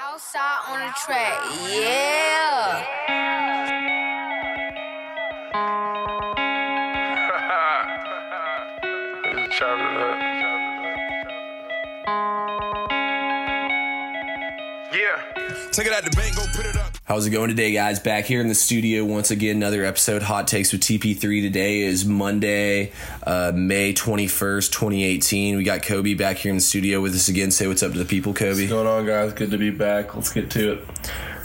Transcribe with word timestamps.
Southside 0.00 0.60
on 0.68 0.78
the 0.80 0.92
track, 1.04 1.38
yeah. 1.68 2.84
It's 9.44 9.56
Travis 9.56 9.92
Hood. 9.92 10.18
Yeah. 14.94 15.18
Take 15.70 15.86
it 15.86 15.92
out 15.92 16.04
the 16.04 16.10
bank, 16.16 16.34
go 16.34 16.46
put 16.54 16.64
it 16.64 16.76
up. 16.76 16.79
How's 17.10 17.26
it 17.26 17.30
going 17.30 17.48
today, 17.48 17.72
guys? 17.72 17.98
Back 17.98 18.26
here 18.26 18.40
in 18.40 18.46
the 18.46 18.54
studio 18.54 19.04
once 19.04 19.32
again. 19.32 19.56
Another 19.56 19.84
episode, 19.84 20.22
Hot 20.22 20.46
Takes 20.46 20.70
with 20.70 20.80
TP3. 20.82 21.42
Today 21.42 21.80
is 21.80 22.04
Monday, 22.04 22.92
uh, 23.24 23.50
May 23.52 23.92
21st, 23.92 24.70
2018. 24.70 25.56
We 25.56 25.64
got 25.64 25.82
Kobe 25.82 26.14
back 26.14 26.36
here 26.36 26.50
in 26.50 26.56
the 26.56 26.62
studio 26.62 27.00
with 27.00 27.12
us 27.16 27.26
again. 27.26 27.50
Say 27.50 27.66
what's 27.66 27.82
up 27.82 27.90
to 27.94 27.98
the 27.98 28.04
people, 28.04 28.32
Kobe. 28.32 28.60
What's 28.60 28.70
going 28.70 28.86
on, 28.86 29.06
guys? 29.06 29.32
Good 29.32 29.50
to 29.50 29.58
be 29.58 29.70
back. 29.70 30.14
Let's 30.14 30.32
get 30.32 30.52
to 30.52 30.74
it. 30.74 30.84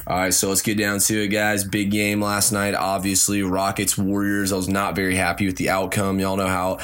All 0.05 0.17
right, 0.17 0.31
so 0.31 0.49
let's 0.49 0.61
get 0.61 0.77
down 0.77 0.99
to 0.99 1.23
it, 1.23 1.29
guys. 1.29 1.63
Big 1.63 1.89
game 1.89 2.21
last 2.21 2.51
night, 2.51 2.75
obviously. 2.75 3.41
Rockets, 3.41 3.97
Warriors. 3.97 4.53
I 4.53 4.57
was 4.57 4.69
not 4.69 4.95
very 4.95 5.15
happy 5.15 5.47
with 5.47 5.57
the 5.57 5.71
outcome. 5.71 6.19
Y'all 6.19 6.37
know 6.37 6.45
how 6.45 6.77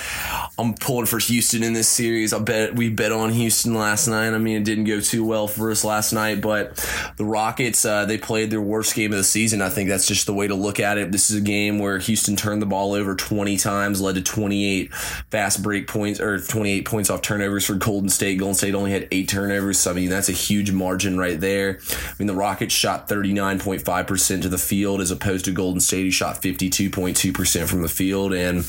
I'm 0.61 0.75
pulling 0.75 1.07
for 1.07 1.17
Houston 1.17 1.63
in 1.63 1.73
this 1.73 1.87
series. 1.87 2.33
I 2.33 2.39
bet 2.39 2.75
we 2.75 2.89
bet 2.89 3.11
on 3.11 3.31
Houston 3.31 3.73
last 3.73 4.07
night. 4.07 4.31
I 4.31 4.37
mean, 4.37 4.57
it 4.57 4.63
didn't 4.63 4.83
go 4.83 4.99
too 4.99 5.25
well 5.25 5.47
for 5.47 5.71
us 5.71 5.83
last 5.83 6.13
night, 6.13 6.39
but 6.39 6.75
the 7.17 7.25
Rockets, 7.25 7.83
uh, 7.83 8.05
they 8.05 8.19
played 8.19 8.51
their 8.51 8.61
worst 8.61 8.93
game 8.93 9.11
of 9.11 9.17
the 9.17 9.23
season. 9.23 9.63
I 9.63 9.69
think 9.69 9.89
that's 9.89 10.07
just 10.07 10.27
the 10.27 10.35
way 10.35 10.47
to 10.47 10.53
look 10.53 10.79
at 10.79 10.99
it. 10.99 11.11
This 11.11 11.31
is 11.31 11.37
a 11.37 11.41
game 11.41 11.79
where 11.79 11.97
Houston 11.97 12.35
turned 12.35 12.61
the 12.61 12.67
ball 12.67 12.93
over 12.93 13.15
20 13.15 13.57
times, 13.57 14.01
led 14.01 14.13
to 14.15 14.21
28 14.21 14.93
fast 14.93 15.63
break 15.63 15.87
points 15.87 16.19
or 16.19 16.39
28 16.39 16.85
points 16.85 17.09
off 17.09 17.23
turnovers 17.23 17.65
for 17.65 17.73
Golden 17.73 18.09
State. 18.09 18.37
Golden 18.37 18.53
State 18.53 18.75
only 18.75 18.91
had 18.91 19.07
eight 19.11 19.29
turnovers. 19.29 19.79
So, 19.79 19.89
I 19.89 19.93
mean, 19.95 20.11
that's 20.11 20.29
a 20.29 20.33
huge 20.33 20.71
margin 20.71 21.17
right 21.17 21.39
there. 21.39 21.79
I 21.89 22.13
mean, 22.19 22.27
the 22.27 22.35
Rockets 22.35 22.75
shot 22.75 23.09
39.5% 23.09 24.41
to 24.43 24.49
the 24.49 24.59
field 24.59 25.01
as 25.01 25.09
opposed 25.09 25.45
to 25.45 25.51
Golden 25.51 25.79
State, 25.79 26.03
who 26.03 26.11
shot 26.11 26.39
52.2% 26.39 27.67
from 27.67 27.81
the 27.81 27.89
field. 27.89 28.31
And 28.31 28.63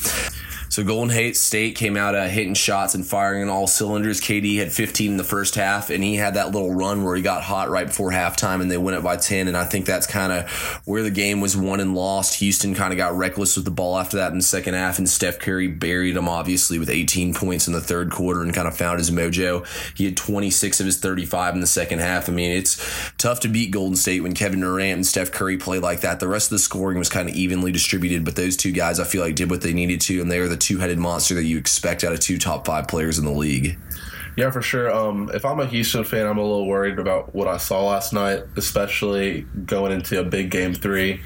so 0.73 0.83
Golden 0.83 1.35
State 1.35 1.75
came 1.75 1.95
out 1.95 2.15
uh, 2.15 2.27
hitting 2.27 2.55
shots 2.55 2.95
and 2.95 3.05
firing 3.05 3.43
on 3.43 3.49
all 3.49 3.67
cylinders. 3.67 4.19
KD 4.19 4.57
had 4.57 4.71
15 4.71 5.11
in 5.11 5.17
the 5.17 5.23
first 5.23 5.53
half, 5.53 5.91
and 5.91 6.03
he 6.03 6.15
had 6.15 6.33
that 6.33 6.49
little 6.49 6.73
run 6.73 7.03
where 7.03 7.15
he 7.15 7.21
got 7.21 7.43
hot 7.43 7.69
right 7.69 7.85
before 7.85 8.09
halftime, 8.09 8.59
and 8.59 8.71
they 8.71 8.77
went 8.77 8.97
up 8.97 9.03
by 9.03 9.15
10. 9.15 9.47
And 9.47 9.55
I 9.55 9.65
think 9.65 9.85
that's 9.85 10.07
kind 10.07 10.33
of 10.33 10.49
where 10.85 11.03
the 11.03 11.11
game 11.11 11.41
was 11.41 11.55
won 11.55 11.79
and 11.79 11.93
lost. 11.93 12.39
Houston 12.39 12.73
kind 12.73 12.91
of 12.91 12.97
got 12.97 13.15
reckless 13.15 13.55
with 13.55 13.65
the 13.65 13.71
ball 13.71 13.99
after 13.99 14.17
that 14.17 14.31
in 14.31 14.39
the 14.39 14.43
second 14.43 14.73
half, 14.73 14.97
and 14.97 15.07
Steph 15.07 15.37
Curry 15.37 15.67
buried 15.67 16.17
him 16.17 16.27
obviously 16.27 16.79
with 16.79 16.89
18 16.89 17.35
points 17.35 17.67
in 17.67 17.73
the 17.73 17.79
third 17.79 18.09
quarter 18.09 18.41
and 18.41 18.51
kind 18.51 18.67
of 18.67 18.75
found 18.75 18.97
his 18.97 19.11
mojo. 19.11 19.67
He 19.95 20.05
had 20.05 20.17
26 20.17 20.79
of 20.79 20.87
his 20.87 20.99
35 20.99 21.53
in 21.53 21.61
the 21.61 21.67
second 21.67 21.99
half. 21.99 22.27
I 22.27 22.31
mean, 22.31 22.49
it's 22.49 23.11
tough 23.19 23.41
to 23.41 23.47
beat 23.47 23.69
Golden 23.69 23.95
State 23.95 24.23
when 24.23 24.33
Kevin 24.33 24.61
Durant 24.61 24.95
and 24.95 25.05
Steph 25.05 25.31
Curry 25.31 25.57
play 25.57 25.77
like 25.77 26.01
that. 26.01 26.19
The 26.19 26.27
rest 26.27 26.47
of 26.47 26.55
the 26.55 26.59
scoring 26.59 26.97
was 26.97 27.09
kind 27.09 27.29
of 27.29 27.35
evenly 27.35 27.71
distributed, 27.71 28.25
but 28.25 28.35
those 28.35 28.57
two 28.57 28.71
guys 28.71 28.99
I 28.99 29.03
feel 29.03 29.21
like 29.21 29.35
did 29.35 29.51
what 29.51 29.61
they 29.61 29.73
needed 29.73 30.01
to, 30.01 30.19
and 30.19 30.31
they 30.31 30.39
are 30.39 30.47
the 30.47 30.62
two 30.63 30.79
headed 30.79 30.97
monster 30.97 31.35
that 31.35 31.43
you 31.43 31.57
expect 31.57 32.03
out 32.03 32.13
of 32.13 32.19
two 32.19 32.37
top 32.37 32.65
five 32.65 32.87
players 32.87 33.19
in 33.19 33.25
the 33.25 33.31
league. 33.31 33.77
Yeah, 34.35 34.49
for 34.49 34.61
sure. 34.61 34.91
Um, 34.91 35.29
if 35.33 35.45
I'm 35.45 35.59
a 35.59 35.67
Houston 35.67 36.03
fan, 36.03 36.25
I'm 36.25 36.37
a 36.37 36.41
little 36.41 36.65
worried 36.65 36.97
about 36.97 37.35
what 37.35 37.47
I 37.47 37.57
saw 37.57 37.85
last 37.85 38.13
night, 38.13 38.43
especially 38.55 39.41
going 39.65 39.91
into 39.91 40.19
a 40.19 40.23
big 40.23 40.49
game 40.49 40.73
three. 40.73 41.21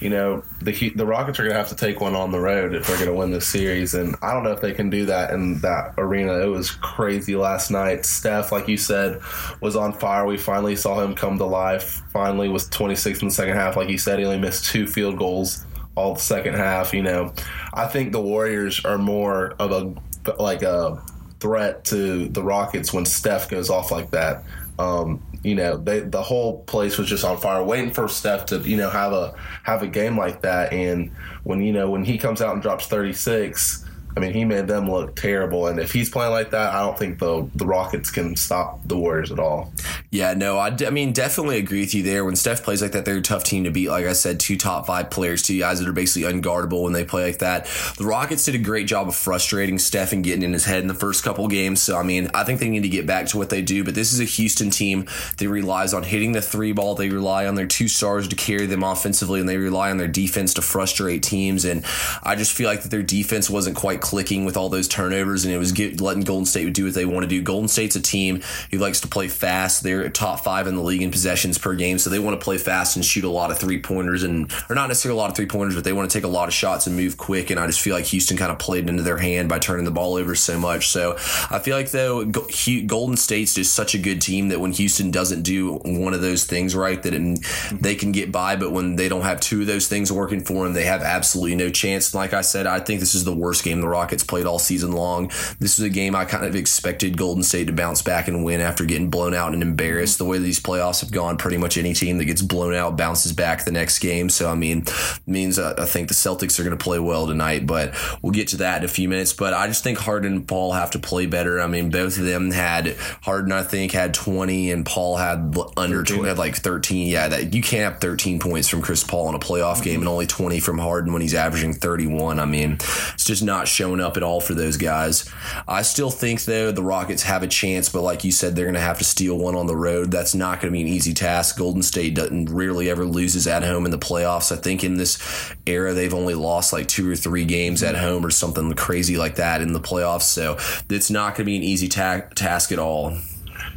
You 0.00 0.08
know, 0.08 0.42
the 0.62 0.90
the 0.90 1.04
Rockets 1.04 1.38
are 1.38 1.42
going 1.42 1.52
to 1.52 1.58
have 1.58 1.68
to 1.68 1.76
take 1.76 2.00
one 2.00 2.14
on 2.14 2.32
the 2.32 2.40
road 2.40 2.74
if 2.74 2.86
they're 2.86 2.96
going 2.96 3.08
to 3.08 3.14
win 3.14 3.30
this 3.30 3.46
series, 3.46 3.92
and 3.92 4.16
I 4.22 4.32
don't 4.32 4.44
know 4.44 4.52
if 4.52 4.60
they 4.60 4.72
can 4.72 4.88
do 4.88 5.06
that 5.06 5.32
in 5.32 5.58
that 5.60 5.94
arena. 5.98 6.40
It 6.40 6.46
was 6.46 6.70
crazy 6.70 7.36
last 7.36 7.70
night. 7.70 8.06
Steph, 8.06 8.50
like 8.50 8.66
you 8.66 8.78
said, 8.78 9.20
was 9.60 9.76
on 9.76 9.92
fire. 9.92 10.24
We 10.24 10.38
finally 10.38 10.76
saw 10.76 11.02
him 11.02 11.14
come 11.14 11.36
to 11.36 11.44
life. 11.44 12.02
Finally, 12.12 12.48
was 12.48 12.66
26 12.68 13.20
in 13.20 13.28
the 13.28 13.34
second 13.34 13.56
half. 13.56 13.76
Like 13.76 13.90
you 13.90 13.98
said, 13.98 14.18
he 14.18 14.24
only 14.24 14.38
missed 14.38 14.64
two 14.66 14.86
field 14.86 15.18
goals 15.18 15.64
all 16.00 16.14
the 16.14 16.20
second 16.20 16.54
half. 16.54 16.92
You 16.94 17.02
know, 17.02 17.32
I 17.74 17.86
think 17.86 18.12
the 18.12 18.20
Warriors 18.20 18.84
are 18.84 18.98
more 18.98 19.54
of 19.58 19.70
a 19.72 20.32
like 20.42 20.62
a 20.62 21.02
threat 21.40 21.84
to 21.86 22.28
the 22.28 22.42
Rockets 22.42 22.92
when 22.92 23.04
Steph 23.04 23.48
goes 23.48 23.70
off 23.70 23.90
like 23.90 24.10
that. 24.10 24.44
Um, 24.78 25.22
you 25.42 25.54
know, 25.54 25.76
they 25.76 26.00
the 26.00 26.22
whole 26.22 26.62
place 26.64 26.98
was 26.98 27.08
just 27.08 27.24
on 27.24 27.36
fire, 27.38 27.62
waiting 27.62 27.92
for 27.92 28.08
Steph 28.08 28.46
to 28.46 28.58
you 28.58 28.76
know 28.76 28.90
have 28.90 29.12
a 29.12 29.34
have 29.62 29.82
a 29.82 29.86
game 29.86 30.16
like 30.18 30.42
that. 30.42 30.72
And 30.72 31.10
when 31.44 31.60
you 31.60 31.72
know 31.72 31.90
when 31.90 32.04
he 32.04 32.18
comes 32.18 32.40
out 32.40 32.54
and 32.54 32.62
drops 32.62 32.86
thirty 32.86 33.12
six. 33.12 33.86
I 34.16 34.20
mean, 34.20 34.32
he 34.32 34.44
made 34.44 34.66
them 34.66 34.90
look 34.90 35.16
terrible, 35.16 35.66
and 35.66 35.78
if 35.78 35.92
he's 35.92 36.10
playing 36.10 36.32
like 36.32 36.50
that, 36.50 36.74
I 36.74 36.80
don't 36.80 36.98
think 36.98 37.18
the 37.18 37.48
the 37.54 37.66
Rockets 37.66 38.10
can 38.10 38.36
stop 38.36 38.80
the 38.84 38.96
Warriors 38.96 39.30
at 39.30 39.38
all. 39.38 39.72
Yeah, 40.10 40.34
no, 40.34 40.58
I, 40.58 40.70
d- 40.70 40.86
I 40.86 40.90
mean, 40.90 41.12
definitely 41.12 41.58
agree 41.58 41.80
with 41.80 41.94
you 41.94 42.02
there. 42.02 42.24
When 42.24 42.34
Steph 42.34 42.64
plays 42.64 42.82
like 42.82 42.92
that, 42.92 43.04
they're 43.04 43.18
a 43.18 43.22
tough 43.22 43.44
team 43.44 43.64
to 43.64 43.70
beat. 43.70 43.88
Like 43.88 44.06
I 44.06 44.12
said, 44.12 44.40
two 44.40 44.56
top 44.56 44.86
five 44.86 45.10
players, 45.10 45.42
two 45.42 45.58
guys 45.58 45.78
that 45.78 45.88
are 45.88 45.92
basically 45.92 46.30
unguardable 46.32 46.82
when 46.82 46.92
they 46.92 47.04
play 47.04 47.24
like 47.24 47.38
that. 47.38 47.66
The 47.96 48.04
Rockets 48.04 48.44
did 48.44 48.54
a 48.54 48.58
great 48.58 48.86
job 48.86 49.08
of 49.08 49.14
frustrating 49.14 49.78
Steph 49.78 50.12
and 50.12 50.24
getting 50.24 50.42
in 50.42 50.52
his 50.52 50.64
head 50.64 50.80
in 50.80 50.88
the 50.88 50.94
first 50.94 51.22
couple 51.22 51.46
games. 51.48 51.80
So, 51.80 51.96
I 51.96 52.02
mean, 52.02 52.28
I 52.34 52.44
think 52.44 52.60
they 52.60 52.68
need 52.68 52.82
to 52.82 52.88
get 52.88 53.06
back 53.06 53.26
to 53.28 53.38
what 53.38 53.50
they 53.50 53.62
do. 53.62 53.84
But 53.84 53.94
this 53.94 54.12
is 54.12 54.20
a 54.20 54.24
Houston 54.24 54.70
team 54.70 55.06
that 55.38 55.48
relies 55.48 55.94
on 55.94 56.02
hitting 56.02 56.32
the 56.32 56.42
three 56.42 56.72
ball. 56.72 56.94
They 56.94 57.08
rely 57.08 57.46
on 57.46 57.54
their 57.54 57.66
two 57.66 57.88
stars 57.88 58.26
to 58.28 58.36
carry 58.36 58.66
them 58.66 58.82
offensively, 58.82 59.40
and 59.40 59.48
they 59.48 59.56
rely 59.56 59.90
on 59.90 59.98
their 59.98 60.08
defense 60.08 60.54
to 60.54 60.62
frustrate 60.62 61.22
teams. 61.22 61.64
And 61.64 61.84
I 62.22 62.34
just 62.34 62.52
feel 62.52 62.68
like 62.68 62.82
that 62.82 62.90
their 62.90 63.02
defense 63.02 63.48
wasn't 63.48 63.76
quite 63.76 63.99
clicking 64.00 64.44
with 64.44 64.56
all 64.56 64.68
those 64.68 64.88
turnovers, 64.88 65.44
and 65.44 65.54
it 65.54 65.58
was 65.58 65.72
get, 65.72 66.00
letting 66.00 66.22
Golden 66.22 66.46
State 66.46 66.72
do 66.72 66.84
what 66.84 66.94
they 66.94 67.04
want 67.04 67.22
to 67.22 67.28
do. 67.28 67.42
Golden 67.42 67.68
State's 67.68 67.96
a 67.96 68.00
team 68.00 68.42
who 68.70 68.78
likes 68.78 69.00
to 69.00 69.08
play 69.08 69.28
fast. 69.28 69.82
They're 69.82 70.08
top 70.08 70.40
five 70.40 70.66
in 70.66 70.74
the 70.74 70.82
league 70.82 71.02
in 71.02 71.10
possessions 71.10 71.58
per 71.58 71.74
game, 71.74 71.98
so 71.98 72.10
they 72.10 72.18
want 72.18 72.38
to 72.38 72.44
play 72.44 72.58
fast 72.58 72.96
and 72.96 73.04
shoot 73.04 73.24
a 73.24 73.30
lot 73.30 73.50
of 73.50 73.58
three 73.58 73.80
pointers, 73.80 74.22
and 74.22 74.52
or 74.68 74.74
not 74.74 74.88
necessarily 74.88 75.18
a 75.18 75.20
lot 75.20 75.30
of 75.30 75.36
three 75.36 75.46
pointers, 75.46 75.74
but 75.74 75.84
they 75.84 75.92
want 75.92 76.10
to 76.10 76.16
take 76.16 76.24
a 76.24 76.28
lot 76.28 76.48
of 76.48 76.54
shots 76.54 76.86
and 76.86 76.96
move 76.96 77.16
quick. 77.16 77.50
And 77.50 77.60
I 77.60 77.66
just 77.66 77.80
feel 77.80 77.94
like 77.94 78.06
Houston 78.06 78.36
kind 78.36 78.50
of 78.50 78.58
played 78.58 78.88
into 78.88 79.02
their 79.02 79.18
hand 79.18 79.48
by 79.48 79.58
turning 79.58 79.84
the 79.84 79.90
ball 79.90 80.14
over 80.14 80.34
so 80.34 80.58
much. 80.58 80.88
So 80.88 81.16
I 81.50 81.58
feel 81.58 81.76
like 81.76 81.90
though 81.90 82.24
Golden 82.24 83.16
State's 83.16 83.54
just 83.54 83.74
such 83.74 83.94
a 83.94 83.98
good 83.98 84.20
team 84.20 84.48
that 84.48 84.60
when 84.60 84.72
Houston 84.72 85.10
doesn't 85.10 85.42
do 85.42 85.76
one 85.84 86.14
of 86.14 86.20
those 86.20 86.44
things 86.44 86.74
right, 86.74 87.02
that 87.02 87.14
it, 87.14 87.40
they 87.72 87.94
can 87.94 88.12
get 88.12 88.32
by. 88.32 88.56
But 88.56 88.72
when 88.72 88.96
they 88.96 89.08
don't 89.08 89.22
have 89.22 89.40
two 89.40 89.62
of 89.62 89.66
those 89.66 89.88
things 89.88 90.12
working 90.12 90.40
for 90.40 90.64
them, 90.64 90.72
they 90.72 90.84
have 90.84 91.02
absolutely 91.02 91.56
no 91.56 91.70
chance. 91.70 92.14
Like 92.14 92.32
I 92.32 92.40
said, 92.40 92.66
I 92.66 92.80
think 92.80 93.00
this 93.00 93.14
is 93.14 93.24
the 93.24 93.34
worst 93.34 93.64
game 93.64 93.80
Rockets 93.90 94.24
played 94.24 94.46
all 94.46 94.58
season 94.58 94.92
long. 94.92 95.28
This 95.58 95.78
is 95.78 95.84
a 95.84 95.90
game 95.90 96.14
I 96.14 96.24
kind 96.24 96.44
of 96.44 96.56
expected 96.56 97.18
Golden 97.18 97.42
State 97.42 97.66
to 97.66 97.72
bounce 97.72 98.02
back 98.02 98.28
and 98.28 98.44
win 98.44 98.60
after 98.60 98.84
getting 98.84 99.10
blown 99.10 99.34
out 99.34 99.52
and 99.52 99.62
embarrassed. 99.62 100.18
The 100.18 100.24
way 100.24 100.38
these 100.38 100.60
playoffs 100.60 101.00
have 101.00 101.10
gone, 101.10 101.36
pretty 101.36 101.56
much 101.56 101.76
any 101.76 101.92
team 101.92 102.18
that 102.18 102.24
gets 102.24 102.42
blown 102.42 102.74
out 102.74 102.96
bounces 102.96 103.32
back 103.32 103.64
the 103.64 103.72
next 103.72 103.98
game. 103.98 104.30
So 104.30 104.50
I 104.50 104.54
mean, 104.54 104.84
means 105.26 105.58
uh, 105.58 105.74
I 105.78 105.84
think 105.84 106.08
the 106.08 106.14
Celtics 106.14 106.58
are 106.58 106.64
going 106.64 106.76
to 106.76 106.82
play 106.82 106.98
well 106.98 107.26
tonight, 107.26 107.66
but 107.66 107.94
we'll 108.22 108.32
get 108.32 108.48
to 108.48 108.58
that 108.58 108.78
in 108.78 108.84
a 108.84 108.88
few 108.88 109.08
minutes. 109.08 109.32
But 109.32 109.54
I 109.54 109.66
just 109.66 109.82
think 109.82 109.98
Harden 109.98 110.32
and 110.32 110.48
Paul 110.48 110.72
have 110.72 110.92
to 110.92 110.98
play 110.98 111.26
better. 111.26 111.60
I 111.60 111.66
mean, 111.66 111.90
both 111.90 112.18
of 112.18 112.24
them 112.24 112.50
had 112.50 112.96
Harden, 113.22 113.52
I 113.52 113.62
think, 113.62 113.92
had 113.92 114.14
20, 114.14 114.70
and 114.70 114.86
Paul 114.86 115.16
had 115.16 115.56
under 115.76 116.02
20, 116.02 116.28
had 116.28 116.38
like 116.38 116.56
13. 116.56 117.08
Yeah, 117.08 117.28
that 117.28 117.54
you 117.54 117.62
can't 117.62 117.92
have 117.92 118.00
13 118.00 118.38
points 118.38 118.68
from 118.68 118.82
Chris 118.82 119.04
Paul 119.04 119.28
in 119.28 119.34
a 119.34 119.38
playoff 119.38 119.82
game 119.82 120.00
and 120.00 120.08
only 120.08 120.26
20 120.26 120.60
from 120.60 120.78
Harden 120.78 121.12
when 121.12 121.22
he's 121.22 121.34
averaging 121.34 121.74
31. 121.74 122.38
I 122.38 122.44
mean, 122.44 122.72
it's 122.72 123.24
just 123.24 123.42
not 123.42 123.68
showing 123.80 124.00
up 124.00 124.18
at 124.18 124.22
all 124.22 124.42
for 124.42 124.52
those 124.52 124.76
guys. 124.76 125.24
I 125.66 125.80
still 125.80 126.10
think 126.10 126.44
though 126.44 126.70
the 126.70 126.82
Rockets 126.82 127.22
have 127.22 127.42
a 127.42 127.46
chance, 127.46 127.88
but 127.88 128.02
like 128.02 128.24
you 128.24 128.30
said, 128.30 128.54
they're 128.54 128.66
going 128.66 128.74
to 128.74 128.80
have 128.80 128.98
to 128.98 129.04
steal 129.04 129.38
one 129.38 129.54
on 129.54 129.66
the 129.66 129.74
road. 129.74 130.10
That's 130.10 130.34
not 130.34 130.60
going 130.60 130.70
to 130.70 130.76
be 130.76 130.82
an 130.82 130.86
easy 130.86 131.14
task. 131.14 131.56
Golden 131.56 131.82
State 131.82 132.14
doesn't 132.14 132.50
rarely 132.50 132.90
ever 132.90 133.06
loses 133.06 133.46
at 133.46 133.62
home 133.62 133.86
in 133.86 133.90
the 133.90 133.98
playoffs. 133.98 134.52
I 134.52 134.56
think 134.56 134.84
in 134.84 134.98
this 134.98 135.18
era 135.64 135.94
they've 135.94 136.12
only 136.12 136.34
lost 136.34 136.74
like 136.74 136.88
two 136.88 137.10
or 137.10 137.16
three 137.16 137.46
games 137.46 137.82
at 137.82 137.96
home 137.96 138.26
or 138.26 138.30
something 138.30 138.70
crazy 138.74 139.16
like 139.16 139.36
that 139.36 139.62
in 139.62 139.72
the 139.72 139.80
playoffs. 139.80 140.24
So 140.24 140.58
it's 140.90 141.10
not 141.10 141.36
going 141.36 141.36
to 141.36 141.44
be 141.44 141.56
an 141.56 141.62
easy 141.62 141.88
ta- 141.88 142.26
task 142.34 142.72
at 142.72 142.78
all. 142.78 143.16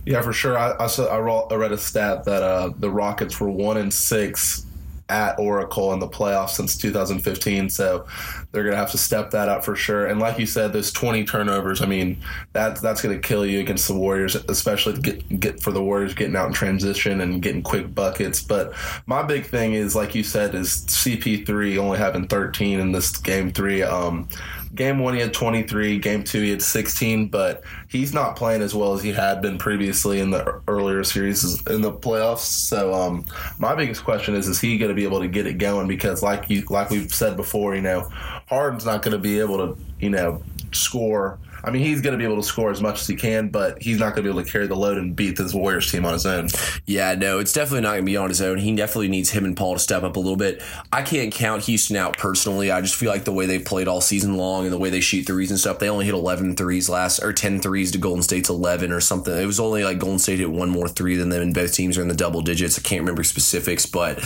Yeah, 0.06 0.22
for 0.22 0.34
sure. 0.34 0.58
I 0.58 0.72
I, 0.72 0.88
I 0.88 1.56
read 1.56 1.72
a 1.72 1.78
stat 1.78 2.26
that 2.26 2.44
uh, 2.44 2.72
the 2.78 2.90
Rockets 2.90 3.40
were 3.40 3.50
one 3.50 3.78
in 3.78 3.90
six 3.90 4.66
at 5.10 5.38
Oracle 5.38 5.94
in 5.94 6.00
the 6.00 6.08
playoffs 6.08 6.52
since 6.52 6.76
2015. 6.76 7.70
So 7.70 8.06
they're 8.54 8.64
gonna 8.64 8.78
have 8.78 8.92
to 8.92 8.98
step 9.00 9.32
that 9.32 9.50
up 9.50 9.66
for 9.66 9.76
sure. 9.76 10.06
And 10.06 10.20
like 10.20 10.38
you 10.38 10.46
said, 10.46 10.74
those 10.74 10.92
20 10.92 11.26
turnovers. 11.26 11.82
I 11.82 11.88
mean, 11.88 12.18
that 12.54 12.80
that's 12.82 13.02
gonna 13.02 13.18
kill 13.18 13.46
you 13.46 13.60
against 13.60 13.88
the 13.88 13.96
Warriors, 13.96 14.36
especially 14.36 15.02
get 15.02 15.40
get 15.40 15.62
for 15.62 15.72
the 15.72 15.84
Warriors 15.84 16.14
getting 16.14 16.36
out 16.36 16.48
in 16.48 16.54
transition 16.54 17.20
and 17.20 17.42
getting 17.42 17.64
quick 17.64 17.94
buckets. 17.94 18.42
But 18.42 18.74
my 19.08 19.24
big 19.24 19.48
thing 19.48 19.74
is, 19.74 19.96
like 19.96 20.14
you 20.14 20.24
said, 20.24 20.54
is 20.54 20.86
CP3 20.86 21.78
only 21.78 21.98
having 21.98 22.28
13 22.28 22.80
in 22.80 22.92
this 22.92 23.18
game 23.18 23.52
three. 23.52 23.82
Um, 23.82 24.30
game 24.76 24.98
one 25.00 25.14
he 25.14 25.20
had 25.20 25.34
23 25.34 26.00
game 26.00 26.24
two 26.24 26.42
he 26.42 26.50
had 26.50 26.62
16 26.62 27.28
but 27.28 27.64
he's 27.88 28.14
not 28.14 28.36
playing 28.36 28.62
as 28.62 28.74
well 28.74 28.94
as 28.94 29.04
he 29.04 29.12
had 29.12 29.42
been 29.42 29.58
previously 29.58 30.20
in 30.20 30.32
the 30.32 30.62
earlier 30.68 31.04
series 31.04 31.62
in 31.68 31.82
the 31.82 31.92
playoffs 31.92 32.40
so 32.40 32.94
um, 32.94 33.24
my 33.60 33.76
biggest 33.76 34.04
question 34.04 34.34
is 34.36 34.48
is 34.48 34.60
he 34.60 34.78
going 34.78 34.90
to 34.90 34.96
be 34.96 35.04
able 35.04 35.20
to 35.20 35.28
get 35.28 35.46
it 35.46 35.60
going 35.60 35.88
because 35.88 36.24
like 36.24 36.50
you 36.50 36.64
like 36.70 36.90
we've 36.90 37.14
said 37.14 37.38
before 37.38 37.76
you 37.76 37.82
know 37.82 38.10
harden's 38.48 38.86
not 38.86 39.02
going 39.02 39.14
to 39.14 39.18
be 39.20 39.40
able 39.40 39.58
to 39.58 39.78
you 40.00 40.10
know 40.10 40.42
score 40.72 41.38
I 41.64 41.72
mean, 41.72 41.82
he's 41.82 42.02
going 42.02 42.12
to 42.12 42.18
be 42.18 42.26
able 42.26 42.42
to 42.42 42.44
score 42.44 42.72
as 42.72 42.82
much 42.82 43.02
as 43.02 43.08
he 43.08 43.16
can, 43.16 43.50
but 43.50 43.82
he's 43.82 43.98
not 43.98 44.16
going 44.16 44.24
to 44.24 44.24
be 44.24 44.30
able 44.30 44.44
to 44.44 44.52
carry 44.52 44.68
the 44.68 44.76
load 44.76 44.98
and 44.98 45.16
beat 45.16 45.38
this 45.38 45.54
Warriors 45.54 45.90
team 45.90 46.06
on 46.06 46.14
his 46.14 46.26
own. 46.26 46.50
Yeah, 46.86 47.16
no, 47.16 47.40
it's 47.40 47.54
definitely 47.54 47.82
not 47.82 47.92
going 47.92 48.02
to 48.02 48.06
be 48.06 48.18
on 48.18 48.30
his 48.30 48.42
own. 48.42 48.58
He 48.58 48.76
definitely 48.76 49.08
needs 49.08 49.30
him 49.30 49.46
and 49.46 49.56
Paul 49.56 49.76
to 49.76 49.80
step 49.80 50.04
up 50.04 50.18
a 50.18 50.20
little 50.20 50.36
bit. 50.36 50.62
I 50.92 51.04
can't 51.04 51.32
count 51.32 51.64
Houston 51.64 51.96
out 51.96 52.18
personally. 52.18 52.70
I 52.70 52.82
just 52.82 52.96
feel 52.96 53.10
like 53.10 53.24
the 53.24 53.32
way 53.32 53.46
they've 53.46 53.64
played 53.64 53.88
all 53.88 54.02
season 54.02 54.36
long 54.36 54.66
and 54.66 54.74
the 54.74 54.78
way 54.78 54.90
they 54.90 55.00
shoot 55.00 55.26
threes 55.26 55.52
and 55.52 55.60
stuff, 55.60 55.80
they 55.80 55.90
only 55.90 56.06
hit 56.06 56.14
11 56.14 56.56
threes 56.56 56.90
last, 56.90 57.20
or 57.20 57.32
10 57.32 57.62
threes 57.62 57.92
to 57.92 57.98
Golden 57.98 58.24
State's 58.24 58.50
11 58.50 58.92
or 58.92 59.00
something. 59.00 59.34
It 59.34 59.46
was 59.46 59.60
only 59.60 59.84
like 59.84 60.00
Golden 60.00 60.20
State 60.20 60.40
hit 60.40 60.52
one 60.52 60.70
more 60.70 60.90
three 60.90 61.16
than 61.16 61.30
them, 61.30 61.42
and 61.42 61.54
both 61.54 61.74
teams 61.74 61.98
are 61.98 62.02
in 62.02 62.08
the 62.10 62.14
double 62.14 62.42
digits. 62.42 62.78
I 62.78 62.82
can't 62.82 63.02
remember 63.02 63.24
specifics, 63.24 63.86
but 63.86 64.20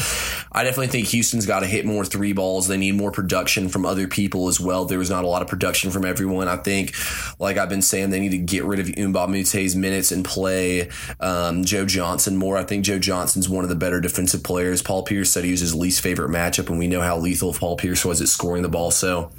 I 0.52 0.64
definitely 0.64 0.88
think 0.88 1.08
Houston's 1.10 1.46
got 1.46 1.60
to 1.60 1.68
hit 1.68 1.86
more 1.86 2.04
three 2.04 2.34
balls. 2.34 2.68
They 2.68 2.78
need 2.78 2.96
more 2.96 3.12
production 3.12 3.70
from 3.70 3.86
other 3.86 4.08
people 4.08 4.48
as 4.48 4.60
well. 4.60 4.86
There 4.86 5.00
was 5.00 5.10
not 5.10 5.24
a 5.24 5.28
lot 5.28 5.42
of 5.42 5.48
production 5.48 5.92
from 5.92 6.06
everyone. 6.06 6.48
I 6.48 6.58
think, 6.58 6.94
like 7.40 7.58
I've 7.58 7.70
been 7.70 7.82
saying, 7.82 8.10
they 8.10 8.20
need 8.20 8.32
to 8.32 8.38
get 8.38 8.64
rid 8.64 8.80
of 8.80 8.88
Mbah 8.88 9.26
a 9.26 9.28
Moute's 9.28 9.76
minutes 9.76 10.12
and 10.12 10.24
play 10.24 10.90
um, 11.20 11.64
Joe 11.64 11.86
Johnson 11.86 12.38
more. 12.38 12.58
I 12.58 12.64
think 12.64 12.86
Joe 12.86 13.00
Johnson's 13.00 13.50
one 13.50 13.64
of 13.64 13.70
the 13.70 13.76
better 13.76 14.00
defensive 14.00 14.44
players. 14.44 14.82
Paul 14.82 15.04
Pierce 15.04 15.32
said 15.32 15.44
he 15.44 15.52
was 15.52 15.60
his 15.60 15.76
least 15.76 16.02
favorite 16.02 16.30
matchup, 16.30 16.70
and 16.70 16.80
we 16.80 16.88
know 16.88 17.02
how 17.02 17.18
lethal 17.18 17.54
Paul 17.54 17.78
Pierce 17.78 18.06
was 18.06 18.22
at 18.22 18.28
scoring 18.28 18.64
the 18.64 18.70
ball. 18.70 18.92
So 18.92 19.32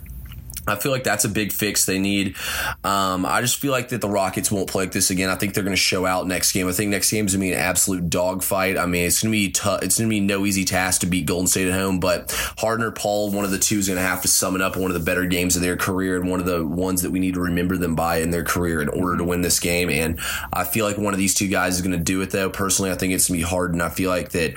I 0.69 0.77
feel 0.77 0.91
like 0.91 1.05
that's 1.05 1.25
a 1.25 1.29
big 1.29 1.53
fix 1.53 1.87
they 1.87 2.01
need. 2.01 2.37
Um, 2.83 3.25
I 3.25 3.41
just 3.43 3.59
feel 3.59 3.73
like 3.73 3.91
that 3.91 4.01
the 4.01 4.09
Rockets 4.09 4.51
won't 4.51 4.69
play 4.69 4.89
like 4.89 4.93
this 4.93 5.11
again. 5.11 5.29
I 5.29 5.35
think 5.35 5.53
they're 5.53 5.65
going 5.65 5.77
to 5.77 5.81
show 5.81 6.07
out 6.07 6.27
next 6.27 6.53
game. 6.53 6.67
I 6.67 6.73
think 6.73 6.91
next 6.91 7.11
game 7.11 7.27
is 7.27 7.35
going 7.35 7.49
to 7.49 7.51
be 7.51 7.53
an 7.53 7.61
absolute 7.61 8.09
dogfight. 8.09 8.79
I 8.79 8.87
mean, 8.87 9.07
it's 9.07 9.23
going 9.23 9.33
to 9.33 9.37
be 9.37 9.51
tough. 9.51 9.83
It's 9.83 9.99
going 9.99 10.09
to 10.09 10.15
be 10.15 10.21
no 10.21 10.47
easy 10.47 10.65
task 10.65 11.03
to 11.03 11.07
beat 11.07 11.27
Golden 11.27 11.47
State 11.47 11.69
at 11.69 11.75
home, 11.75 12.01
but 12.01 12.33
Harden 12.59 12.91
Paul, 12.93 13.31
one 13.31 13.45
of 13.45 13.51
the 13.51 13.59
two, 13.59 13.79
is 13.79 13.87
going 13.87 13.99
to 13.99 14.03
have 14.03 14.23
to 14.23 14.29
summon 14.29 14.63
up 14.63 14.77
one 14.77 14.91
of 14.91 14.95
the 14.95 15.05
better 15.05 15.27
games 15.27 15.57
of 15.57 15.63
their 15.63 15.77
career 15.77 16.17
and 16.17 16.31
one 16.31 16.41
of 16.41 16.47
the 16.47 16.65
ones 16.65 17.03
that 17.03 17.11
we 17.11 17.21
need 17.21 17.35
to 17.35 17.41
remember 17.41 17.77
them 17.77 17.95
by 17.95 18.19
in 18.19 18.31
their 18.31 18.45
career 18.45 18.81
in 18.81 18.89
order 18.89 19.19
to 19.19 19.25
win 19.25 19.43
this 19.43 19.61
game. 19.61 19.91
And 19.91 20.19
I 20.53 20.65
feel 20.65 20.87
like 20.87 20.97
one 20.97 21.13
of 21.13 21.19
these 21.19 21.35
two 21.35 21.49
guys 21.49 21.75
is 21.75 21.83
going 21.83 21.99
to 21.99 22.03
do 22.03 22.23
it, 22.23 22.31
though. 22.31 22.49
Personally, 22.49 22.91
I 22.91 22.95
think 22.95 23.13
it's 23.13 23.29
going 23.29 23.41
to 23.41 23.45
be 23.45 23.49
Harden. 23.51 23.81
I 23.81 23.91
feel 23.91 24.11
like 24.11 24.31
that 24.31 24.55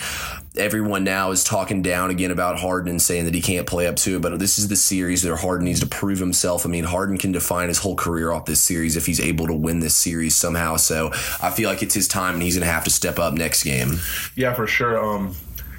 everyone 0.58 1.04
now 1.04 1.32
is 1.32 1.44
talking 1.44 1.82
down 1.82 2.10
again 2.10 2.32
about 2.32 2.60
Harden 2.60 2.90
and 2.90 3.02
saying 3.02 3.26
that 3.26 3.34
he 3.34 3.42
can't 3.42 3.66
play 3.66 3.88
up 3.88 3.96
to 3.98 4.18
it. 4.18 4.22
But 4.22 4.38
this 4.40 4.60
is 4.60 4.68
the 4.68 4.76
series 4.76 5.22
that 5.22 5.36
Harden 5.38 5.66
needs 5.66 5.80
to 5.80 5.88
prove 5.88 6.20
himself. 6.20 6.66
I 6.66 6.70
mean, 6.70 6.84
Harden 6.84 7.18
can 7.18 7.32
define 7.32 7.70
his 7.70 7.78
whole 7.80 7.96
career 7.96 8.32
off 8.32 8.46
this 8.46 8.62
series 8.62 8.98
if 8.98 9.06
he's 9.06 9.20
able 9.20 9.48
to 9.48 9.54
win 9.54 9.80
this 9.80 9.96
series 9.96 10.36
somehow. 10.36 10.76
So 10.76 11.12
I 11.42 11.52
feel 11.52 11.70
like 11.70 11.82
it's 11.84 11.96
his 11.96 12.08
time 12.08 12.36
and 12.36 12.44
he's 12.44 12.56
going 12.56 12.68
to 12.68 12.72
have 12.74 12.84
to 12.84 12.90
step 12.90 13.18
up 13.20 13.34
next 13.34 13.64
game. 13.64 14.00
Yeah, 14.36 14.54
for 14.54 14.68
sure. 14.68 15.02
Um, 15.04 15.36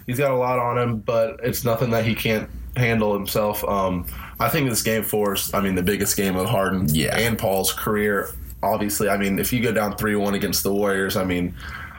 he's 0.07 0.19
got 0.19 0.31
a 0.31 0.37
lot 0.37 0.59
on 0.59 0.79
him, 0.79 0.99
but 1.01 1.41
it's 1.43 1.65
nothing 1.65 1.91
that 1.91 2.05
he 2.05 2.15
can't 2.15 2.49
handle 2.77 3.13
himself. 3.13 3.63
Um, 3.65 4.07
I 4.41 4.49
think 4.49 4.69
this 4.71 4.83
game 4.83 5.03
four 5.03 5.35
is, 5.35 5.53
I 5.53 5.61
mean, 5.61 5.75
the 5.75 5.83
biggest 5.83 6.17
game 6.17 6.37
of 6.37 6.49
Harden 6.49 6.87
Yeah. 6.89 7.17
and 7.17 7.39
Paul's 7.39 7.73
career. 7.73 8.31
Obviously, 8.63 9.09
I 9.09 9.17
mean, 9.17 9.39
if 9.39 9.53
you 9.53 9.61
go 9.61 9.73
down 9.73 9.97
three 9.97 10.15
one 10.17 10.35
against 10.35 10.63
the 10.63 10.73
Warriors, 10.73 11.17
I 11.17 11.25
mean, 11.25 11.55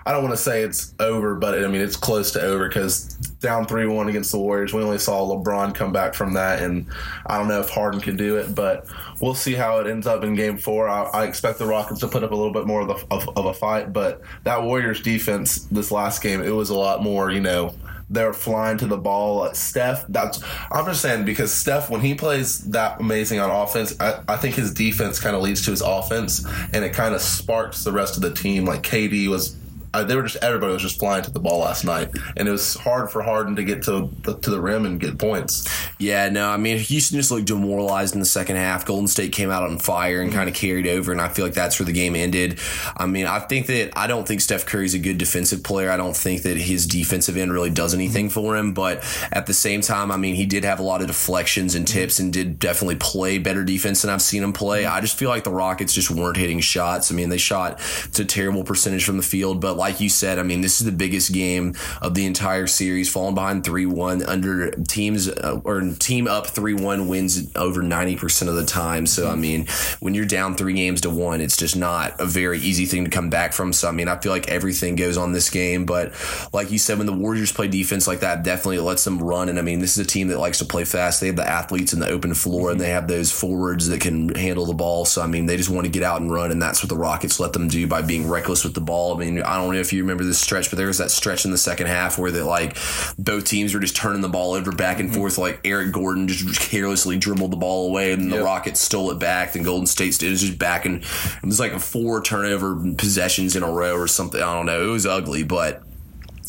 I 0.06 0.12
don't 0.12 0.24
want 0.24 0.36
to 0.36 0.42
say 0.42 0.64
it's 0.64 0.94
over, 1.00 1.36
but 1.36 1.64
I 1.64 1.68
mean 1.68 1.82
it's 1.82 1.96
close 1.96 2.32
to 2.32 2.42
over 2.42 2.68
because 2.68 3.16
down 3.40 3.66
three 3.66 3.86
one 3.86 4.10
against 4.10 4.32
the 4.32 4.40
Warriors, 4.40 4.74
we 4.74 4.82
only 4.82 4.98
saw 4.98 5.22
LeBron 5.22 5.74
come 5.76 5.92
back 5.94 6.14
from 6.14 6.34
that, 6.34 6.62
and 6.62 6.88
I 7.26 7.38
don't 7.38 7.48
know 7.48 7.60
if 7.60 7.70
Harden 7.70 8.02
can 8.02 8.18
do 8.18 8.38
it, 8.38 8.54
but 8.54 8.88
we'll 9.22 9.36
see 9.36 9.54
how 9.54 9.80
it 9.80 9.88
ends 9.88 10.08
up 10.08 10.24
in 10.24 10.36
Game 10.36 10.58
Four. 10.58 10.90
I, 10.90 11.04
I 11.04 11.26
expect 11.26 11.60
the 11.60 11.66
Rockets 11.66 12.02
to 12.02 12.08
put 12.08 12.24
up 12.24 12.32
a 12.32 12.36
little 12.36 12.54
bit 12.54 12.66
more 12.66 12.82
of, 12.82 12.88
the, 12.88 13.06
of, 13.14 13.30
of 13.38 13.46
a 13.46 13.54
fight, 13.54 13.94
but 13.94 14.22
that 14.44 14.64
Warriors 14.64 15.02
defense 15.02 15.64
this 15.66 15.92
last 15.92 16.22
game, 16.22 16.42
it 16.42 16.52
was 16.52 16.70
a 16.70 16.76
lot 16.76 17.04
more, 17.04 17.32
you 17.32 17.42
know. 17.42 17.74
They're 18.10 18.34
flying 18.34 18.78
to 18.78 18.86
the 18.86 18.98
ball. 18.98 19.52
Steph, 19.56 20.06
that's 20.08 20.44
I'm 20.70 20.86
just 20.86 21.02
saying 21.02 21.26
because 21.26 21.52
Steph, 21.52 21.90
when 21.90 22.02
he 22.02 22.14
plays 22.14 22.60
that 22.70 23.00
amazing 23.00 23.40
on 23.40 23.50
offense, 23.50 24.00
I, 24.00 24.22
I 24.28 24.36
think 24.36 24.54
his 24.54 24.72
defense 24.72 25.20
kind 25.20 25.36
of 25.36 25.42
leads 25.42 25.66
to 25.66 25.72
his 25.72 25.82
offense, 25.82 26.46
and 26.74 26.86
it 26.86 26.94
kind 26.94 27.16
of 27.16 27.22
sparks 27.22 27.84
the 27.84 27.92
rest 27.92 28.16
of 28.16 28.22
the 28.22 28.32
team. 28.32 28.66
Like 28.66 28.84
KD 28.84 29.30
was 29.30 29.56
uh, 29.94 30.04
they 30.04 30.16
were 30.16 30.24
just 30.24 30.44
everybody 30.44 30.74
was 30.74 30.82
just 30.82 31.00
flying 31.00 31.24
to 31.24 31.32
the 31.32 31.40
ball 31.40 31.60
last 31.60 31.86
night, 31.86 32.10
and 32.36 32.48
it 32.48 32.52
was 32.52 32.76
hard 32.76 33.12
for 33.12 33.22
Harden 33.22 33.56
to 33.56 33.64
get 33.64 33.84
to 33.84 34.10
the, 34.24 34.38
to 34.40 34.50
the 34.50 34.60
rim 34.60 34.86
and 34.86 35.00
get 35.00 35.18
points. 35.20 35.70
Yeah, 36.00 36.30
no, 36.30 36.50
I 36.50 36.58
mean, 36.58 36.78
Houston 36.78 37.18
just 37.18 37.30
looked 37.32 37.46
demoralized 37.46 38.16
in 38.16 38.20
the 38.20 38.26
second 38.26 38.56
half. 38.56 38.86
Golden 38.86 39.08
State 39.08 39.32
came 39.32 39.52
out 39.52 39.64
on 39.64 39.78
fire 39.78 40.22
and 40.22 40.34
kind 40.34 40.50
of 40.50 40.56
carried 40.56 40.88
over, 40.88 41.12
and 41.12 41.22
I 41.22 41.30
feel 41.30 41.46
like 41.46 41.54
that's 41.54 41.80
where 41.80 41.86
the 41.86 41.94
game 41.94 42.16
ended. 42.16 42.60
I 42.98 43.06
mean, 43.06 43.28
I 43.28 43.40
think 43.40 43.68
that 43.68 43.92
I 43.96 44.08
don't 44.08 44.28
think 44.28 44.42
Steph 44.42 44.66
Curry's 44.66 44.96
a 44.96 45.00
good 45.00 45.18
defensive 45.18 45.64
player. 45.64 45.92
I 45.92 45.98
don't 45.98 46.16
think 46.16 46.42
that 46.44 46.58
his 46.58 46.88
defensive 46.88 47.38
end 47.38 47.54
really 47.54 47.70
does 47.70 47.94
anything 47.94 48.30
for 48.30 48.58
him, 48.58 48.74
but 48.74 49.04
at 49.32 49.46
the 49.46 49.54
same 49.54 49.82
time, 49.82 50.12
I 50.12 50.18
mean, 50.18 50.34
he 50.34 50.46
did 50.46 50.64
have 50.64 50.80
a 50.80 50.84
lot 50.84 51.02
of 51.02 51.08
deflections 51.08 51.76
and 51.76 51.88
tips 51.88 52.20
and 52.20 52.34
did 52.34 52.58
definitely 52.58 52.96
play 52.96 53.38
better 53.38 53.64
defense 53.64 54.02
than 54.02 54.10
I've 54.10 54.22
seen 54.22 54.44
him 54.44 54.54
play. 54.54 54.86
I 54.86 55.02
just 55.02 55.18
feel 55.18 55.30
like 55.30 55.44
the 55.44 55.52
Rockets 55.52 55.94
just 55.94 56.10
weren't 56.10 56.38
hitting 56.38 56.60
shots. 56.60 57.12
I 57.12 57.16
mean, 57.16 57.30
they 57.30 57.38
shot 57.38 57.80
to 58.14 58.24
a 58.24 58.26
terrible 58.26 58.64
percentage 58.64 59.06
from 59.06 59.18
the 59.18 59.24
field, 59.24 59.62
but 59.62 59.78
like 59.78 59.83
you 59.90 60.10
said, 60.10 60.40
I 60.40 60.44
mean, 60.44 60.62
this 60.62 60.80
is 60.82 60.86
the 60.86 60.92
biggest 60.92 61.34
game 61.34 61.76
of 62.02 62.14
the 62.14 62.26
entire 62.26 62.68
series. 62.68 63.12
Falling 63.12 63.36
behind 63.36 63.64
three 63.64 63.86
one 63.86 64.24
under 64.24 64.72
teams 64.72 65.28
uh, 65.28 65.62
or 65.64 65.82
team 66.00 66.28
up 66.28 66.48
three 66.48 66.74
one 66.74 67.08
wins 67.08 67.52
over 67.56 67.82
ninety 67.82 68.16
percent 68.16 68.50
of 68.50 68.56
the 68.56 68.66
time. 68.66 69.06
So 69.06 69.30
I 69.30 69.36
mean, 69.36 69.68
when 70.00 70.14
you're 70.14 70.26
down 70.26 70.56
three 70.56 70.74
games 70.74 71.02
to 71.02 71.10
one, 71.10 71.42
it's 71.42 71.58
just 71.58 71.76
not 71.76 72.20
a 72.20 72.26
very 72.26 72.60
easy 72.60 72.86
thing 72.86 73.06
to 73.06 73.12
come 73.12 73.30
back 73.30 73.54
from. 73.54 73.74
So 73.74 73.88
I 73.88 73.92
mean, 73.92 74.08
I 74.08 74.20
feel 74.20 74.32
like 74.32 74.50
everything 74.50 74.96
goes 74.96 75.18
on 75.18 75.32
this 75.32 75.50
game, 75.50 75.86
but 75.86 76.14
like 76.54 76.72
you 76.72 76.78
said, 76.78 76.98
when 76.98 77.08
the 77.08 77.14
Warriors 77.14 77.52
play 77.52 77.68
defense 77.68 78.08
like 78.08 78.22
that, 78.22 78.44
definitely 78.44 78.78
it 78.78 78.84
lets 78.84 79.04
them 79.04 79.22
run. 79.22 79.50
And 79.50 79.60
I 79.60 79.62
mean, 79.62 79.80
this 79.80 79.98
is 79.98 80.06
a 80.06 80.08
team 80.08 80.28
that 80.30 80.40
likes 80.40 80.60
to 80.60 80.66
play 80.66 80.86
fast. 80.86 81.20
They 81.20 81.28
have 81.28 81.36
the 81.36 81.48
athletes 81.48 81.94
in 81.94 82.00
the 82.00 82.10
open 82.10 82.34
floor, 82.34 82.72
and 82.72 82.80
they 82.80 82.90
have 82.90 83.08
those 83.08 83.32
forwards 83.32 83.88
that 83.90 84.02
can 84.02 84.34
handle 84.36 84.66
the 84.66 84.74
ball. 84.74 85.06
So 85.06 85.22
I 85.22 85.28
mean, 85.28 85.46
they 85.46 85.58
just 85.58 85.70
want 85.70 85.86
to 85.86 85.92
get 85.92 86.04
out 86.04 86.22
and 86.22 86.32
run, 86.32 86.52
and 86.52 86.62
that's 86.62 86.82
what 86.84 86.90
the 86.90 86.98
Rockets 86.98 87.40
let 87.40 87.54
them 87.54 87.68
do 87.68 87.88
by 87.88 88.02
being 88.02 88.30
reckless 88.30 88.64
with 88.64 88.74
the 88.74 88.82
ball. 88.82 89.16
I 89.16 89.20
mean, 89.20 89.42
I 89.42 89.58
don't 89.58 89.73
know 89.74 89.80
if 89.80 89.94
you 89.94 90.02
remember 90.02 90.24
this 90.24 90.40
stretch, 90.40 90.70
but 90.70 90.78
there 90.78 90.88
was 90.88 90.98
that 90.98 91.12
stretch 91.12 91.46
in 91.46 91.52
the 91.52 91.58
second 91.58 91.88
half 91.88 92.18
where 92.18 92.32
that 92.32 92.46
like 92.46 92.78
both 93.18 93.46
teams 93.46 93.74
were 93.74 93.80
just 93.80 93.96
turning 93.96 94.22
the 94.22 94.30
ball 94.30 94.54
over 94.54 94.72
back 94.72 95.00
and 95.00 95.10
mm-hmm. 95.10 95.20
forth. 95.20 95.38
Like 95.38 95.62
Eric 95.66 95.92
Gordon 95.92 96.28
just 96.28 96.60
carelessly 96.60 97.18
dribbled 97.18 97.52
the 97.52 97.58
ball 97.58 97.90
away, 97.90 98.12
and 98.12 98.32
the 98.32 98.38
Yep. 98.38 98.46
Rockets 98.46 98.80
stole 98.80 99.12
it 99.12 99.20
back. 99.20 99.54
Then 99.54 99.64
Golden 99.64 99.88
State 99.88 100.22
it 100.22 100.30
was 100.30 100.42
just 100.42 100.60
back, 100.60 100.86
and 100.86 101.04
it 101.04 101.46
was 101.46 101.60
like 101.60 101.72
a 101.72 101.80
four 101.80 102.22
turnover 102.22 102.76
possessions 102.98 103.56
in 103.56 103.64
a 103.64 103.72
row 103.72 103.96
or 103.96 104.08
something. 104.08 104.42
I 104.42 104.54
don't 104.54 104.66
know. 104.66 104.84
It 104.84 104.92
was 104.92 105.06
ugly, 105.06 105.44
but. 105.44 105.84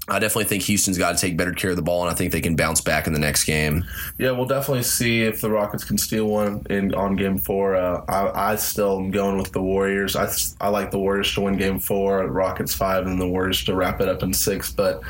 I 0.07 0.19
definitely 0.19 0.45
think 0.45 0.65
Houston's 0.65 0.99
got 0.99 1.17
to 1.17 1.21
take 1.21 1.35
better 1.35 1.53
care 1.53 1.71
of 1.71 1.77
the 1.77 1.83
ball, 1.83 2.03
and 2.03 2.11
I 2.11 2.15
think 2.15 2.31
they 2.31 2.43
can 2.43 2.57
bounce 2.57 2.83
back 2.83 3.07
in 3.07 3.15
the 3.15 3.19
next 3.19 3.45
game. 3.45 3.85
Yeah, 4.19 4.33
we'll 4.33 4.45
definitely 4.45 4.83
see 4.83 5.23
if 5.23 5.41
the 5.41 5.51
Rockets 5.51 5.83
can 5.83 5.97
steal 5.97 6.27
one 6.27 6.67
in 6.69 6.95
on 6.95 7.17
Game 7.17 7.39
Four. 7.39 7.75
Uh, 7.75 8.05
I, 8.07 8.53
I 8.53 8.57
still 8.57 8.99
am 8.99 9.11
going 9.11 9.39
with 9.39 9.53
the 9.53 9.63
Warriors. 9.63 10.15
I, 10.15 10.31
I 10.61 10.69
like 10.69 10.91
the 10.91 10.99
Warriors 10.99 11.33
to 11.35 11.41
win 11.41 11.57
Game 11.57 11.79
Four, 11.79 12.27
Rockets 12.27 12.75
five, 12.75 13.07
and 13.07 13.19
the 13.19 13.27
Warriors 13.27 13.65
to 13.65 13.75
wrap 13.75 14.03
it 14.03 14.09
up 14.09 14.23
in 14.23 14.35
six. 14.35 14.71
But 14.71 15.01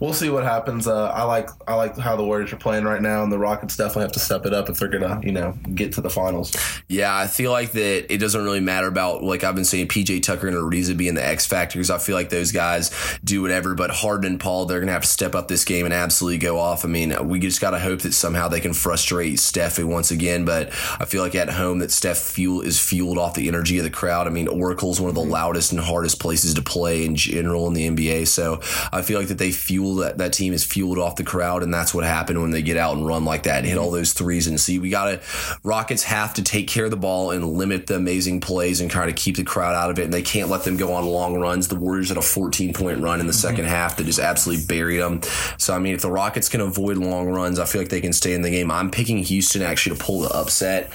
we'll 0.00 0.12
see 0.12 0.28
what 0.28 0.44
happens. 0.44 0.86
Uh, 0.86 1.06
I 1.06 1.22
like 1.22 1.48
I 1.66 1.74
like 1.74 1.96
how 1.96 2.16
the 2.16 2.24
Warriors 2.24 2.52
are 2.52 2.56
playing 2.56 2.84
right 2.84 3.00
now, 3.00 3.22
and 3.22 3.32
the 3.32 3.38
Rockets 3.38 3.74
definitely 3.78 4.02
have 4.02 4.12
to 4.12 4.20
step 4.20 4.44
it 4.44 4.52
up 4.52 4.68
if 4.68 4.78
they're 4.78 4.88
gonna 4.88 5.18
you 5.22 5.32
know 5.32 5.52
get 5.74 5.94
to 5.94 6.02
the 6.02 6.10
finals. 6.10 6.52
Yeah, 6.88 7.16
I 7.16 7.26
feel 7.26 7.52
like 7.52 7.72
that 7.72 8.12
it 8.12 8.18
doesn't 8.18 8.44
really 8.44 8.60
matter 8.60 8.86
about 8.86 9.22
like 9.22 9.44
I've 9.44 9.54
been 9.54 9.64
saying 9.64 9.88
PJ 9.88 10.22
Tucker 10.22 10.46
and 10.46 10.56
Ariza 10.56 10.94
being 10.94 11.14
the 11.14 11.26
X 11.26 11.46
factors. 11.46 11.88
I 11.88 11.96
feel 11.96 12.16
like 12.16 12.28
those 12.28 12.52
guys 12.52 12.90
do 13.24 13.40
whatever, 13.40 13.74
but 13.74 13.90
Harden 13.90 14.38
Paul 14.42 14.66
they're 14.66 14.80
gonna 14.80 14.92
have 14.92 15.02
to 15.02 15.08
step 15.08 15.34
up 15.34 15.48
this 15.48 15.64
game 15.64 15.84
and 15.84 15.94
absolutely 15.94 16.38
go 16.38 16.58
off. 16.58 16.84
I 16.84 16.88
mean, 16.88 17.14
we 17.28 17.38
just 17.38 17.60
gotta 17.60 17.78
hope 17.78 18.00
that 18.00 18.12
somehow 18.12 18.48
they 18.48 18.60
can 18.60 18.74
frustrate 18.74 19.38
Steph 19.38 19.78
once 19.78 20.10
again. 20.10 20.44
But 20.44 20.70
I 20.98 21.04
feel 21.04 21.22
like 21.22 21.34
at 21.34 21.48
home 21.48 21.78
that 21.78 21.92
Steph 21.92 22.18
fuel 22.18 22.60
is 22.60 22.80
fueled 22.80 23.18
off 23.18 23.34
the 23.34 23.48
energy 23.48 23.78
of 23.78 23.84
the 23.84 23.90
crowd. 23.90 24.26
I 24.26 24.30
mean, 24.30 24.48
Oracle's 24.48 25.00
one 25.00 25.08
of 25.08 25.14
the 25.14 25.22
mm-hmm. 25.22 25.30
loudest 25.30 25.72
and 25.72 25.80
hardest 25.80 26.20
places 26.20 26.54
to 26.54 26.62
play 26.62 27.04
in 27.04 27.14
general 27.14 27.68
in 27.68 27.74
the 27.74 27.88
NBA. 27.88 28.26
So 28.26 28.60
I 28.92 29.02
feel 29.02 29.18
like 29.18 29.28
that 29.28 29.38
they 29.38 29.52
fuel 29.52 29.96
that 29.96 30.18
that 30.18 30.32
team 30.32 30.52
is 30.52 30.64
fueled 30.64 30.98
off 30.98 31.16
the 31.16 31.24
crowd, 31.24 31.62
and 31.62 31.72
that's 31.72 31.94
what 31.94 32.04
happened 32.04 32.40
when 32.42 32.50
they 32.50 32.62
get 32.62 32.76
out 32.76 32.96
and 32.96 33.06
run 33.06 33.24
like 33.24 33.44
that 33.44 33.58
and 33.58 33.66
hit 33.66 33.76
mm-hmm. 33.76 33.84
all 33.84 33.90
those 33.90 34.12
threes. 34.12 34.46
And 34.48 34.60
see, 34.60 34.78
we 34.78 34.90
gotta 34.90 35.20
Rockets 35.62 36.02
have 36.04 36.34
to 36.34 36.42
take 36.42 36.66
care 36.68 36.86
of 36.86 36.90
the 36.90 36.96
ball 36.96 37.30
and 37.30 37.52
limit 37.52 37.86
the 37.86 37.96
amazing 37.96 38.40
plays 38.40 38.80
and 38.80 38.90
kind 38.90 39.08
of 39.08 39.16
keep 39.16 39.36
the 39.36 39.44
crowd 39.44 39.74
out 39.74 39.90
of 39.90 39.98
it. 39.98 40.04
And 40.04 40.12
they 40.12 40.22
can't 40.22 40.48
let 40.48 40.64
them 40.64 40.76
go 40.76 40.92
on 40.92 41.06
long 41.06 41.38
runs. 41.38 41.68
The 41.68 41.76
Warriors 41.76 42.08
had 42.08 42.18
a 42.18 42.22
14 42.22 42.72
point 42.72 43.00
run 43.00 43.20
in 43.20 43.26
the 43.26 43.32
mm-hmm. 43.32 43.48
second 43.48 43.64
half 43.66 43.96
that 43.96 44.04
just 44.04 44.18
absolutely 44.32 44.66
buried 44.66 44.98
them. 44.98 45.20
So 45.58 45.74
I 45.74 45.78
mean, 45.78 45.94
if 45.94 46.02
the 46.02 46.10
Rockets 46.10 46.48
can 46.48 46.60
avoid 46.60 46.96
long 46.96 47.28
runs, 47.28 47.58
I 47.58 47.66
feel 47.66 47.80
like 47.80 47.90
they 47.90 48.00
can 48.00 48.12
stay 48.12 48.32
in 48.34 48.42
the 48.42 48.50
game. 48.50 48.70
I'm 48.70 48.90
picking 48.90 49.18
Houston 49.18 49.62
actually 49.62 49.96
to 49.96 50.04
pull 50.04 50.20
the 50.22 50.30
upset. 50.30 50.92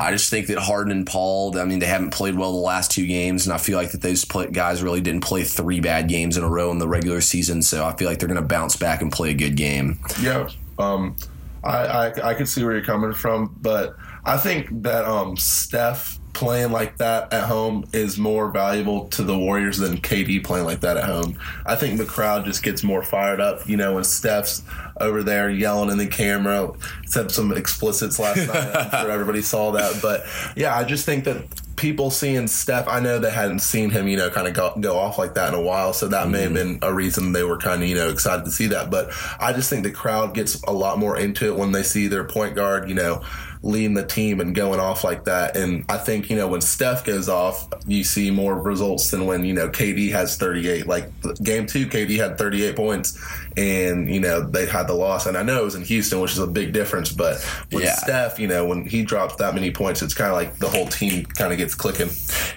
I 0.00 0.10
just 0.12 0.30
think 0.30 0.46
that 0.48 0.58
Harden 0.58 0.92
and 0.92 1.06
Paul, 1.06 1.58
I 1.58 1.64
mean, 1.64 1.78
they 1.78 1.86
haven't 1.86 2.10
played 2.10 2.36
well 2.36 2.52
the 2.52 2.58
last 2.58 2.90
two 2.90 3.06
games, 3.06 3.46
and 3.46 3.52
I 3.52 3.58
feel 3.58 3.76
like 3.76 3.92
that 3.92 4.02
those 4.02 4.24
guys 4.24 4.82
really 4.82 5.00
didn't 5.00 5.22
play 5.22 5.42
three 5.42 5.80
bad 5.80 6.08
games 6.08 6.36
in 6.36 6.44
a 6.44 6.48
row 6.48 6.70
in 6.70 6.78
the 6.78 6.88
regular 6.88 7.20
season. 7.20 7.62
So 7.62 7.84
I 7.84 7.96
feel 7.96 8.08
like 8.08 8.18
they're 8.18 8.28
going 8.28 8.40
to 8.40 8.46
bounce 8.46 8.76
back 8.76 9.02
and 9.02 9.10
play 9.10 9.30
a 9.30 9.34
good 9.34 9.56
game. 9.56 9.98
Yeah, 10.20 10.48
um, 10.78 11.16
I, 11.64 11.86
I 11.86 12.30
I 12.30 12.34
could 12.34 12.48
see 12.48 12.64
where 12.64 12.74
you're 12.74 12.84
coming 12.84 13.12
from, 13.12 13.56
but 13.60 13.96
I 14.24 14.36
think 14.36 14.82
that 14.82 15.04
um, 15.04 15.36
Steph 15.36 16.18
playing 16.36 16.70
like 16.70 16.98
that 16.98 17.32
at 17.32 17.44
home 17.44 17.86
is 17.94 18.18
more 18.18 18.50
valuable 18.50 19.08
to 19.08 19.22
the 19.22 19.36
Warriors 19.36 19.78
than 19.78 19.96
KD 19.96 20.44
playing 20.44 20.66
like 20.66 20.80
that 20.80 20.98
at 20.98 21.04
home. 21.04 21.38
I 21.64 21.76
think 21.76 21.96
the 21.96 22.04
crowd 22.04 22.44
just 22.44 22.62
gets 22.62 22.84
more 22.84 23.02
fired 23.02 23.40
up, 23.40 23.66
you 23.66 23.78
know, 23.78 23.94
when 23.94 24.04
Steph's 24.04 24.62
over 25.00 25.22
there 25.22 25.48
yelling 25.48 25.88
in 25.88 25.96
the 25.96 26.06
camera. 26.06 26.72
Said 27.06 27.30
some 27.30 27.52
explicits 27.52 28.18
last 28.18 28.46
night. 28.48 28.76
I'm 28.76 28.90
sure 29.02 29.10
everybody 29.10 29.40
saw 29.40 29.72
that, 29.72 30.02
but 30.02 30.24
yeah, 30.56 30.76
I 30.76 30.84
just 30.84 31.06
think 31.06 31.24
that 31.24 31.42
people 31.76 32.10
seeing 32.10 32.46
Steph, 32.48 32.86
I 32.86 33.00
know 33.00 33.18
they 33.18 33.30
hadn't 33.30 33.60
seen 33.60 33.88
him, 33.88 34.06
you 34.06 34.18
know, 34.18 34.28
kind 34.28 34.46
of 34.46 34.52
go, 34.52 34.74
go 34.78 34.98
off 34.98 35.18
like 35.18 35.34
that 35.34 35.54
in 35.54 35.58
a 35.58 35.62
while. 35.62 35.94
So 35.94 36.08
that 36.08 36.28
may 36.28 36.42
have 36.42 36.52
mm-hmm. 36.52 36.78
been 36.78 36.78
a 36.82 36.92
reason 36.92 37.32
they 37.32 37.44
were 37.44 37.58
kind 37.58 37.82
of, 37.82 37.88
you 37.88 37.94
know, 37.94 38.10
excited 38.10 38.44
to 38.44 38.50
see 38.50 38.66
that. 38.68 38.90
But 38.90 39.10
I 39.40 39.54
just 39.54 39.70
think 39.70 39.84
the 39.84 39.90
crowd 39.90 40.34
gets 40.34 40.62
a 40.64 40.72
lot 40.72 40.98
more 40.98 41.16
into 41.16 41.46
it 41.46 41.56
when 41.56 41.72
they 41.72 41.82
see 41.82 42.08
their 42.08 42.24
point 42.24 42.54
guard, 42.54 42.88
you 42.88 42.94
know, 42.94 43.22
leading 43.66 43.94
the 43.94 44.06
team 44.06 44.40
and 44.40 44.54
going 44.54 44.78
off 44.78 45.02
like 45.02 45.24
that. 45.24 45.56
And 45.56 45.84
I 45.88 45.98
think, 45.98 46.30
you 46.30 46.36
know, 46.36 46.46
when 46.46 46.60
Steph 46.60 47.04
goes 47.04 47.28
off, 47.28 47.68
you 47.86 48.04
see 48.04 48.30
more 48.30 48.54
results 48.54 49.10
than 49.10 49.26
when, 49.26 49.44
you 49.44 49.52
know, 49.52 49.68
KD 49.68 50.12
has 50.12 50.36
38. 50.36 50.86
Like 50.86 51.10
game 51.42 51.66
two, 51.66 51.86
KD 51.86 52.16
had 52.16 52.38
38 52.38 52.76
points 52.76 53.18
and, 53.56 54.12
you 54.12 54.20
know, 54.20 54.40
they 54.40 54.66
had 54.66 54.86
the 54.86 54.94
loss. 54.94 55.26
And 55.26 55.36
I 55.36 55.42
know 55.42 55.60
it 55.62 55.64
was 55.64 55.74
in 55.74 55.82
Houston, 55.82 56.20
which 56.20 56.32
is 56.32 56.38
a 56.38 56.46
big 56.46 56.72
difference. 56.72 57.12
But 57.12 57.36
with 57.72 57.84
Yeah. 57.84 57.96
Steph, 57.96 58.38
you 58.38 58.48
know, 58.48 58.66
when 58.66 58.86
he 58.86 59.02
drops 59.02 59.36
that 59.36 59.54
many 59.54 59.70
points, 59.70 60.02
it's 60.02 60.14
kind 60.14 60.30
of 60.30 60.36
like 60.36 60.58
the 60.58 60.68
whole 60.68 60.86
team 60.86 61.24
kind 61.24 61.52
of 61.52 61.58
gets 61.58 61.74
clicking. 61.74 62.10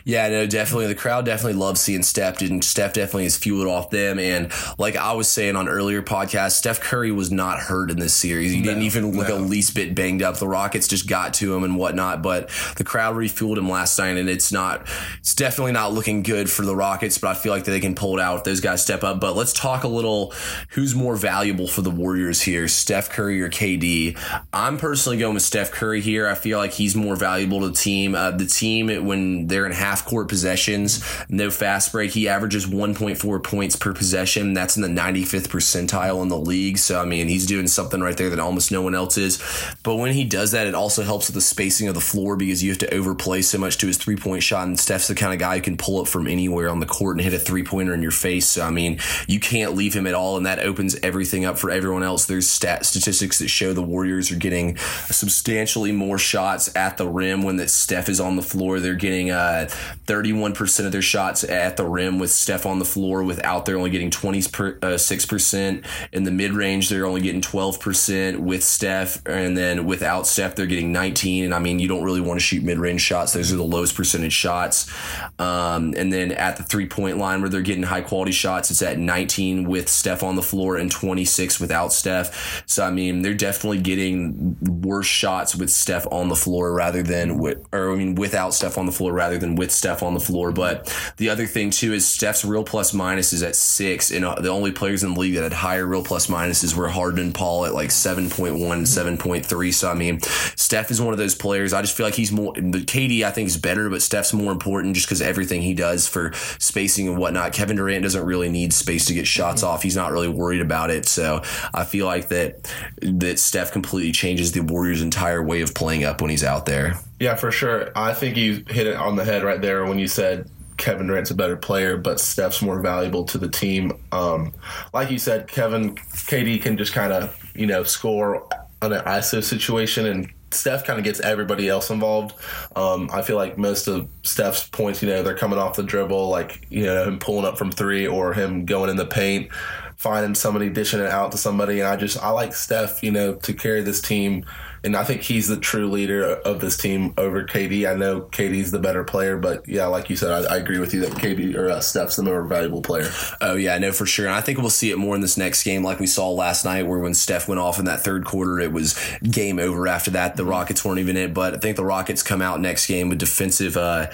Yeah, 0.03 0.27
no, 0.29 0.45
definitely. 0.45 0.87
The 0.87 0.95
crowd 0.95 1.25
definitely 1.25 1.59
loves 1.59 1.81
seeing 1.81 2.03
Steph, 2.03 2.41
and 2.41 2.63
Steph 2.63 2.93
definitely 2.93 3.25
is 3.25 3.37
fueled 3.37 3.67
off 3.67 3.89
them. 3.89 4.19
And 4.19 4.51
like 4.77 4.95
I 4.95 5.13
was 5.13 5.27
saying 5.27 5.55
on 5.55 5.69
earlier 5.69 6.01
podcasts, 6.01 6.53
Steph 6.53 6.79
Curry 6.79 7.11
was 7.11 7.31
not 7.31 7.59
hurt 7.59 7.91
in 7.91 7.99
this 7.99 8.13
series. 8.13 8.51
He 8.51 8.61
didn't 8.61 8.83
even 8.83 9.15
look 9.15 9.29
no. 9.29 9.37
a 9.37 9.39
least 9.39 9.75
bit 9.75 9.95
banged 9.95 10.21
up. 10.21 10.37
The 10.37 10.47
Rockets 10.47 10.87
just 10.87 11.07
got 11.07 11.33
to 11.35 11.55
him 11.55 11.63
and 11.63 11.77
whatnot, 11.77 12.21
but 12.21 12.49
the 12.77 12.83
crowd 12.83 13.15
refueled 13.15 13.57
him 13.57 13.69
last 13.69 13.97
night, 13.99 14.17
and 14.17 14.29
it's 14.29 14.51
not, 14.51 14.87
it's 15.19 15.35
definitely 15.35 15.73
not 15.73 15.93
looking 15.93 16.23
good 16.23 16.49
for 16.49 16.65
the 16.65 16.75
Rockets. 16.75 17.17
But 17.17 17.29
I 17.29 17.33
feel 17.35 17.53
like 17.53 17.63
they 17.63 17.79
can 17.79 17.95
pull 17.95 18.17
it 18.17 18.21
out 18.21 18.39
if 18.39 18.43
those 18.43 18.61
guys 18.61 18.81
step 18.81 19.03
up. 19.03 19.19
But 19.19 19.35
let's 19.35 19.53
talk 19.53 19.83
a 19.83 19.87
little 19.87 20.33
who's 20.69 20.88
more 20.95 21.15
valuable 21.15 21.67
for 21.67 21.81
the 21.81 21.89
Warriors 21.89 22.41
here, 22.41 22.67
Steph 22.67 23.09
Curry 23.09 23.41
or 23.41 23.49
KD. 23.49 24.17
I'm 24.53 24.77
personally 24.77 25.17
going 25.17 25.33
with 25.33 25.43
Steph 25.43 25.71
Curry 25.71 26.01
here. 26.01 26.27
I 26.27 26.35
feel 26.35 26.57
like 26.57 26.73
he's 26.73 26.95
more 26.95 27.15
valuable 27.15 27.61
to 27.61 27.69
the 27.69 27.75
team. 27.75 28.15
Uh, 28.15 28.31
the 28.31 28.45
team 28.45 28.87
when 29.05 29.47
they're 29.47 29.65
in 29.65 29.71
half 29.71 30.05
court 30.05 30.27
possessions, 30.27 31.03
no 31.29 31.49
fast 31.49 31.91
break, 31.91 32.11
he 32.11 32.27
averages 32.27 32.65
1.4 32.65 33.43
points 33.43 33.75
per 33.75 33.93
possession. 33.93 34.53
That's 34.53 34.77
in 34.77 34.81
the 34.81 35.01
95th 35.01 35.47
percentile 35.47 36.21
in 36.21 36.29
the 36.29 36.37
league. 36.37 36.77
So 36.77 36.99
I 36.99 37.05
mean, 37.05 37.27
he's 37.27 37.45
doing 37.45 37.67
something 37.67 38.01
right 38.01 38.17
there 38.17 38.29
that 38.29 38.39
almost 38.39 38.71
no 38.71 38.81
one 38.81 38.95
else 38.95 39.17
is. 39.17 39.41
But 39.83 39.95
when 39.95 40.13
he 40.13 40.25
does 40.25 40.51
that, 40.51 40.67
it 40.67 40.75
also 40.75 41.03
helps 41.03 41.27
with 41.27 41.35
the 41.35 41.41
spacing 41.41 41.87
of 41.87 41.95
the 41.95 42.01
floor 42.01 42.35
because 42.35 42.63
you 42.63 42.69
have 42.69 42.79
to 42.79 42.93
overplay 42.93 43.41
so 43.41 43.57
much 43.57 43.77
to 43.79 43.87
his 43.87 43.97
three 43.97 44.15
point 44.15 44.43
shot. 44.43 44.67
And 44.67 44.79
Steph's 44.79 45.07
the 45.07 45.15
kind 45.15 45.33
of 45.33 45.39
guy 45.39 45.57
who 45.57 45.61
can 45.61 45.77
pull 45.77 46.01
up 46.01 46.07
from 46.07 46.27
anywhere 46.27 46.69
on 46.69 46.79
the 46.79 46.85
court 46.85 47.17
and 47.17 47.21
hit 47.21 47.33
a 47.33 47.39
three 47.39 47.63
pointer 47.63 47.93
in 47.93 48.01
your 48.01 48.11
face. 48.11 48.47
So 48.47 48.63
I 48.63 48.71
mean, 48.71 48.99
you 49.27 49.39
can't 49.39 49.75
leave 49.75 49.93
him 49.93 50.07
at 50.07 50.13
all, 50.13 50.37
and 50.37 50.45
that 50.45 50.59
opens 50.59 50.78
everything 51.03 51.45
up 51.45 51.57
for 51.57 51.69
everyone 51.69 52.03
else. 52.03 52.25
There's 52.25 52.49
stat 52.49 52.85
statistics 52.85 53.39
that 53.39 53.49
show 53.49 53.73
the 53.73 53.83
Warriors 53.83 54.31
are 54.31 54.37
getting 54.37 54.77
substantially 54.77 55.91
more 55.91 56.17
shots 56.17 56.73
at 56.75 56.97
the 56.97 57.07
rim 57.07 57.43
when 57.43 57.57
that 57.57 57.69
Steph 57.69 58.09
is 58.09 58.19
on 58.19 58.35
the 58.35 58.41
floor. 58.41 58.79
They're 58.79 58.95
getting 58.95 59.31
uh, 59.31 59.69
31% 60.05 60.85
of 60.85 60.91
their 60.91 61.01
shots 61.01 61.43
at 61.43 61.77
the 61.77 61.85
rim 61.85 62.19
with 62.19 62.31
Steph 62.31 62.65
on 62.65 62.79
the 62.79 62.85
floor. 62.85 63.23
Without, 63.23 63.65
they're 63.65 63.77
only 63.77 63.89
getting 63.89 64.09
26%. 64.09 65.85
In 66.11 66.23
the 66.23 66.31
mid 66.31 66.51
range, 66.53 66.89
they're 66.89 67.05
only 67.05 67.21
getting 67.21 67.41
12% 67.41 68.39
with 68.39 68.63
Steph. 68.63 69.25
And 69.25 69.57
then 69.57 69.85
without 69.85 70.27
Steph, 70.27 70.55
they're 70.55 70.65
getting 70.65 70.91
19. 70.91 71.45
And 71.45 71.53
I 71.53 71.59
mean, 71.59 71.79
you 71.79 71.87
don't 71.87 72.03
really 72.03 72.21
want 72.21 72.39
to 72.39 72.45
shoot 72.45 72.63
mid 72.63 72.77
range 72.77 73.01
shots. 73.01 73.33
Those 73.33 73.51
are 73.51 73.57
the 73.57 73.63
lowest 73.63 73.95
percentage 73.95 74.33
shots. 74.33 74.91
Um, 75.39 75.93
and 75.97 76.11
then 76.11 76.31
at 76.31 76.57
the 76.57 76.63
three 76.63 76.87
point 76.87 77.17
line 77.17 77.41
where 77.41 77.49
they're 77.49 77.61
getting 77.61 77.83
high 77.83 78.01
quality 78.01 78.31
shots, 78.31 78.71
it's 78.71 78.81
at 78.81 78.97
19 78.97 79.67
with 79.67 79.89
Steph 79.89 80.23
on 80.23 80.35
the 80.35 80.43
floor 80.43 80.68
and 80.77 80.91
26 80.91 81.59
without 81.59 81.93
Steph. 81.93 82.63
So, 82.65 82.85
I 82.85 82.91
mean, 82.91 83.21
they're 83.21 83.33
definitely 83.33 83.79
getting 83.79 84.57
worse 84.61 85.07
shots 85.07 85.55
with 85.55 85.69
Steph 85.69 86.07
on 86.11 86.29
the 86.29 86.35
floor 86.35 86.73
rather 86.73 87.03
than 87.03 87.37
with, 87.37 87.59
or 87.71 87.91
I 87.91 87.95
mean, 87.95 88.15
without 88.15 88.53
Steph 88.53 88.77
on 88.77 88.85
the 88.85 88.91
floor 88.91 89.13
rather 89.13 89.37
than 89.37 89.55
with 89.55 89.71
Steph 89.71 90.03
on 90.03 90.13
the 90.13 90.19
floor. 90.19 90.51
But 90.51 90.93
the 91.17 91.29
other 91.29 91.45
thing 91.45 91.71
too 91.71 91.93
is 91.93 92.07
Steph's 92.07 92.45
real 92.45 92.63
plus 92.63 92.93
minus 92.93 93.33
is 93.33 93.43
at 93.43 93.55
six, 93.55 94.11
and 94.11 94.25
uh, 94.25 94.35
the 94.35 94.49
only 94.49 94.71
players 94.71 95.03
in 95.03 95.13
the 95.13 95.19
league 95.19 95.35
that 95.35 95.43
had 95.43 95.53
higher 95.53 95.85
real 95.85 96.03
plus 96.03 96.27
minuses 96.27 96.75
were 96.75 96.87
Harden 96.87 97.19
and 97.19 97.33
Paul 97.33 97.65
at 97.65 97.73
like 97.73 97.89
7.1 97.89 98.71
and 98.71 99.19
7.3. 99.19 99.73
So 99.73 99.89
I 99.89 99.93
mean, 99.93 100.19
Steph 100.21 100.91
is 100.91 101.01
one 101.01 101.13
of 101.13 101.17
those 101.19 101.35
players. 101.35 101.73
I 101.73 101.81
just 101.81 101.95
feel 101.95 102.05
like 102.05 102.15
he's 102.15 102.31
more. 102.31 102.53
The 102.53 102.83
KD 102.83 103.23
I 103.23 103.31
think 103.31 103.47
is 103.47 103.57
better, 103.57 103.89
but 103.89 104.01
Steph's 104.01 104.33
more 104.33 104.51
important 104.51 104.95
just 104.95 105.07
because 105.07 105.21
everything 105.21 105.61
he 105.61 105.73
does 105.73 106.07
for 106.07 106.33
spacing 106.59 107.07
and 107.07 107.17
whatnot. 107.17 107.53
Kevin 107.53 107.77
Durant 107.77 108.03
doesn't 108.03 108.25
really 108.25 108.49
need 108.49 108.73
space 108.73 109.05
to 109.05 109.13
get 109.13 109.27
shots 109.27 109.63
off. 109.63 109.83
He's 109.83 109.95
not 109.95 110.11
really 110.11 110.27
worried 110.27 110.48
about 110.57 110.89
it. 110.89 111.07
So 111.07 111.41
I 111.73 111.85
feel 111.85 112.05
like 112.05 112.29
that 112.29 112.73
that 113.01 113.39
Steph 113.39 113.71
completely 113.71 114.11
changes 114.11 114.51
the 114.51 114.61
Warriors' 114.61 115.01
entire 115.01 115.43
way 115.43 115.61
of 115.61 115.75
playing 115.75 116.03
up 116.03 116.21
when 116.21 116.31
he's 116.31 116.43
out 116.43 116.65
there. 116.65 116.95
Yeah, 117.19 117.35
for 117.35 117.51
sure. 117.51 117.91
I 117.95 118.13
think 118.13 118.37
you 118.37 118.63
hit 118.67 118.87
it 118.87 118.95
on 118.95 119.15
the 119.15 119.25
head 119.25 119.43
right 119.43 119.61
there 119.61 119.85
when 119.85 119.99
you 119.99 120.07
said 120.07 120.49
Kevin 120.77 121.07
Durant's 121.07 121.29
a 121.29 121.35
better 121.35 121.57
player, 121.57 121.97
but 121.97 122.19
Steph's 122.19 122.61
more 122.61 122.79
valuable 122.79 123.25
to 123.25 123.37
the 123.37 123.49
team. 123.49 123.91
Um, 124.11 124.53
like 124.93 125.11
you 125.11 125.19
said, 125.19 125.47
Kevin, 125.47 125.95
KD 125.95 126.61
can 126.61 126.77
just 126.77 126.93
kind 126.93 127.13
of 127.13 127.37
you 127.53 127.67
know 127.67 127.83
score 127.83 128.47
on 128.81 128.93
an 128.93 129.03
ISO 129.03 129.43
situation, 129.43 130.05
and 130.05 130.29
Steph 130.51 130.85
kind 130.85 130.97
of 130.97 131.03
gets 131.03 131.19
everybody 131.19 131.67
else 131.67 131.89
involved. 131.89 132.33
Um, 132.75 133.09
I 133.13 133.21
feel 133.21 133.35
like 133.35 133.57
most 133.57 133.87
of 133.87 134.09
Steph's 134.23 134.67
points, 134.69 135.03
you 135.03 135.09
know, 135.09 135.21
they're 135.21 135.37
coming 135.37 135.59
off 135.59 135.75
the 135.75 135.83
dribble, 135.83 136.29
like 136.29 136.65
you 136.69 136.85
know 136.85 137.03
him 137.03 137.19
pulling 137.19 137.45
up 137.45 137.57
from 137.57 137.71
three 137.71 138.07
or 138.07 138.33
him 138.33 138.65
going 138.65 138.89
in 138.89 138.95
the 138.95 139.05
paint, 139.05 139.51
finding 139.99 140.33
somebody 140.33 140.69
dishing 140.69 141.01
it 141.01 141.07
out 141.07 141.33
to 141.33 141.37
somebody. 141.37 141.81
And 141.81 141.89
I 141.89 141.97
just 141.97 142.17
I 142.17 142.29
like 142.29 142.55
Steph, 142.55 143.03
you 143.03 143.11
know, 143.11 143.35
to 143.35 143.53
carry 143.53 143.81
this 143.81 144.01
team. 144.01 144.45
And 144.83 144.95
I 144.95 145.03
think 145.03 145.21
he's 145.21 145.47
the 145.47 145.57
true 145.57 145.89
leader 145.89 146.23
of 146.23 146.61
this 146.61 146.77
team 146.77 147.13
over 147.17 147.43
KD. 147.43 147.89
I 147.89 147.95
know 147.95 148.21
KD's 148.21 148.71
the 148.71 148.79
better 148.79 149.03
player, 149.03 149.37
but 149.37 149.67
yeah, 149.67 149.87
like 149.87 150.09
you 150.09 150.15
said, 150.15 150.31
I, 150.31 150.55
I 150.55 150.57
agree 150.57 150.79
with 150.79 150.93
you 150.93 151.01
that 151.01 151.11
KD 151.11 151.55
or 151.55 151.69
uh, 151.69 151.79
Steph's 151.79 152.15
the 152.15 152.23
more 152.23 152.43
valuable 152.43 152.81
player. 152.81 153.09
Oh 153.41 153.55
yeah, 153.55 153.75
I 153.75 153.77
know 153.77 153.91
for 153.91 154.05
sure. 154.05 154.25
And 154.25 154.35
I 154.35 154.41
think 154.41 154.57
we'll 154.57 154.69
see 154.69 154.91
it 154.91 154.97
more 154.97 155.15
in 155.15 155.21
this 155.21 155.37
next 155.37 155.63
game, 155.63 155.83
like 155.83 155.99
we 155.99 156.07
saw 156.07 156.29
last 156.31 156.65
night, 156.65 156.87
where 156.87 156.99
when 156.99 157.13
Steph 157.13 157.47
went 157.47 157.59
off 157.59 157.79
in 157.79 157.85
that 157.85 158.01
third 158.01 158.25
quarter, 158.25 158.59
it 158.59 158.71
was 158.71 158.99
game 159.23 159.59
over. 159.59 159.87
After 159.87 160.11
that, 160.11 160.35
the 160.35 160.45
Rockets 160.45 160.83
weren't 160.83 160.99
even 160.99 161.17
in 161.17 161.29
it. 161.29 161.33
But 161.33 161.55
I 161.55 161.57
think 161.57 161.75
the 161.75 161.85
Rockets 161.85 162.23
come 162.23 162.41
out 162.41 162.59
next 162.59 162.87
game 162.87 163.09
with 163.09 163.19
defensive, 163.19 163.77
uh, 163.77 164.07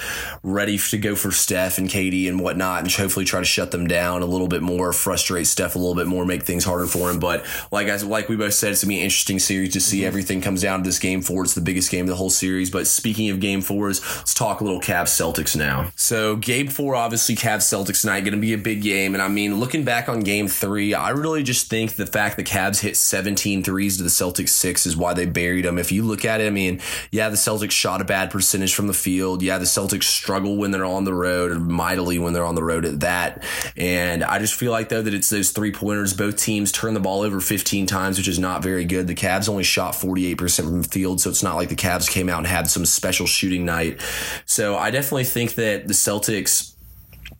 ready 0.43 0.77
to 0.77 0.97
go 0.97 1.15
for 1.15 1.31
Steph 1.31 1.77
and 1.77 1.87
KD 1.87 2.27
and 2.27 2.39
whatnot, 2.39 2.83
and 2.83 2.91
hopefully 2.91 3.25
try 3.25 3.39
to 3.39 3.45
shut 3.45 3.71
them 3.71 3.87
down 3.87 4.21
a 4.21 4.25
little 4.25 4.47
bit 4.47 4.61
more, 4.61 4.93
frustrate 4.93 5.47
Steph 5.47 5.75
a 5.75 5.79
little 5.79 5.95
bit 5.95 6.07
more, 6.07 6.25
make 6.25 6.43
things 6.43 6.63
harder 6.63 6.87
for 6.87 7.09
him. 7.09 7.19
But 7.19 7.45
like 7.71 7.87
I 7.87 7.95
like 7.97 8.29
we 8.29 8.35
both 8.35 8.53
said, 8.53 8.71
it's 8.71 8.83
gonna 8.83 8.89
be 8.89 8.99
an 8.99 9.03
interesting 9.03 9.39
series 9.39 9.73
to 9.73 9.79
see. 9.79 10.05
Everything 10.05 10.41
comes 10.55 10.61
down 10.61 10.79
to 10.79 10.87
this 10.87 10.99
game 10.99 11.21
four. 11.21 11.43
It's 11.43 11.53
the 11.53 11.59
biggest 11.59 11.91
game 11.91 12.05
of 12.05 12.07
the 12.07 12.15
whole 12.15 12.29
series. 12.29 12.71
But 12.71 12.87
speaking 12.87 13.29
of 13.29 13.41
game 13.41 13.59
fours, 13.59 13.99
let's 14.19 14.33
talk 14.33 14.61
a 14.61 14.63
little 14.63 14.79
Cavs 14.79 15.09
Celtics 15.09 15.53
now. 15.53 15.91
So 15.97 16.37
game 16.37 16.69
four, 16.69 16.95
obviously 16.95 17.35
Cavs 17.35 17.63
Celtics 17.63 17.99
tonight, 17.99 18.21
going 18.21 18.35
to 18.35 18.39
be 18.39 18.53
a 18.53 18.57
big 18.57 18.81
game. 18.81 19.15
And 19.15 19.21
I 19.21 19.27
mean, 19.27 19.59
looking 19.59 19.83
back 19.83 20.07
on 20.07 20.21
game 20.21 20.47
three, 20.47 20.93
I 20.93 21.09
really 21.09 21.43
just 21.43 21.69
think 21.69 21.95
the 21.95 22.07
fact 22.07 22.37
the 22.37 22.43
Cavs 22.43 22.79
hit 22.79 22.95
17 22.95 23.63
threes 23.63 23.97
to 23.97 24.03
the 24.03 24.09
Celtics 24.09 24.49
six 24.49 24.85
is 24.85 24.95
why 24.95 25.13
they 25.13 25.25
buried 25.25 25.65
them. 25.65 25.77
If 25.77 25.91
you 25.91 26.03
look 26.03 26.23
at 26.23 26.39
it, 26.39 26.47
I 26.47 26.51
mean, 26.51 26.79
yeah, 27.11 27.27
the 27.27 27.35
Celtics 27.35 27.71
shot 27.71 27.99
a 27.99 28.05
bad 28.05 28.31
percentage 28.31 28.73
from 28.73 28.87
the 28.87 28.93
field. 28.93 29.41
Yeah, 29.41 29.57
the 29.57 29.65
Celtics 29.65 30.03
struggle 30.03 30.55
when 30.55 30.71
they're 30.71 30.85
on 30.85 31.03
the 31.03 31.13
road, 31.13 31.51
and 31.51 31.67
mightily 31.67 32.17
when 32.17 32.31
they're 32.31 32.45
on 32.45 32.55
the 32.55 32.63
road 32.63 32.85
at 32.85 33.01
that. 33.01 33.43
And 33.75 34.23
I 34.23 34.39
just 34.39 34.53
feel 34.53 34.71
like 34.71 34.87
though 34.87 35.01
that 35.01 35.13
it's 35.13 35.29
those 35.29 35.51
three 35.51 35.73
pointers. 35.73 36.13
Both 36.13 36.37
teams 36.37 36.71
turn 36.71 36.93
the 36.93 37.01
ball 37.01 37.23
over 37.23 37.41
15 37.41 37.87
times, 37.87 38.17
which 38.17 38.29
is 38.29 38.39
not 38.39 38.63
very 38.63 38.85
good. 38.85 39.07
The 39.07 39.15
Cavs 39.15 39.49
only 39.49 39.65
shot 39.65 39.95
48% 39.95 40.44
from 40.47 40.81
the 40.81 40.87
field, 40.87 41.21
so 41.21 41.29
it's 41.29 41.43
not 41.43 41.55
like 41.55 41.69
the 41.69 41.75
Cavs 41.75 42.09
came 42.09 42.29
out 42.29 42.39
and 42.39 42.47
had 42.47 42.69
some 42.69 42.85
special 42.85 43.25
shooting 43.25 43.65
night. 43.65 44.01
So 44.45 44.77
I 44.77 44.91
definitely 44.91 45.23
think 45.23 45.55
that 45.55 45.87
the 45.87 45.93
Celtics 45.93 46.74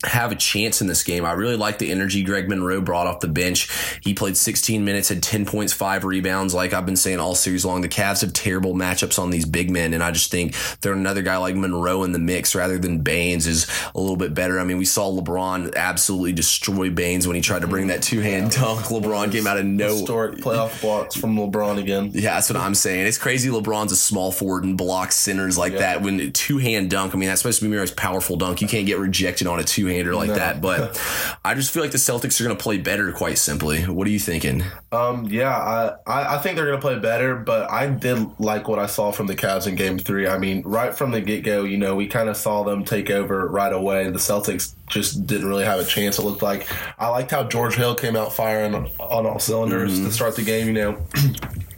have 0.06 0.32
a 0.32 0.36
chance 0.36 0.82
in 0.82 0.88
this 0.88 1.04
game. 1.04 1.26
I 1.26 1.34
really 1.34 1.56
like 1.56 1.78
the 1.78 1.92
energy 1.92 2.24
Greg 2.24 2.48
Monroe 2.50 2.82
brought 2.82 3.08
off 3.08 3.20
the 3.20 3.28
bench. 3.28 3.70
He 4.02 4.14
played 4.14 4.38
16 4.38 4.84
minutes, 4.86 5.10
had 5.10 5.22
10 5.24 5.46
points, 5.46 5.74
five 5.74 6.04
rebounds. 6.04 6.54
Like 6.54 6.74
I've 6.74 6.86
been 6.86 6.96
saying 6.96 7.20
all 7.20 7.36
series 7.36 7.66
long, 7.66 7.82
the 7.82 7.90
Cavs 7.90 8.22
have 8.22 8.34
terrible 8.34 8.74
matchups 8.74 9.20
on 9.20 9.30
these 9.30 9.46
big 9.46 9.70
men, 9.70 9.94
and 9.94 10.04
I 10.04 10.12
just 10.12 10.32
think 10.32 10.56
they're 10.82 10.94
another 10.94 11.22
guy 11.22 11.38
like 11.38 11.56
Monroe 11.56 12.04
in 12.04 12.12
the 12.12 12.20
mix 12.20 12.56
rather 12.56 12.78
than 12.78 13.00
Baynes 13.00 13.48
is 13.48 13.68
a 13.94 14.00
little 14.00 14.18
bit 14.18 14.34
better. 14.34 14.60
I 14.60 14.64
mean, 14.64 14.78
we 14.78 14.86
saw 14.86 15.10
LeBron 15.12 15.76
absolutely 15.76 16.34
destroy 16.34 16.90
Baynes 16.90 17.28
when 17.28 17.36
he 17.36 17.42
tried 17.42 17.62
to 17.62 17.68
bring 17.68 17.88
that 17.88 18.02
two 18.02 18.22
hand 18.22 18.52
dunk. 18.52 18.82
LeBron 18.86 19.32
came 19.32 19.48
out 19.48 19.58
of 19.58 19.66
no 19.66 19.96
Historic 19.96 20.36
playoff 20.40 20.82
blocks 20.82 21.16
from 21.16 21.36
LeBron 21.36 21.80
again. 21.80 22.12
yeah, 22.14 22.36
that's 22.36 22.50
what 22.50 22.58
I'm 22.58 22.76
saying. 22.76 23.08
It's 23.08 23.18
crazy. 23.18 23.50
LeBron's 23.50 23.92
a 23.92 23.96
small 23.96 24.32
forward 24.32 24.64
and 24.64 24.78
blocks 24.78 25.16
centers 25.16 25.58
like 25.58 25.74
that. 25.78 26.02
When 26.02 26.32
two 26.32 26.58
hand 26.58 26.90
dunk, 26.90 27.14
I 27.16 27.18
mean, 27.18 27.30
that's 27.30 27.42
supposed 27.42 27.60
to 27.60 27.66
be 27.66 27.72
your 27.72 27.82
most 27.82 27.96
powerful 27.96 28.36
dunk. 28.36 28.62
You 28.62 28.68
can't 28.68 28.86
get 28.86 29.00
rejected 29.00 29.48
on 29.48 29.60
a 29.60 29.64
two 29.64 29.88
hander 29.96 30.16
like 30.16 30.30
that. 30.30 30.62
But 30.62 31.02
I 31.46 31.54
just 31.54 31.74
feel 31.74 31.84
like 31.84 31.92
the 31.92 31.98
Celtics 31.98 32.40
are 32.40 32.44
going 32.44 32.56
to 32.56 32.62
play 32.62 32.78
better, 32.78 33.12
quite 33.12 33.38
simply. 33.38 33.84
What 33.84 34.08
are 34.08 34.12
you 34.12 34.20
thinking? 34.20 34.64
Um, 34.92 35.26
yeah, 35.26 35.56
I, 35.56 35.96
I, 36.06 36.36
I 36.36 36.38
think 36.40 36.56
they're 36.56 36.66
going 36.66 36.78
to 36.78 36.82
play 36.82 37.00
better, 37.00 37.36
but 37.36 37.70
I 37.72 37.88
did 37.88 38.40
like 38.40 38.68
what 38.68 38.80
I 38.80 38.86
saw 38.86 39.12
from 39.12 39.28
the 39.28 39.36
Cavs 39.36 39.68
in 39.68 39.76
game 39.76 39.98
three. 39.98 40.28
I 40.28 40.38
mean, 40.38 40.62
right 40.64 40.96
from 40.96 41.12
the 41.12 41.22
get 41.22 41.44
go, 41.44 41.64
you 41.64 41.78
know, 41.78 41.96
we 41.96 42.08
kind 42.08 42.30
of 42.30 42.38
saw 42.38 42.64
them 42.64 42.84
take 42.86 43.10
over 43.10 43.48
right 43.48 43.74
away. 43.74 44.10
The 44.10 44.20
Celtics 44.20 44.74
just 44.88 45.26
didn't 45.26 45.48
really 45.48 45.66
have 45.66 45.80
a 45.80 45.86
chance, 45.86 46.20
it 46.20 46.24
looked 46.24 46.42
like. 46.42 46.68
I 47.00 47.08
liked 47.10 47.32
how 47.32 47.44
George 47.44 47.76
Hill 47.76 47.96
came 47.96 48.16
out 48.16 48.34
firing 48.34 48.76
on 48.76 49.26
all 49.26 49.40
cylinders 49.40 50.00
to 50.00 50.12
start 50.12 50.36
the 50.36 50.44
game, 50.44 50.68
you 50.68 50.74
know. 50.74 50.98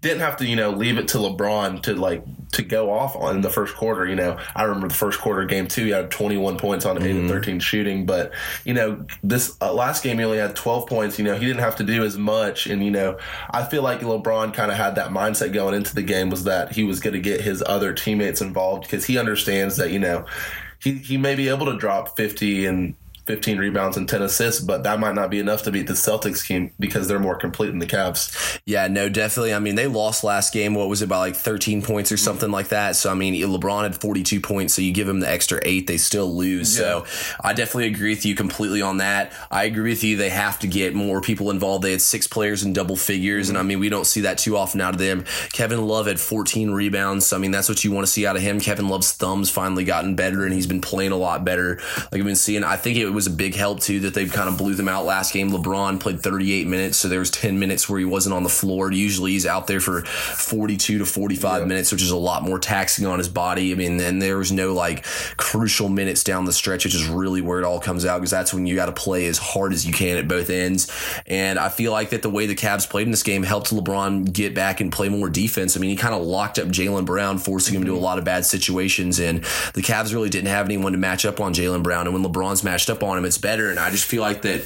didn't 0.00 0.20
have 0.20 0.36
to, 0.38 0.46
you 0.46 0.56
know, 0.56 0.70
leave 0.70 0.98
it 0.98 1.08
to 1.08 1.18
LeBron 1.18 1.82
to 1.82 1.94
like 1.94 2.24
to 2.52 2.62
go 2.62 2.90
off 2.90 3.16
on 3.16 3.36
in 3.36 3.40
the 3.42 3.50
first 3.50 3.74
quarter. 3.74 4.06
You 4.06 4.16
know, 4.16 4.38
I 4.54 4.64
remember 4.64 4.88
the 4.88 4.94
first 4.94 5.20
quarter 5.20 5.44
game 5.44 5.68
two, 5.68 5.84
he 5.84 5.90
had 5.90 6.10
21 6.10 6.58
points 6.58 6.84
on 6.84 7.02
8 7.02 7.10
and 7.10 7.28
13 7.28 7.60
shooting, 7.60 8.06
but 8.06 8.32
you 8.64 8.74
know, 8.74 9.04
this 9.22 9.56
uh, 9.60 9.72
last 9.72 10.02
game 10.02 10.18
he 10.18 10.24
only 10.24 10.38
had 10.38 10.56
12 10.56 10.86
points. 10.86 11.18
You 11.18 11.24
know, 11.24 11.34
he 11.34 11.46
didn't 11.46 11.60
have 11.60 11.76
to 11.76 11.84
do 11.84 12.04
as 12.04 12.16
much, 12.16 12.66
and 12.66 12.84
you 12.84 12.90
know, 12.90 13.18
I 13.50 13.64
feel 13.64 13.82
like 13.82 14.00
LeBron 14.00 14.54
kind 14.54 14.70
of 14.70 14.76
had 14.76 14.94
that 14.96 15.10
mindset 15.10 15.52
going 15.52 15.74
into 15.74 15.94
the 15.94 16.02
game 16.02 16.30
was 16.30 16.44
that 16.44 16.72
he 16.72 16.84
was 16.84 17.00
going 17.00 17.14
to 17.14 17.20
get 17.20 17.40
his 17.40 17.62
other 17.66 17.92
teammates 17.92 18.40
involved 18.40 18.82
because 18.84 19.04
he 19.04 19.18
understands 19.18 19.76
that 19.76 19.90
you 19.90 19.98
know 19.98 20.24
he 20.78 20.94
he 20.94 21.16
may 21.16 21.34
be 21.34 21.48
able 21.48 21.66
to 21.66 21.76
drop 21.76 22.16
50 22.16 22.66
and 22.66 22.94
15 23.26 23.58
rebounds 23.58 23.96
and 23.96 24.08
10 24.08 24.22
assists, 24.22 24.60
but 24.60 24.84
that 24.84 25.00
might 25.00 25.14
not 25.14 25.30
be 25.30 25.40
enough 25.40 25.62
to 25.64 25.72
beat 25.72 25.88
the 25.88 25.94
Celtics 25.94 26.46
team 26.46 26.72
because 26.78 27.08
they're 27.08 27.18
more 27.18 27.36
complete 27.36 27.68
than 27.68 27.80
the 27.80 27.86
Cavs. 27.86 28.60
Yeah, 28.64 28.86
no, 28.86 29.08
definitely. 29.08 29.52
I 29.52 29.58
mean, 29.58 29.74
they 29.74 29.88
lost 29.88 30.22
last 30.22 30.52
game. 30.52 30.74
What 30.74 30.88
was 30.88 31.02
it 31.02 31.08
by 31.08 31.18
like 31.18 31.34
13 31.34 31.82
points 31.82 32.12
or 32.12 32.16
something 32.16 32.52
like 32.52 32.68
that? 32.68 32.94
So, 32.94 33.10
I 33.10 33.14
mean, 33.14 33.34
LeBron 33.34 33.82
had 33.82 34.00
42 34.00 34.40
points. 34.40 34.74
So 34.74 34.82
you 34.82 34.92
give 34.92 35.08
him 35.08 35.20
the 35.20 35.28
extra 35.28 35.58
eight, 35.62 35.88
they 35.88 35.96
still 35.96 36.32
lose. 36.32 36.78
Yeah. 36.78 37.04
So 37.04 37.06
I 37.40 37.52
definitely 37.52 37.88
agree 37.88 38.10
with 38.10 38.24
you 38.24 38.36
completely 38.36 38.80
on 38.80 38.98
that. 38.98 39.32
I 39.50 39.64
agree 39.64 39.90
with 39.90 40.04
you. 40.04 40.16
They 40.16 40.30
have 40.30 40.60
to 40.60 40.68
get 40.68 40.94
more 40.94 41.20
people 41.20 41.50
involved. 41.50 41.82
They 41.82 41.90
had 41.90 42.02
six 42.02 42.28
players 42.28 42.62
in 42.62 42.72
double 42.72 42.96
figures. 42.96 43.48
And 43.48 43.58
I 43.58 43.62
mm-hmm. 43.62 43.68
mean, 43.68 43.80
we 43.80 43.88
don't 43.88 44.06
see 44.06 44.20
that 44.20 44.38
too 44.38 44.56
often 44.56 44.80
out 44.80 44.94
of 44.94 45.00
them. 45.00 45.24
Kevin 45.52 45.84
Love 45.84 46.06
had 46.06 46.20
14 46.20 46.70
rebounds. 46.70 47.26
So, 47.26 47.36
I 47.36 47.40
mean, 47.40 47.50
that's 47.50 47.68
what 47.68 47.82
you 47.82 47.90
want 47.90 48.06
to 48.06 48.12
see 48.12 48.24
out 48.24 48.36
of 48.36 48.42
him. 48.42 48.60
Kevin 48.60 48.88
Love's 48.88 49.12
thumbs 49.12 49.50
finally 49.50 49.84
gotten 49.84 50.14
better 50.14 50.44
and 50.44 50.54
he's 50.54 50.66
been 50.68 50.80
playing 50.80 51.12
a 51.12 51.16
lot 51.16 51.44
better. 51.44 51.80
Like 51.96 52.20
I've 52.20 52.24
been 52.24 52.36
seeing, 52.36 52.62
I 52.62 52.76
think 52.76 52.96
it 52.98 53.15
was 53.16 53.26
a 53.26 53.30
big 53.30 53.54
help 53.54 53.80
too 53.80 54.00
that 54.00 54.14
they 54.14 54.26
kind 54.26 54.48
of 54.48 54.58
blew 54.58 54.74
them 54.74 54.88
out 54.88 55.06
last 55.06 55.32
game. 55.32 55.50
LeBron 55.50 55.98
played 55.98 56.20
38 56.20 56.66
minutes, 56.66 56.98
so 56.98 57.08
there 57.08 57.18
was 57.18 57.30
10 57.30 57.58
minutes 57.58 57.88
where 57.88 57.98
he 57.98 58.04
wasn't 58.04 58.34
on 58.34 58.42
the 58.42 58.48
floor. 58.48 58.92
Usually 58.92 59.32
he's 59.32 59.46
out 59.46 59.66
there 59.66 59.80
for 59.80 60.02
42 60.04 60.98
to 60.98 61.06
45 61.06 61.66
minutes, 61.66 61.90
which 61.90 62.02
is 62.02 62.10
a 62.10 62.16
lot 62.16 62.42
more 62.42 62.58
taxing 62.58 63.06
on 63.06 63.18
his 63.18 63.28
body. 63.28 63.72
I 63.72 63.74
mean, 63.74 63.98
and 64.00 64.20
there 64.20 64.36
was 64.36 64.52
no 64.52 64.74
like 64.74 65.04
crucial 65.38 65.88
minutes 65.88 66.22
down 66.22 66.44
the 66.44 66.52
stretch, 66.52 66.84
which 66.84 66.94
is 66.94 67.08
really 67.08 67.40
where 67.40 67.58
it 67.58 67.64
all 67.64 67.80
comes 67.80 68.04
out 68.04 68.18
because 68.18 68.30
that's 68.30 68.52
when 68.52 68.66
you 68.66 68.76
got 68.76 68.86
to 68.86 68.92
play 68.92 69.26
as 69.26 69.38
hard 69.38 69.72
as 69.72 69.86
you 69.86 69.94
can 69.94 70.18
at 70.18 70.28
both 70.28 70.50
ends. 70.50 70.92
And 71.26 71.58
I 71.58 71.70
feel 71.70 71.92
like 71.92 72.10
that 72.10 72.20
the 72.20 72.30
way 72.30 72.44
the 72.44 72.54
Cavs 72.54 72.88
played 72.88 73.06
in 73.06 73.10
this 73.10 73.22
game 73.22 73.42
helped 73.42 73.70
LeBron 73.70 74.30
get 74.30 74.54
back 74.54 74.82
and 74.82 74.92
play 74.92 75.08
more 75.08 75.30
defense. 75.30 75.74
I 75.74 75.80
mean, 75.80 75.90
he 75.90 75.96
kind 75.96 76.14
of 76.14 76.22
locked 76.22 76.58
up 76.58 76.68
Jaylen 76.68 77.06
Brown, 77.06 77.38
forcing 77.38 77.74
him 77.74 77.86
to 77.86 77.92
a 77.92 77.94
mm-hmm. 77.94 78.04
lot 78.04 78.18
of 78.18 78.24
bad 78.24 78.44
situations, 78.44 79.18
and 79.18 79.38
the 79.72 79.82
Cavs 79.82 80.12
really 80.12 80.28
didn't 80.28 80.48
have 80.48 80.66
anyone 80.66 80.92
to 80.92 80.98
match 80.98 81.24
up 81.24 81.40
on 81.40 81.54
Jaylen 81.54 81.82
Brown. 81.82 82.06
And 82.06 82.12
when 82.12 82.30
LeBron's 82.30 82.62
matched 82.62 82.90
up 82.90 83.02
on 83.02 83.05
him, 83.14 83.24
it's 83.24 83.38
better. 83.38 83.70
And 83.70 83.78
I 83.78 83.90
just 83.90 84.04
feel 84.04 84.22
like 84.22 84.42
that 84.42 84.62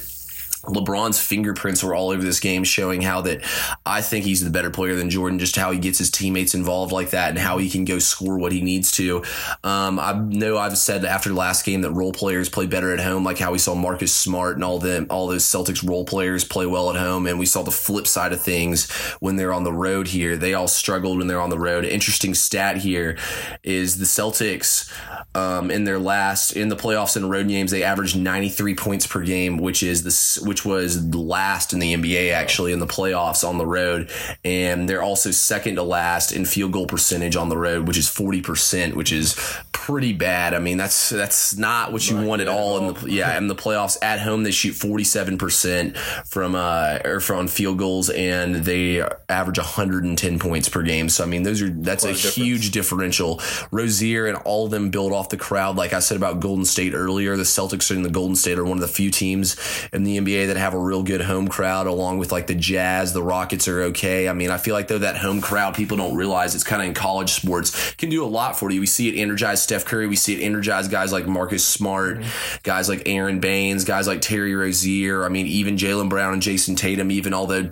LeBron's 0.64 1.18
fingerprints 1.18 1.82
were 1.82 1.94
all 1.94 2.10
over 2.10 2.22
this 2.22 2.38
game, 2.38 2.64
showing 2.64 3.00
how 3.00 3.22
that 3.22 3.40
I 3.86 4.02
think 4.02 4.26
he's 4.26 4.44
the 4.44 4.50
better 4.50 4.70
player 4.70 4.94
than 4.94 5.08
Jordan. 5.08 5.38
Just 5.38 5.56
how 5.56 5.70
he 5.70 5.78
gets 5.78 5.98
his 5.98 6.10
teammates 6.10 6.54
involved 6.54 6.92
like 6.92 7.10
that, 7.10 7.30
and 7.30 7.38
how 7.38 7.56
he 7.56 7.70
can 7.70 7.86
go 7.86 7.98
score 7.98 8.36
what 8.36 8.52
he 8.52 8.60
needs 8.60 8.92
to. 8.92 9.24
Um, 9.64 9.98
I 9.98 10.12
know 10.12 10.58
I've 10.58 10.76
said 10.76 11.06
after 11.06 11.30
the 11.30 11.34
last 11.34 11.64
game 11.64 11.80
that 11.80 11.92
role 11.92 12.12
players 12.12 12.50
play 12.50 12.66
better 12.66 12.92
at 12.92 13.00
home, 13.00 13.24
like 13.24 13.38
how 13.38 13.52
we 13.52 13.58
saw 13.58 13.74
Marcus 13.74 14.14
Smart 14.14 14.56
and 14.56 14.64
all 14.64 14.78
them, 14.78 15.06
all 15.08 15.26
those 15.28 15.44
Celtics 15.44 15.86
role 15.86 16.04
players 16.04 16.44
play 16.44 16.66
well 16.66 16.90
at 16.90 16.96
home, 16.96 17.26
and 17.26 17.38
we 17.38 17.46
saw 17.46 17.62
the 17.62 17.70
flip 17.70 18.06
side 18.06 18.34
of 18.34 18.40
things 18.42 18.90
when 19.20 19.36
they're 19.36 19.54
on 19.54 19.64
the 19.64 19.72
road. 19.72 20.08
Here, 20.08 20.36
they 20.36 20.52
all 20.52 20.68
struggled 20.68 21.16
when 21.16 21.26
they're 21.26 21.40
on 21.40 21.50
the 21.50 21.58
road. 21.58 21.86
Interesting 21.86 22.34
stat 22.34 22.76
here 22.76 23.16
is 23.62 23.96
the 23.96 24.04
Celtics 24.04 24.92
um, 25.34 25.70
in 25.70 25.84
their 25.84 25.98
last 25.98 26.52
in 26.52 26.68
the 26.68 26.76
playoffs 26.76 27.16
and 27.16 27.30
road 27.30 27.46
games, 27.48 27.70
they 27.70 27.82
averaged 27.82 28.16
93 28.16 28.74
points 28.74 29.06
per 29.06 29.22
game, 29.22 29.58
which 29.58 29.82
is 29.82 30.02
this 30.02 30.38
which 30.40 30.64
was 30.64 31.14
last 31.14 31.72
in 31.72 31.78
the 31.78 31.94
NBA 31.94 32.32
actually 32.32 32.72
in 32.72 32.80
the 32.80 32.86
playoffs 32.86 33.48
on 33.48 33.58
the 33.58 33.66
road, 33.66 34.10
and 34.44 34.88
they're 34.88 35.02
also 35.02 35.30
second 35.30 35.76
to 35.76 35.82
last 35.82 36.32
in 36.32 36.44
field 36.44 36.72
goal 36.72 36.86
percentage 36.86 37.36
on 37.36 37.48
the 37.48 37.56
road, 37.56 37.86
which 37.86 37.96
is 37.96 38.08
40 38.08 38.42
percent, 38.42 38.96
which 38.96 39.12
is 39.12 39.36
pretty 39.72 40.12
bad. 40.12 40.52
I 40.52 40.58
mean, 40.58 40.76
that's 40.78 41.10
that's 41.10 41.56
not 41.56 41.92
what 41.92 42.10
you 42.10 42.20
want 42.20 42.42
at 42.42 42.48
all 42.48 42.78
in 42.78 42.94
the 42.94 43.10
yeah 43.10 43.36
in 43.38 43.46
the 43.46 43.54
playoffs. 43.54 43.98
At 44.02 44.20
home, 44.20 44.42
they 44.42 44.50
shoot 44.50 44.72
47 44.72 45.38
percent 45.38 45.96
from 45.96 46.54
uh 46.54 46.98
or 47.04 47.20
from 47.20 47.46
field 47.46 47.78
goals, 47.78 48.10
and 48.10 48.56
they 48.56 49.02
average 49.28 49.58
110 49.58 50.38
points 50.38 50.68
per 50.68 50.82
game. 50.82 51.08
So 51.08 51.22
I 51.22 51.26
mean, 51.26 51.44
those 51.44 51.62
are 51.62 51.68
that's 51.68 52.02
a 52.04 52.08
Quite 52.08 52.18
a 52.18 52.22
difference. 52.22 52.34
huge 52.34 52.70
differential. 52.72 53.40
Rozier 53.70 54.26
and 54.26 54.36
all 54.38 54.64
of 54.64 54.70
them 54.70 54.90
build 54.90 55.12
off 55.12 55.19
the 55.28 55.36
crowd. 55.36 55.76
Like 55.76 55.92
I 55.92 55.98
said 56.00 56.16
about 56.16 56.40
Golden 56.40 56.64
State 56.64 56.94
earlier, 56.94 57.36
the 57.36 57.42
Celtics 57.42 57.94
and 57.94 58.04
the 58.04 58.10
Golden 58.10 58.36
State 58.36 58.58
are 58.58 58.64
one 58.64 58.78
of 58.78 58.82
the 58.82 58.88
few 58.88 59.10
teams 59.10 59.56
in 59.92 60.04
the 60.04 60.18
NBA 60.18 60.46
that 60.46 60.56
have 60.56 60.74
a 60.74 60.78
real 60.78 61.02
good 61.02 61.20
home 61.20 61.48
crowd, 61.48 61.86
along 61.86 62.18
with 62.18 62.32
like 62.32 62.46
the 62.46 62.54
Jazz. 62.54 63.12
The 63.12 63.22
Rockets 63.22 63.68
are 63.68 63.82
okay. 63.82 64.28
I 64.28 64.32
mean, 64.32 64.50
I 64.50 64.56
feel 64.56 64.74
like 64.74 64.88
though 64.88 64.98
that 64.98 65.18
home 65.18 65.40
crowd, 65.40 65.74
people 65.74 65.96
don't 65.96 66.14
realize 66.14 66.54
it's 66.54 66.64
kind 66.64 66.80
of 66.80 66.88
in 66.88 66.94
college 66.94 67.30
sports 67.30 67.94
can 67.94 68.08
do 68.08 68.24
a 68.24 68.26
lot 68.26 68.58
for 68.58 68.70
you. 68.70 68.80
We 68.80 68.86
see 68.86 69.08
it 69.08 69.20
energize 69.20 69.62
Steph 69.62 69.84
Curry. 69.84 70.06
We 70.06 70.16
see 70.16 70.34
it 70.34 70.44
energize 70.44 70.88
guys 70.88 71.12
like 71.12 71.26
Marcus 71.26 71.64
Smart, 71.64 72.18
mm-hmm. 72.18 72.58
guys 72.62 72.88
like 72.88 73.02
Aron 73.06 73.40
Baynes, 73.40 73.84
guys 73.84 74.06
like 74.06 74.20
Terry 74.20 74.54
Rozier. 74.54 75.24
I 75.24 75.28
mean, 75.28 75.46
even 75.46 75.76
Jaylen 75.76 76.08
Brown 76.08 76.32
and 76.32 76.42
Jayson 76.42 76.76
Tatum. 76.76 77.10
Even 77.10 77.34
although 77.34 77.68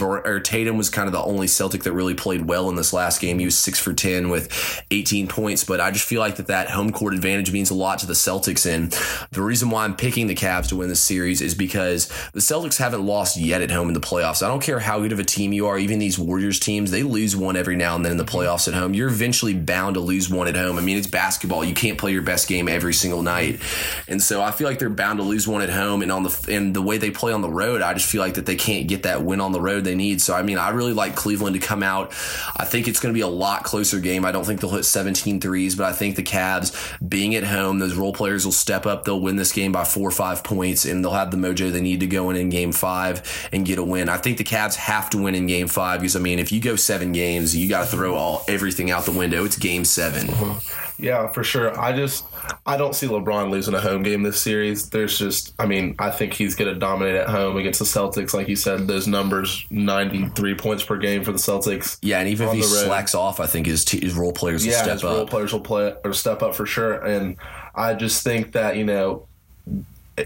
or 0.00 0.40
Tatum 0.40 0.76
was 0.76 0.90
kind 0.90 1.06
of 1.06 1.12
the 1.12 1.22
only 1.22 1.46
Celtic 1.46 1.82
that 1.84 1.92
really 1.92 2.14
played 2.14 2.46
well 2.46 2.68
in 2.68 2.76
this 2.76 2.92
last 2.92 3.20
game. 3.20 3.38
He 3.38 3.44
was 3.44 3.58
six 3.58 3.78
for 3.78 3.92
ten 3.92 4.28
with 4.28 4.84
18 4.90 5.28
points. 5.28 5.64
But 5.64 5.80
I 5.80 5.90
just 5.90 6.06
feel 6.06 6.20
like 6.20 6.36
that 6.36 6.48
that 6.48 6.68
home 6.78 6.92
court 6.92 7.12
advantage 7.12 7.52
means 7.52 7.70
a 7.70 7.74
lot 7.74 7.98
to 7.98 8.06
the 8.06 8.14
Celtics. 8.14 8.72
And 8.72 8.92
the 9.32 9.42
reason 9.42 9.70
why 9.70 9.84
I'm 9.84 9.96
picking 9.96 10.28
the 10.28 10.34
Cavs 10.34 10.68
to 10.68 10.76
win 10.76 10.88
this 10.88 11.00
series 11.00 11.42
is 11.42 11.54
because 11.54 12.08
the 12.32 12.40
Celtics 12.40 12.78
haven't 12.78 13.04
lost 13.04 13.36
yet 13.36 13.62
at 13.62 13.70
home 13.70 13.88
in 13.88 13.94
the 13.94 14.00
playoffs. 14.00 14.42
I 14.42 14.48
don't 14.48 14.62
care 14.62 14.78
how 14.78 15.00
good 15.00 15.12
of 15.12 15.18
a 15.18 15.24
team 15.24 15.52
you 15.52 15.66
are. 15.66 15.78
Even 15.78 15.98
these 15.98 16.18
Warriors 16.18 16.60
teams, 16.60 16.90
they 16.90 17.02
lose 17.02 17.34
one 17.36 17.56
every 17.56 17.76
now 17.76 17.96
and 17.96 18.04
then 18.04 18.12
in 18.12 18.18
the 18.18 18.24
playoffs 18.24 18.68
at 18.68 18.74
home. 18.74 18.94
You're 18.94 19.08
eventually 19.08 19.54
bound 19.54 19.94
to 19.94 20.00
lose 20.00 20.30
one 20.30 20.46
at 20.46 20.54
home. 20.54 20.78
I 20.78 20.80
mean, 20.80 20.96
it's 20.96 21.08
basketball. 21.08 21.64
You 21.64 21.74
can't 21.74 21.98
play 21.98 22.12
your 22.12 22.22
best 22.22 22.48
game 22.48 22.68
every 22.68 22.94
single 22.94 23.22
night. 23.22 23.60
And 24.06 24.22
so 24.22 24.40
I 24.40 24.52
feel 24.52 24.68
like 24.68 24.78
they're 24.78 24.88
bound 24.88 25.18
to 25.18 25.24
lose 25.24 25.48
one 25.48 25.62
at 25.62 25.70
home. 25.70 26.02
And 26.02 26.12
on 26.12 26.22
the 26.22 26.46
and 26.48 26.74
the 26.74 26.82
way 26.82 26.98
they 26.98 27.10
play 27.10 27.32
on 27.32 27.42
the 27.42 27.50
road, 27.50 27.82
I 27.82 27.92
just 27.94 28.08
feel 28.08 28.20
like 28.20 28.34
that 28.34 28.46
they 28.46 28.56
can't 28.56 28.86
get 28.86 29.02
that 29.02 29.22
win 29.22 29.40
on 29.40 29.50
the 29.50 29.60
road 29.60 29.84
they 29.84 29.96
need. 29.96 30.20
So 30.20 30.34
I 30.34 30.42
mean, 30.42 30.58
I 30.58 30.70
really 30.70 30.92
like 30.92 31.16
Cleveland 31.16 31.54
to 31.54 31.60
come 31.60 31.82
out. 31.82 32.12
I 32.56 32.64
think 32.64 32.86
it's 32.86 33.00
going 33.00 33.12
to 33.12 33.18
be 33.18 33.22
a 33.22 33.26
lot 33.26 33.64
closer 33.64 33.98
game. 33.98 34.24
I 34.24 34.30
don't 34.30 34.44
think 34.44 34.60
they'll 34.60 34.70
hit 34.70 34.84
17 34.84 35.40
threes, 35.40 35.74
but 35.74 35.86
I 35.86 35.92
think 35.92 36.16
the 36.16 36.22
Cavs 36.22 36.67
being 37.06 37.34
at 37.34 37.44
home, 37.44 37.78
those 37.78 37.94
role 37.94 38.12
players 38.12 38.44
will 38.44 38.52
step 38.52 38.86
up. 38.86 39.04
They'll 39.04 39.20
win 39.20 39.36
this 39.36 39.52
game 39.52 39.72
by 39.72 39.84
four 39.84 40.08
or 40.08 40.12
five 40.12 40.44
points, 40.44 40.84
and 40.84 41.04
they'll 41.04 41.12
have 41.12 41.30
the 41.30 41.36
mojo 41.36 41.70
they 41.70 41.80
need 41.80 42.00
to 42.00 42.06
go 42.06 42.30
in 42.30 42.36
in 42.36 42.50
game 42.50 42.72
five 42.72 43.48
and 43.52 43.66
get 43.66 43.78
a 43.78 43.84
win. 43.84 44.08
I 44.08 44.16
think 44.18 44.38
the 44.38 44.44
Cavs 44.44 44.76
have 44.76 45.10
to 45.10 45.18
win 45.18 45.34
in 45.34 45.46
game 45.46 45.68
five 45.68 46.00
because 46.00 46.16
I 46.16 46.20
mean, 46.20 46.38
if 46.38 46.52
you 46.52 46.60
go 46.60 46.76
seven 46.76 47.12
games, 47.12 47.56
you 47.56 47.68
got 47.68 47.84
to 47.84 47.90
throw 47.90 48.14
all 48.14 48.44
everything 48.48 48.90
out 48.90 49.04
the 49.04 49.12
window. 49.12 49.44
It's 49.44 49.58
game 49.58 49.84
seven. 49.84 50.26
Mm-hmm. 50.28 50.87
Yeah, 50.98 51.28
for 51.28 51.44
sure. 51.44 51.78
I 51.78 51.92
just 51.92 52.24
I 52.66 52.76
don't 52.76 52.94
see 52.94 53.06
LeBron 53.06 53.50
losing 53.50 53.74
a 53.74 53.80
home 53.80 54.02
game 54.02 54.24
this 54.24 54.40
series. 54.40 54.90
There's 54.90 55.16
just 55.16 55.54
I 55.58 55.66
mean, 55.66 55.94
I 55.98 56.10
think 56.10 56.32
he's 56.32 56.56
going 56.56 56.72
to 56.72 56.78
dominate 56.78 57.14
at 57.14 57.28
home 57.28 57.56
against 57.56 57.78
the 57.78 57.84
Celtics 57.84 58.34
like 58.34 58.48
you 58.48 58.56
said 58.56 58.88
those 58.88 59.06
numbers 59.06 59.64
93 59.70 60.56
points 60.56 60.82
per 60.82 60.96
game 60.96 61.22
for 61.22 61.30
the 61.30 61.38
Celtics. 61.38 61.98
Yeah, 62.02 62.18
and 62.18 62.28
even 62.28 62.48
if 62.48 62.54
he 62.54 62.62
slacks 62.62 63.14
off, 63.14 63.38
I 63.38 63.46
think 63.46 63.66
his, 63.66 63.84
t- 63.84 64.00
his 64.00 64.14
role 64.14 64.32
players 64.32 64.64
will 64.64 64.72
yeah, 64.72 64.82
step 64.82 64.94
his 64.94 65.04
role 65.04 65.26
players 65.26 65.52
will 65.52 65.60
play 65.60 65.94
or 66.04 66.12
step 66.12 66.42
up 66.42 66.54
for 66.54 66.66
sure. 66.66 66.94
And 66.94 67.36
I 67.74 67.94
just 67.94 68.24
think 68.24 68.52
that 68.52 68.76
you 68.76 68.84
know 68.84 69.26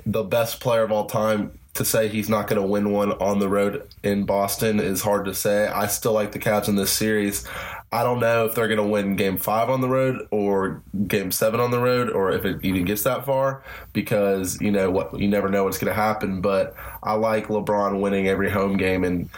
the 0.07 0.23
best 0.23 0.61
player 0.61 0.83
of 0.83 0.91
all 0.93 1.07
time 1.07 1.59
to 1.75 1.85
say 1.85 2.09
he's 2.09 2.29
not 2.29 2.49
going 2.49 2.61
to 2.61 2.67
win 2.67 2.93
one 2.93 3.13
on 3.13 3.39
the 3.39 3.49
road 3.49 3.89
in 4.03 4.25
Boston 4.25 4.79
is 4.79 5.03
hard 5.03 5.25
to 5.25 5.35
say. 5.35 5.67
I 5.69 5.87
still 5.87 6.13
like 6.13 6.33
the 6.33 6.39
Cavs 6.39 6.69
in 6.69 6.77
this 6.77 6.93
series. 6.93 7.47
I 7.93 8.03
don't 8.03 8.21
know 8.21 8.47
if 8.47 8.55
they're 8.55 8.69
going 8.69 8.79
to 8.79 8.87
win 8.87 9.17
Game 9.17 9.37
Five 9.37 9.69
on 9.69 9.83
the 9.83 9.89
road 9.89 10.27
or 10.31 10.83
Game 11.07 11.31
Seven 11.31 11.61
on 11.61 11.71
the 11.71 11.79
road, 11.79 12.09
or 12.11 12.33
if 12.33 12.45
it 12.47 12.65
even 12.65 12.85
gets 12.87 13.03
that 13.03 13.27
far, 13.27 13.63
because 13.93 14.59
you 14.63 14.71
know 14.71 14.91
what 14.91 15.19
you 15.19 15.29
never 15.29 15.51
know 15.51 15.65
what's 15.65 15.77
going 15.79 15.91
to 15.91 15.95
happen. 15.95 16.41
But 16.41 16.75
I 17.03 17.13
like 17.15 17.49
LeBron 17.49 18.01
winning 18.01 18.29
every 18.29 18.51
home 18.51 18.79
game 18.79 19.05
and 19.05 19.29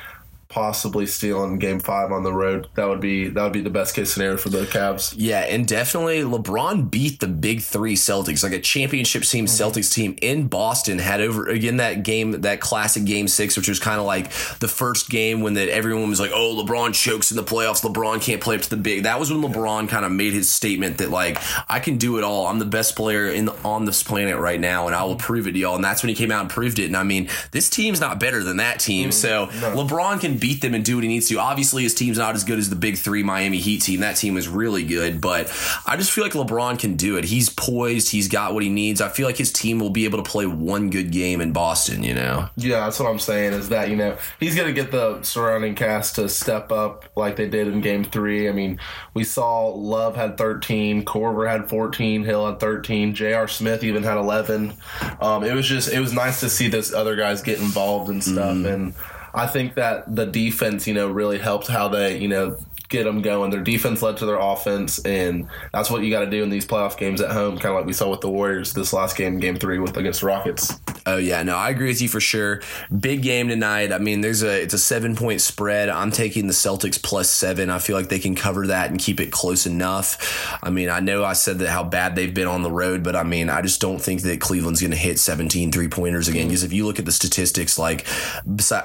possibly 0.54 1.04
stealing 1.04 1.58
Game 1.58 1.80
Five 1.80 2.12
on 2.12 2.22
the 2.22 2.32
road. 2.32 2.68
That 2.74 2.88
would 2.88 3.00
be 3.00 3.26
that 3.26 3.42
would 3.42 3.52
be 3.52 3.60
the 3.60 3.70
best 3.70 3.92
case 3.92 4.14
scenario 4.14 4.36
for 4.36 4.50
the 4.50 4.60
Cavs. 4.66 5.12
Yeah, 5.16 5.40
and 5.40 5.66
definitely 5.66 6.20
LeBron 6.20 6.92
beat 6.92 7.18
the 7.18 7.26
big 7.26 7.60
three 7.60 7.96
Celtics, 7.96 8.44
like 8.44 8.52
a 8.52 8.60
championship 8.60 9.24
team 9.24 9.46
mm-hmm. 9.46 9.62
Celtics 9.62 9.92
team 9.92 10.16
in 10.22 10.46
Boston 10.46 11.00
had 11.00 11.20
over 11.20 11.48
again 11.48 11.78
that 11.78 12.04
game, 12.04 12.42
that 12.42 12.60
classic 12.60 13.04
game 13.04 13.26
six, 13.26 13.56
which 13.56 13.68
was 13.68 13.80
kind 13.80 13.98
of 13.98 14.06
like 14.06 14.30
the 14.60 14.68
first 14.68 15.10
game 15.10 15.40
when 15.40 15.54
that 15.54 15.68
everyone 15.68 16.08
was 16.08 16.20
like, 16.20 16.30
oh, 16.32 16.64
LeBron 16.64 16.94
chokes 16.94 17.32
in 17.32 17.36
the 17.36 17.42
playoffs, 17.42 17.82
LeBron 17.82 18.22
can't 18.22 18.40
play 18.40 18.54
up 18.54 18.62
to 18.62 18.70
the 18.70 18.76
big. 18.76 19.02
That 19.02 19.18
was 19.18 19.32
when 19.32 19.42
LeBron 19.42 19.88
kind 19.88 20.04
of 20.04 20.12
made 20.12 20.34
his 20.34 20.48
statement 20.48 20.98
that 20.98 21.10
like 21.10 21.36
I 21.68 21.80
can 21.80 21.98
do 21.98 22.16
it 22.16 22.22
all. 22.22 22.46
I'm 22.46 22.60
the 22.60 22.64
best 22.64 22.94
player 22.94 23.26
in 23.26 23.46
the, 23.46 23.56
on 23.64 23.86
this 23.86 24.04
planet 24.04 24.36
right 24.36 24.60
now, 24.60 24.86
and 24.86 24.94
I 24.94 25.02
will 25.02 25.16
mm-hmm. 25.16 25.26
prove 25.26 25.48
it 25.48 25.52
to 25.52 25.58
y'all. 25.58 25.74
And 25.74 25.84
that's 25.84 26.04
when 26.04 26.10
he 26.10 26.14
came 26.14 26.30
out 26.30 26.42
and 26.42 26.50
proved 26.50 26.78
it. 26.78 26.84
And 26.84 26.96
I 26.96 27.02
mean, 27.02 27.28
this 27.50 27.68
team's 27.68 28.00
not 28.00 28.20
better 28.20 28.44
than 28.44 28.58
that 28.58 28.78
team. 28.78 29.10
Mm-hmm. 29.10 29.12
So 29.12 29.46
LeBron 29.74 30.20
can 30.20 30.38
beat 30.44 30.61
them 30.61 30.74
and 30.74 30.85
do 30.85 30.96
what 30.96 31.02
he 31.02 31.09
needs 31.09 31.26
to. 31.26 31.38
Obviously, 31.38 31.85
his 31.85 31.94
team's 31.94 32.18
not 32.18 32.35
as 32.35 32.44
good 32.44 32.59
as 32.59 32.68
the 32.68 32.76
big 32.76 32.98
three 32.98 33.22
Miami 33.22 33.61
Heat 33.61 33.80
team. 33.80 34.00
That 34.00 34.16
team 34.16 34.37
is 34.37 34.46
really 34.46 34.85
good, 34.85 35.18
but 35.18 35.50
I 35.87 35.96
just 35.96 36.12
feel 36.12 36.22
like 36.22 36.35
LeBron 36.35 36.78
can 36.78 36.96
do 36.96 37.16
it. 37.16 37.24
He's 37.24 37.48
poised. 37.48 38.11
He's 38.11 38.28
got 38.28 38.52
what 38.52 38.62
he 38.62 38.68
needs. 38.68 39.00
I 39.00 39.09
feel 39.09 39.26
like 39.26 39.38
his 39.38 39.50
team 39.50 39.78
will 39.78 39.88
be 39.88 40.04
able 40.04 40.22
to 40.22 40.30
play 40.30 40.44
one 40.44 40.90
good 40.90 41.11
game 41.12 41.40
in 41.40 41.54
Boston. 41.54 42.02
You 42.02 42.12
know. 42.12 42.50
Yeah, 42.57 42.80
that's 42.80 43.00
what 43.00 43.09
I'm 43.09 43.18
saying. 43.18 43.54
Is 43.54 43.70
that 43.70 43.88
you 43.88 43.96
know 43.96 44.18
he's 44.38 44.54
gonna 44.54 44.74
get 44.74 44.90
the 44.90 45.22
surrounding 45.22 45.74
cast 45.74 46.16
to 46.16 46.28
step 46.28 46.70
up 46.70 47.07
like 47.16 47.37
they 47.37 47.48
did 47.48 47.66
in 47.66 47.80
Game 47.80 48.04
Three. 48.04 48.46
I 48.46 48.52
mean, 48.52 48.78
we 49.14 49.24
saw 49.24 49.68
Love 49.68 50.14
had 50.14 50.37
13, 50.37 51.07
Korver 51.07 51.48
had 51.48 51.70
14, 51.70 52.22
Hill 52.22 52.46
had 52.46 52.61
13, 52.61 53.14
J.R. 53.14 53.48
Smith 53.48 53.83
even 53.83 54.02
had 54.02 54.18
11. 54.18 54.74
Um, 55.22 55.42
it 55.42 55.54
was 55.54 55.66
just 55.66 55.90
it 55.90 56.00
was 56.00 56.12
nice 56.12 56.40
to 56.40 56.50
see 56.50 56.68
this 56.68 56.92
other 56.92 57.16
guys 57.16 57.40
get 57.40 57.61
involved 57.61 58.11
and 58.11 58.22
stuff, 58.22 58.62
and 58.66 58.92
I 59.34 59.46
think 59.46 59.74
that 59.74 60.14
the 60.14 60.26
defense, 60.26 60.86
you 60.86 60.94
know, 60.94 61.08
really 61.08 61.38
helped 61.38 61.66
how 61.66 61.88
they, 61.88 62.18
you 62.18 62.28
know, 62.28 62.56
get 62.94 63.04
them 63.04 63.22
going. 63.22 63.50
Their 63.50 63.61
defense 63.61 64.02
led 64.02 64.16
to 64.18 64.26
their 64.26 64.38
offense, 64.38 64.98
and 65.00 65.48
that's 65.72 65.90
what 65.90 66.02
you 66.02 66.11
got 66.11 66.20
to 66.20 66.30
do 66.30 66.42
in 66.42 66.50
these 66.50 66.66
playoff 66.66 66.96
games 66.96 67.20
at 67.20 67.30
home. 67.30 67.59
Kind 67.59 67.74
of 67.74 67.80
like 67.80 67.87
we 67.87 67.92
saw 67.92 68.11
with 68.11 68.20
the 68.20 68.30
Warriors 68.30 68.72
this 68.72 68.92
last 68.92 69.16
game, 69.16 69.38
Game 69.38 69.57
Three, 69.57 69.78
with 69.78 69.96
against 69.96 70.20
the 70.20 70.26
Rockets. 70.26 70.78
Oh 71.07 71.18
yeah, 71.18 71.42
no, 71.42 71.57
I 71.57 71.68
agree 71.68 71.88
with 71.88 72.00
you 72.00 72.09
for 72.09 72.20
sure. 72.20 72.62
Big 72.98 73.22
game 73.22 73.48
tonight. 73.48 73.92
I 73.92 73.98
mean, 73.98 74.22
there's 74.22 74.42
a 74.42 74.62
it's 74.62 74.72
a 74.72 74.78
seven 74.78 75.16
point 75.16 75.40
spread. 75.42 75.90
I'm 75.90 76.11
taking 76.11 76.46
the 76.46 76.54
Celtics 76.54 77.02
plus 77.02 77.28
seven. 77.28 77.68
I 77.68 77.78
feel 77.78 77.96
like 77.96 78.09
they 78.09 78.18
can 78.18 78.35
cover 78.35 78.68
that 78.68 78.90
and 78.90 78.98
keep 78.98 79.20
it 79.20 79.30
close 79.30 79.66
enough. 79.66 80.59
I 80.62 80.70
mean, 80.70 80.88
I 80.88 81.00
know 81.00 81.22
I 81.22 81.35
said 81.35 81.59
that 81.59 81.68
how 81.68 81.85
bad 81.85 82.16
they've 82.16 82.33
been 82.33 82.48
on 82.48 82.62
the 82.62 82.70
road, 82.70 83.02
but 83.02 83.16
I 83.16 83.22
mean, 83.22 83.50
I 83.50 83.61
just 83.61 83.80
don't 83.83 84.00
think 84.00 84.22
that 84.22 84.40
Cleveland's 84.40 84.80
going 84.80 84.92
to 84.92 84.96
hit 84.96 85.18
17 85.18 85.72
three 85.72 85.88
pointers 85.88 86.28
again. 86.28 86.46
Mm. 86.46 86.48
Because 86.48 86.64
if 86.64 86.72
you 86.72 86.87
look 86.87 86.98
at 86.98 87.04
the 87.04 87.12
statistics, 87.12 87.78
like 87.78 88.07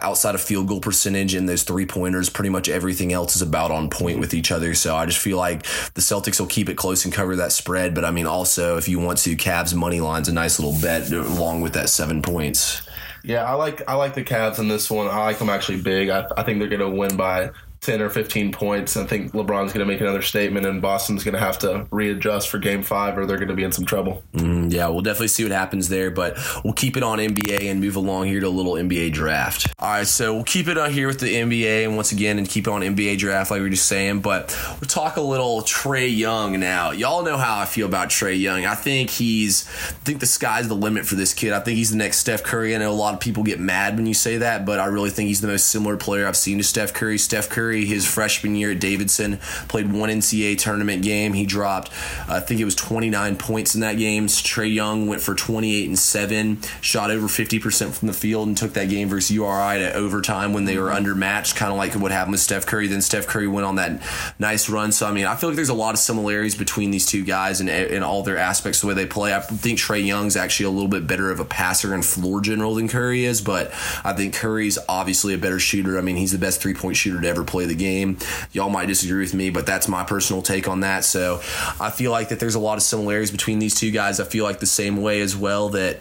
outside 0.02 0.36
of 0.36 0.42
field 0.42 0.68
goal 0.68 0.82
percentage 0.82 1.34
and 1.36 1.48
those 1.48 1.64
three 1.64 1.86
pointers, 1.86 2.30
pretty 2.30 2.50
much 2.50 2.68
everything 2.68 3.14
else 3.14 3.36
is 3.36 3.42
about 3.42 3.72
on 3.72 3.90
point 3.90 3.99
with 4.02 4.34
each 4.34 4.52
other. 4.52 4.74
So 4.74 4.96
I 4.96 5.06
just 5.06 5.20
feel 5.20 5.38
like 5.38 5.64
the 5.94 6.02
Celtics 6.02 6.40
will 6.40 6.48
keep 6.48 6.70
it 6.70 6.76
close 6.76 7.06
and 7.06 7.14
cover 7.14 7.36
that 7.38 7.52
spread. 7.52 7.94
But 7.94 8.06
I 8.06 8.12
mean, 8.12 8.26
also 8.26 8.78
if 8.78 8.88
you 8.88 9.00
want 9.00 9.20
to, 9.20 9.36
Cavs 9.36 9.74
money 9.74 10.02
line's 10.02 10.28
a 10.28 10.34
nice 10.34 10.60
little 10.60 10.80
bet 10.82 11.12
along 11.12 11.62
with 11.62 11.74
that 11.74 11.90
seven 11.90 12.22
points. 12.22 12.82
Yeah, 13.24 13.44
I 13.44 13.54
like 13.54 13.82
I 13.88 13.96
like 13.96 14.14
the 14.14 14.24
Cavs 14.24 14.60
in 14.60 14.68
this 14.68 14.90
one. 14.90 15.08
I 15.08 15.18
like 15.24 15.40
them 15.40 15.50
actually 15.50 15.82
big. 15.82 16.10
I, 16.10 16.26
I 16.38 16.44
think 16.44 16.60
they're 16.60 16.70
going 16.70 16.80
to 16.80 16.90
win 16.90 17.18
by 17.18 17.52
10 17.82 18.02
or 18.02 18.10
15 18.10 18.52
points. 18.52 18.98
I 18.98 19.06
think 19.06 19.32
LeBron's 19.32 19.72
going 19.72 19.80
to 19.80 19.86
make 19.86 20.02
another 20.02 20.22
statement, 20.22 20.66
and 20.66 20.82
Boston's 20.82 21.24
going 21.24 21.34
to 21.34 21.40
have 21.40 21.60
to 21.60 21.88
readjust 21.92 22.50
for 22.50 22.58
Game 22.58 22.84
Five, 22.84 23.18
or 23.18 23.26
they're 23.26 23.38
going 23.38 23.48
to 23.48 23.56
be 23.56 23.64
in 23.64 23.72
some 23.72 23.86
trouble. 23.86 24.22
Mm, 24.34 24.72
yeah, 24.72 24.88
we'll 24.90 25.02
definitely 25.02 25.30
see 25.30 25.44
what 25.44 25.54
happens 25.54 25.88
there, 25.88 26.12
but 26.12 26.38
we'll 26.64 26.74
keep 26.74 26.98
it 26.98 27.04
on 27.04 27.20
NBA 27.20 27.70
and 27.72 27.80
move 27.80 27.96
along 27.96 28.28
here 28.28 28.42
to 28.42 28.48
a 28.48 28.50
little 28.50 28.74
NBA 28.74 29.14
draft. 29.14 29.68
All 29.80 29.92
right, 29.92 30.08
so 30.08 30.34
we'll 30.34 30.44
keep 30.44 30.68
it 30.68 30.78
on 30.78 30.92
here 30.92 31.08
with 31.08 31.22
the 31.22 31.34
NBA, 31.34 31.86
and 31.86 31.96
once 31.96 32.12
again, 32.12 32.38
and 32.38 32.50
keep 32.50 32.68
it 32.68 32.70
on 32.70 32.82
NBA 32.82 33.18
draft, 33.18 33.50
like 33.50 33.60
we 33.60 33.64
were 33.64 33.70
just 33.70 33.88
saying. 33.88 34.20
But 34.20 34.58
we'll 34.82 34.90
talk 34.90 35.16
a 35.16 35.22
little 35.22 35.62
Trae 35.62 36.16
Young 36.16 36.60
now. 36.60 36.92
Y'all 36.92 37.24
know 37.24 37.38
how 37.38 37.60
I 37.60 37.66
feel 37.66 37.88
about 37.88 38.10
Trae 38.10 38.38
Young. 38.38 38.66
I 38.66 38.76
think 38.76 39.10
he's, 39.10 39.68
I 39.68 39.94
think 40.04 40.20
the 40.20 40.26
sky's 40.26 40.68
the 40.68 40.76
limit 40.76 41.06
for 41.06 41.16
this 41.16 41.34
kid. 41.34 41.54
I 41.54 41.62
think 41.62 41.78
he's 41.78 41.92
the 41.92 41.98
next 41.98 42.18
Steph 42.18 42.44
Curry. 42.44 42.76
I 42.76 42.80
know 42.80 42.92
a 42.92 42.94
lot 42.94 43.14
of 43.14 43.22
people 43.22 43.44
get 43.44 43.60
mad 43.60 43.96
when 43.96 44.06
you 44.06 44.14
say 44.14 44.38
that, 44.40 44.66
but 44.66 44.80
I 44.82 44.88
really 44.88 45.12
think 45.12 45.28
he's 45.28 45.40
the 45.40 45.48
most 45.48 45.70
similar 45.70 45.96
player 45.96 46.28
I've 46.28 46.36
seen 46.36 46.58
to 46.58 46.64
Steph 46.64 46.94
Curry. 46.94 47.18
Steph 47.18 47.48
Curry, 47.48 47.69
his 47.74 48.08
freshman 48.08 48.56
year 48.56 48.72
at 48.72 48.80
Davidson, 48.80 49.38
played 49.68 49.92
one 49.92 50.10
NCAA 50.10 50.58
tournament 50.58 51.04
game. 51.04 51.34
He 51.34 51.46
dropped, 51.46 51.92
I 52.28 52.40
think 52.40 52.60
it 52.60 52.66
was 52.66 52.76
29 52.76 53.38
points 53.38 53.76
in 53.76 53.82
that 53.82 53.98
game. 53.98 54.28
Trae 54.28 54.74
Young 54.74 55.08
went 55.08 55.22
for 55.22 55.36
28 55.36 55.88
and 55.88 56.00
7, 56.00 56.62
shot 56.82 57.12
over 57.12 57.28
50% 57.28 57.92
from 57.92 58.08
the 58.08 58.14
field, 58.14 58.48
and 58.48 58.58
took 58.58 58.74
that 58.74 58.90
game 58.90 59.10
versus 59.10 59.32
URI 59.32 59.80
to 59.80 59.94
overtime 59.94 60.54
when 60.54 60.66
they 60.66 60.78
were 60.78 60.90
mm-hmm. 60.90 61.06
undermatched, 61.06 61.56
kind 61.56 61.72
of 61.72 61.78
like 61.78 61.94
what 61.94 62.12
happened 62.12 62.34
with 62.34 62.42
Steph 62.42 62.66
Curry. 62.66 62.88
Then 62.88 63.02
Steph 63.02 63.28
Curry 63.28 63.48
went 63.48 63.66
on 63.66 63.76
that 63.76 64.02
nice 64.40 64.70
run. 64.70 64.92
So, 64.92 65.08
I 65.08 65.12
mean, 65.12 65.26
I 65.26 65.36
feel 65.36 65.50
like 65.50 65.56
there's 65.56 65.70
a 65.70 65.74
lot 65.74 65.94
of 65.94 66.00
similarities 66.00 66.56
between 66.56 66.92
these 66.92 67.06
two 67.06 67.24
guys 67.24 67.60
and 67.60 67.70
in 67.70 68.04
all 68.04 68.24
their 68.24 68.38
aspects, 68.38 68.82
the 68.82 68.88
way 68.88 68.94
they 68.94 69.06
play. 69.06 69.34
I 69.34 69.40
think 69.40 69.80
Trae 69.80 70.06
Young's 70.06 70.36
actually 70.36 70.68
a 70.68 70.70
little 70.70 70.88
bit 70.88 71.08
better 71.08 71.32
of 71.32 71.40
a 71.40 71.46
passer 71.46 71.94
and 71.94 72.06
floor 72.06 72.42
general 72.42 72.76
than 72.76 72.88
Curry 72.88 73.26
is, 73.26 73.42
but 73.42 73.72
I 74.04 74.14
think 74.14 74.34
Curry's 74.34 74.78
obviously 74.88 75.34
a 75.34 75.38
better 75.38 75.60
shooter. 75.60 75.98
I 75.98 76.02
mean, 76.02 76.16
he's 76.16 76.32
the 76.32 76.38
best 76.38 76.62
three 76.62 76.74
point 76.74 76.98
shooter 76.98 77.22
to 77.22 77.28
ever 77.28 77.44
play 77.44 77.59
the 77.66 77.76
game. 77.76 78.18
Y'all 78.52 78.70
might 78.70 78.88
disagree 78.88 79.22
with 79.22 79.34
me, 79.34 79.50
but 79.50 79.66
that's 79.66 79.88
my 79.88 80.04
personal 80.04 80.42
take 80.42 80.68
on 80.68 80.82
that. 80.82 81.04
So 81.04 81.42
I 81.80 81.90
feel 81.90 82.12
like 82.12 82.30
that 82.30 82.40
there's 82.40 82.56
a 82.56 82.60
lot 82.60 82.78
of 82.78 82.84
similarities 82.84 83.32
between 83.32 83.60
these 83.60 83.76
two 83.76 83.92
guys. 83.92 84.20
I 84.20 84.26
feel 84.26 84.44
like 84.44 84.60
the 84.60 84.66
same 84.66 85.02
way 85.02 85.22
as 85.22 85.36
well 85.36 85.70
that 85.70 86.00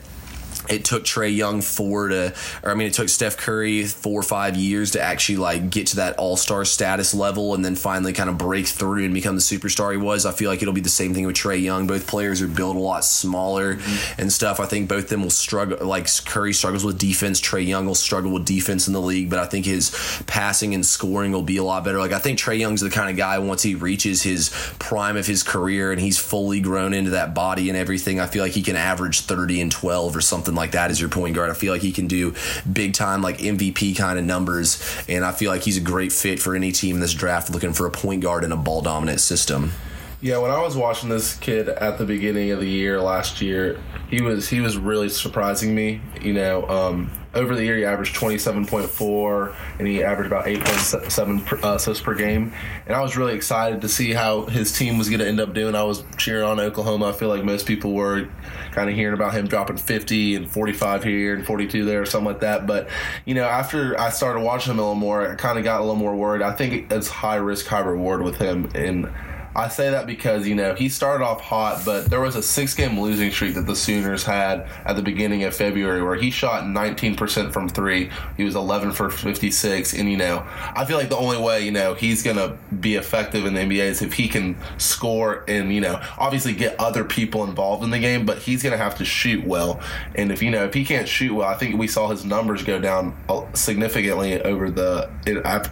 it 0.68 0.84
took 0.84 1.04
Trae 1.04 1.34
Young 1.34 1.60
four 1.60 2.08
to, 2.08 2.34
or 2.62 2.70
I 2.70 2.74
mean, 2.74 2.88
it 2.88 2.94
took 2.94 3.08
Steph 3.08 3.36
Curry 3.36 3.84
four 3.84 4.20
or 4.20 4.22
five 4.22 4.56
years 4.56 4.92
to 4.92 5.00
actually 5.00 5.38
like 5.38 5.70
get 5.70 5.88
to 5.88 5.96
that 5.96 6.16
All 6.18 6.36
Star 6.36 6.64
status 6.64 7.14
level, 7.14 7.54
and 7.54 7.64
then 7.64 7.74
finally 7.74 8.12
kind 8.12 8.30
of 8.30 8.38
break 8.38 8.66
through 8.66 9.04
and 9.04 9.14
become 9.14 9.34
the 9.34 9.40
superstar 9.40 9.92
he 9.92 9.98
was. 9.98 10.26
I 10.26 10.32
feel 10.32 10.50
like 10.50 10.62
it'll 10.62 10.74
be 10.74 10.80
the 10.80 10.88
same 10.88 11.14
thing 11.14 11.26
with 11.26 11.36
Trae 11.36 11.62
Young. 11.62 11.86
Both 11.86 12.06
players 12.06 12.42
are 12.42 12.48
built 12.48 12.76
a 12.76 12.80
lot 12.80 13.04
smaller 13.04 13.76
mm-hmm. 13.76 14.20
and 14.20 14.32
stuff. 14.32 14.60
I 14.60 14.66
think 14.66 14.88
both 14.88 15.04
of 15.04 15.10
them 15.10 15.22
will 15.22 15.30
struggle. 15.30 15.86
Like 15.86 16.08
Curry 16.24 16.52
struggles 16.52 16.84
with 16.84 16.98
defense, 16.98 17.40
Trae 17.40 17.66
Young 17.66 17.86
will 17.86 17.94
struggle 17.94 18.32
with 18.32 18.44
defense 18.44 18.86
in 18.86 18.92
the 18.92 19.00
league, 19.00 19.30
but 19.30 19.38
I 19.38 19.46
think 19.46 19.66
his 19.66 19.90
passing 20.26 20.74
and 20.74 20.84
scoring 20.84 21.32
will 21.32 21.42
be 21.42 21.56
a 21.56 21.64
lot 21.64 21.84
better. 21.84 21.98
Like 21.98 22.12
I 22.12 22.18
think 22.18 22.38
Trae 22.38 22.58
Young's 22.58 22.80
the 22.80 22.90
kind 22.90 23.10
of 23.10 23.16
guy 23.16 23.38
once 23.38 23.62
he 23.62 23.74
reaches 23.74 24.22
his 24.22 24.50
prime 24.78 25.16
of 25.16 25.26
his 25.26 25.42
career 25.42 25.92
and 25.92 26.00
he's 26.00 26.18
fully 26.18 26.60
grown 26.60 26.94
into 26.94 27.10
that 27.10 27.34
body 27.34 27.68
and 27.68 27.78
everything. 27.78 28.20
I 28.20 28.26
feel 28.26 28.42
like 28.42 28.52
he 28.52 28.62
can 28.62 28.76
average 28.76 29.20
thirty 29.22 29.60
and 29.60 29.70
twelve 29.70 30.16
or 30.16 30.20
something 30.20 30.54
like 30.58 30.72
that 30.72 30.90
as 30.90 31.00
your 31.00 31.08
point 31.08 31.34
guard. 31.34 31.50
I 31.50 31.54
feel 31.54 31.72
like 31.72 31.82
he 31.82 31.92
can 31.92 32.06
do 32.06 32.34
big 32.70 32.94
time, 32.94 33.22
like 33.22 33.38
MVP 33.38 33.96
kind 33.96 34.18
of 34.18 34.24
numbers, 34.24 34.82
and 35.08 35.24
I 35.24 35.32
feel 35.32 35.50
like 35.50 35.62
he's 35.62 35.76
a 35.78 35.80
great 35.82 36.12
fit 36.12 36.40
for 36.40 36.54
any 36.54 36.72
team 36.72 36.96
in 36.96 37.00
this 37.00 37.14
draft 37.14 37.50
looking 37.50 37.72
for 37.72 37.86
a 37.86 37.90
point 37.90 38.22
guard 38.22 38.44
in 38.44 38.52
a 38.52 38.56
ball 38.56 38.82
dominant 38.82 39.20
system. 39.20 39.72
Yeah, 40.20 40.38
when 40.38 40.50
I 40.50 40.60
was 40.60 40.76
watching 40.76 41.10
this 41.10 41.36
kid 41.36 41.68
at 41.68 41.96
the 41.96 42.04
beginning 42.04 42.50
of 42.50 42.58
the 42.58 42.68
year 42.68 43.00
last 43.00 43.40
year, 43.40 43.80
he 44.10 44.20
was 44.20 44.48
he 44.48 44.60
was 44.60 44.76
really 44.76 45.08
surprising 45.10 45.76
me. 45.76 46.00
You 46.20 46.32
know, 46.32 46.68
um, 46.68 47.12
over 47.34 47.54
the 47.54 47.64
year 47.64 47.76
he 47.76 47.84
averaged 47.84 48.16
twenty 48.16 48.36
seven 48.36 48.66
point 48.66 48.90
four, 48.90 49.54
and 49.78 49.86
he 49.86 50.02
averaged 50.02 50.26
about 50.26 50.48
eight 50.48 50.58
point 50.58 50.80
seven 51.12 51.46
uh, 51.62 51.74
assists 51.76 52.02
per 52.02 52.16
game. 52.16 52.52
And 52.86 52.96
I 52.96 53.00
was 53.00 53.16
really 53.16 53.34
excited 53.34 53.80
to 53.82 53.88
see 53.88 54.12
how 54.12 54.46
his 54.46 54.76
team 54.76 54.98
was 54.98 55.08
going 55.08 55.20
to 55.20 55.28
end 55.28 55.38
up 55.38 55.54
doing. 55.54 55.76
I 55.76 55.84
was 55.84 56.02
cheering 56.16 56.42
on 56.42 56.58
Oklahoma. 56.58 57.10
I 57.10 57.12
feel 57.12 57.28
like 57.28 57.44
most 57.44 57.64
people 57.64 57.92
were 57.92 58.28
kind 58.72 58.90
of 58.90 58.96
hearing 58.96 59.14
about 59.14 59.34
him 59.34 59.46
dropping 59.46 59.76
fifty 59.76 60.34
and 60.34 60.50
forty 60.50 60.72
five 60.72 61.04
here 61.04 61.36
and 61.36 61.46
forty 61.46 61.68
two 61.68 61.84
there 61.84 62.02
or 62.02 62.06
something 62.06 62.26
like 62.26 62.40
that. 62.40 62.66
But 62.66 62.88
you 63.24 63.34
know, 63.34 63.44
after 63.44 63.96
I 64.00 64.10
started 64.10 64.40
watching 64.40 64.72
him 64.72 64.80
a 64.80 64.82
little 64.82 64.96
more, 64.96 65.30
I 65.30 65.36
kind 65.36 65.58
of 65.58 65.64
got 65.64 65.78
a 65.78 65.84
little 65.84 65.94
more 65.94 66.16
worried. 66.16 66.42
I 66.42 66.54
think 66.54 66.90
it's 66.90 67.06
high 67.06 67.36
risk, 67.36 67.66
high 67.66 67.78
reward 67.78 68.22
with 68.22 68.38
him, 68.38 68.68
and 68.74 69.12
I 69.58 69.66
say 69.66 69.90
that 69.90 70.06
because, 70.06 70.46
you 70.46 70.54
know, 70.54 70.76
he 70.76 70.88
started 70.88 71.24
off 71.24 71.40
hot, 71.40 71.82
but 71.84 72.08
there 72.08 72.20
was 72.20 72.36
a 72.36 72.42
six 72.44 72.74
game 72.74 73.00
losing 73.00 73.32
streak 73.32 73.54
that 73.54 73.66
the 73.66 73.74
Sooners 73.74 74.22
had 74.22 74.68
at 74.84 74.94
the 74.94 75.02
beginning 75.02 75.42
of 75.42 75.56
February 75.56 76.00
where 76.00 76.14
he 76.14 76.30
shot 76.30 76.62
19% 76.62 77.52
from 77.52 77.68
three. 77.68 78.08
He 78.36 78.44
was 78.44 78.54
11 78.54 78.92
for 78.92 79.10
56. 79.10 79.94
And, 79.94 80.08
you 80.08 80.16
know, 80.16 80.46
I 80.48 80.84
feel 80.84 80.96
like 80.96 81.08
the 81.08 81.16
only 81.16 81.38
way, 81.38 81.64
you 81.64 81.72
know, 81.72 81.94
he's 81.94 82.22
going 82.22 82.36
to 82.36 82.56
be 82.76 82.94
effective 82.94 83.46
in 83.46 83.54
the 83.54 83.60
NBA 83.60 83.82
is 83.82 84.00
if 84.00 84.12
he 84.12 84.28
can 84.28 84.56
score 84.78 85.44
and, 85.48 85.74
you 85.74 85.80
know, 85.80 86.00
obviously 86.16 86.52
get 86.52 86.78
other 86.78 87.02
people 87.02 87.42
involved 87.42 87.82
in 87.82 87.90
the 87.90 87.98
game, 87.98 88.24
but 88.24 88.38
he's 88.38 88.62
going 88.62 88.70
to 88.70 88.78
have 88.78 88.96
to 88.98 89.04
shoot 89.04 89.44
well. 89.44 89.80
And 90.14 90.30
if, 90.30 90.40
you 90.40 90.52
know, 90.52 90.66
if 90.66 90.74
he 90.74 90.84
can't 90.84 91.08
shoot 91.08 91.34
well, 91.34 91.48
I 91.48 91.56
think 91.56 91.76
we 91.76 91.88
saw 91.88 92.06
his 92.06 92.24
numbers 92.24 92.62
go 92.62 92.78
down 92.78 93.16
uh, 93.28 93.44
significantly 93.54 94.40
over 94.40 94.70
the, 94.70 95.10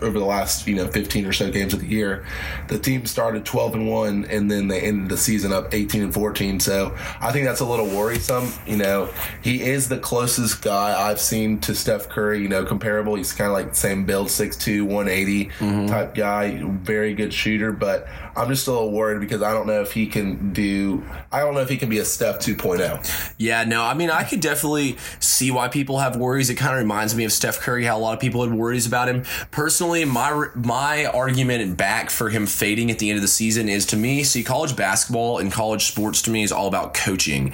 over 0.02 0.18
the 0.18 0.24
last, 0.24 0.66
you 0.66 0.74
know, 0.74 0.88
15 0.88 1.24
or 1.24 1.32
so 1.32 1.52
games 1.52 1.72
of 1.72 1.78
the 1.78 1.86
year. 1.86 2.26
The 2.66 2.80
team 2.80 3.06
started 3.06 3.44
12 3.44 3.75
and 3.76 3.88
one, 3.88 4.24
and 4.26 4.50
then 4.50 4.68
they 4.68 4.80
ended 4.80 5.08
the 5.08 5.16
season 5.16 5.52
up 5.52 5.72
18 5.72 6.02
and 6.02 6.14
14. 6.14 6.60
So 6.60 6.96
I 7.20 7.32
think 7.32 7.46
that's 7.46 7.60
a 7.60 7.64
little 7.64 7.86
worrisome. 7.86 8.52
You 8.66 8.76
know, 8.76 9.08
he 9.42 9.62
is 9.62 9.88
the 9.88 9.98
closest 9.98 10.62
guy 10.62 11.08
I've 11.08 11.20
seen 11.20 11.60
to 11.60 11.74
Steph 11.74 12.08
Curry. 12.08 12.40
You 12.40 12.48
know, 12.48 12.64
comparable. 12.64 13.14
He's 13.14 13.32
kind 13.32 13.48
of 13.48 13.54
like 13.54 13.70
the 13.70 13.76
same 13.76 14.04
build, 14.04 14.28
6'2", 14.28 14.82
180 14.82 15.44
mm-hmm. 15.44 15.86
type 15.86 16.14
guy. 16.14 16.62
Very 16.62 17.14
good 17.14 17.32
shooter, 17.32 17.72
but 17.72 18.08
I'm 18.36 18.48
just 18.48 18.66
a 18.66 18.72
little 18.72 18.92
worried 18.92 19.20
because 19.20 19.42
I 19.42 19.52
don't 19.52 19.66
know 19.66 19.80
if 19.80 19.92
he 19.92 20.06
can 20.06 20.52
do. 20.52 21.04
I 21.32 21.40
don't 21.40 21.54
know 21.54 21.60
if 21.60 21.68
he 21.68 21.76
can 21.76 21.88
be 21.88 21.98
a 21.98 22.04
Steph 22.04 22.38
2.0. 22.38 23.34
Yeah, 23.38 23.64
no, 23.64 23.82
I 23.82 23.94
mean 23.94 24.10
I 24.10 24.24
could 24.24 24.40
definitely 24.40 24.98
see 25.20 25.50
why 25.50 25.68
people 25.68 25.98
have 25.98 26.16
worries. 26.16 26.50
It 26.50 26.56
kind 26.56 26.72
of 26.72 26.78
reminds 26.78 27.14
me 27.14 27.24
of 27.24 27.32
Steph 27.32 27.60
Curry, 27.60 27.84
how 27.84 27.96
a 27.96 28.00
lot 28.00 28.14
of 28.14 28.20
people 28.20 28.44
had 28.44 28.52
worries 28.52 28.86
about 28.86 29.08
him. 29.08 29.24
Personally, 29.50 30.04
my 30.04 30.48
my 30.54 31.06
argument 31.06 31.62
and 31.62 31.76
back 31.76 32.10
for 32.10 32.28
him 32.28 32.46
fading 32.46 32.90
at 32.90 32.98
the 32.98 33.10
end 33.10 33.16
of 33.16 33.22
the 33.22 33.28
season 33.28 33.65
something 33.66 33.76
is 33.76 33.86
to 33.86 33.96
me, 33.96 34.22
see, 34.24 34.42
college 34.42 34.76
basketball 34.76 35.38
and 35.38 35.52
college 35.52 35.86
sports 35.86 36.22
to 36.22 36.30
me 36.30 36.42
is 36.42 36.52
all 36.52 36.68
about 36.68 36.94
coaching. 36.94 37.52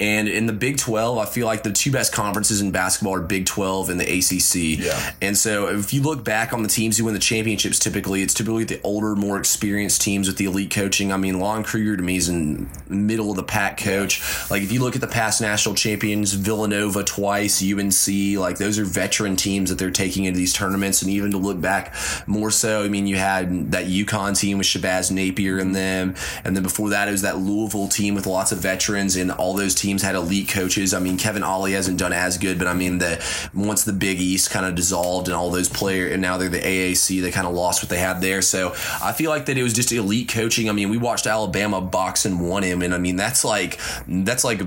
And 0.00 0.28
in 0.28 0.46
the 0.46 0.52
Big 0.52 0.78
12, 0.78 1.18
I 1.18 1.24
feel 1.26 1.46
like 1.46 1.62
the 1.62 1.72
two 1.72 1.90
best 1.90 2.12
conferences 2.12 2.60
in 2.60 2.70
basketball 2.70 3.14
are 3.14 3.20
Big 3.20 3.46
12 3.46 3.90
and 3.90 4.00
the 4.00 4.04
ACC. 4.04 4.84
Yeah. 4.84 5.12
And 5.22 5.36
so 5.36 5.68
if 5.68 5.92
you 5.92 6.02
look 6.02 6.24
back 6.24 6.52
on 6.52 6.62
the 6.62 6.68
teams 6.68 6.98
who 6.98 7.04
win 7.04 7.14
the 7.14 7.20
championships, 7.20 7.78
typically 7.78 8.22
it's 8.22 8.34
typically 8.34 8.64
the 8.64 8.80
older, 8.82 9.14
more 9.16 9.38
experienced 9.38 10.02
teams 10.02 10.28
with 10.28 10.36
the 10.36 10.46
elite 10.46 10.70
coaching. 10.70 11.12
I 11.12 11.16
mean, 11.16 11.40
Lon 11.40 11.64
Kruger 11.64 11.96
to 11.96 12.02
me 12.02 12.16
is 12.16 12.28
in 12.28 12.68
middle 12.88 13.30
of 13.30 13.36
the 13.36 13.42
pack 13.42 13.78
coach. 13.78 14.20
Like 14.50 14.62
if 14.62 14.72
you 14.72 14.80
look 14.80 14.94
at 14.94 15.00
the 15.00 15.06
past 15.06 15.40
national 15.40 15.74
champions, 15.74 16.32
Villanova 16.32 17.04
twice, 17.04 17.62
UNC, 17.62 18.38
like 18.38 18.58
those 18.58 18.78
are 18.78 18.84
veteran 18.84 19.36
teams 19.36 19.70
that 19.70 19.78
they're 19.78 19.90
taking 19.90 20.24
into 20.24 20.38
these 20.38 20.52
tournaments. 20.52 21.02
And 21.02 21.10
even 21.10 21.30
to 21.32 21.38
look 21.38 21.60
back 21.60 21.94
more 22.26 22.50
so, 22.50 22.84
I 22.84 22.88
mean, 22.88 23.06
you 23.06 23.16
had 23.16 23.72
that 23.72 23.86
UConn 23.86 24.38
team 24.38 24.58
with 24.58 24.66
Shabazz 24.66 25.10
Napier 25.10 25.43
and 25.58 25.74
them, 25.74 26.14
and 26.44 26.56
then 26.56 26.62
before 26.62 26.90
that 26.90 27.08
it 27.08 27.12
was 27.12 27.22
that 27.22 27.38
Louisville 27.38 27.88
team 27.88 28.14
with 28.14 28.26
lots 28.26 28.52
of 28.52 28.58
veterans, 28.58 29.16
and 29.16 29.30
all 29.30 29.54
those 29.54 29.74
teams 29.74 30.02
had 30.02 30.14
elite 30.14 30.48
coaches. 30.48 30.92
I 30.94 30.98
mean, 31.00 31.16
Kevin 31.16 31.42
Ollie 31.42 31.72
hasn't 31.72 31.98
done 31.98 32.12
as 32.12 32.38
good, 32.38 32.58
but 32.58 32.66
I 32.66 32.74
mean, 32.74 32.98
the 32.98 33.22
once 33.54 33.84
the 33.84 33.92
Big 33.92 34.20
East 34.20 34.50
kind 34.50 34.66
of 34.66 34.74
dissolved 34.74 35.28
and 35.28 35.36
all 35.36 35.50
those 35.50 35.68
players, 35.68 36.12
and 36.12 36.22
now 36.22 36.36
they're 36.36 36.48
the 36.48 36.58
AAC, 36.60 37.20
they 37.22 37.30
kind 37.30 37.46
of 37.46 37.54
lost 37.54 37.82
what 37.82 37.88
they 37.90 37.98
had 37.98 38.20
there. 38.20 38.42
So 38.42 38.70
I 39.02 39.12
feel 39.12 39.30
like 39.30 39.46
that 39.46 39.56
it 39.58 39.62
was 39.62 39.72
just 39.72 39.92
elite 39.92 40.28
coaching. 40.28 40.68
I 40.68 40.72
mean, 40.72 40.88
we 40.90 40.98
watched 40.98 41.26
Alabama 41.26 41.80
box 41.80 42.24
and 42.24 42.48
one 42.48 42.62
him, 42.62 42.82
and 42.82 42.94
I 42.94 42.98
mean 42.98 43.16
that's 43.16 43.44
like 43.44 43.78
that's 44.08 44.44
like 44.44 44.60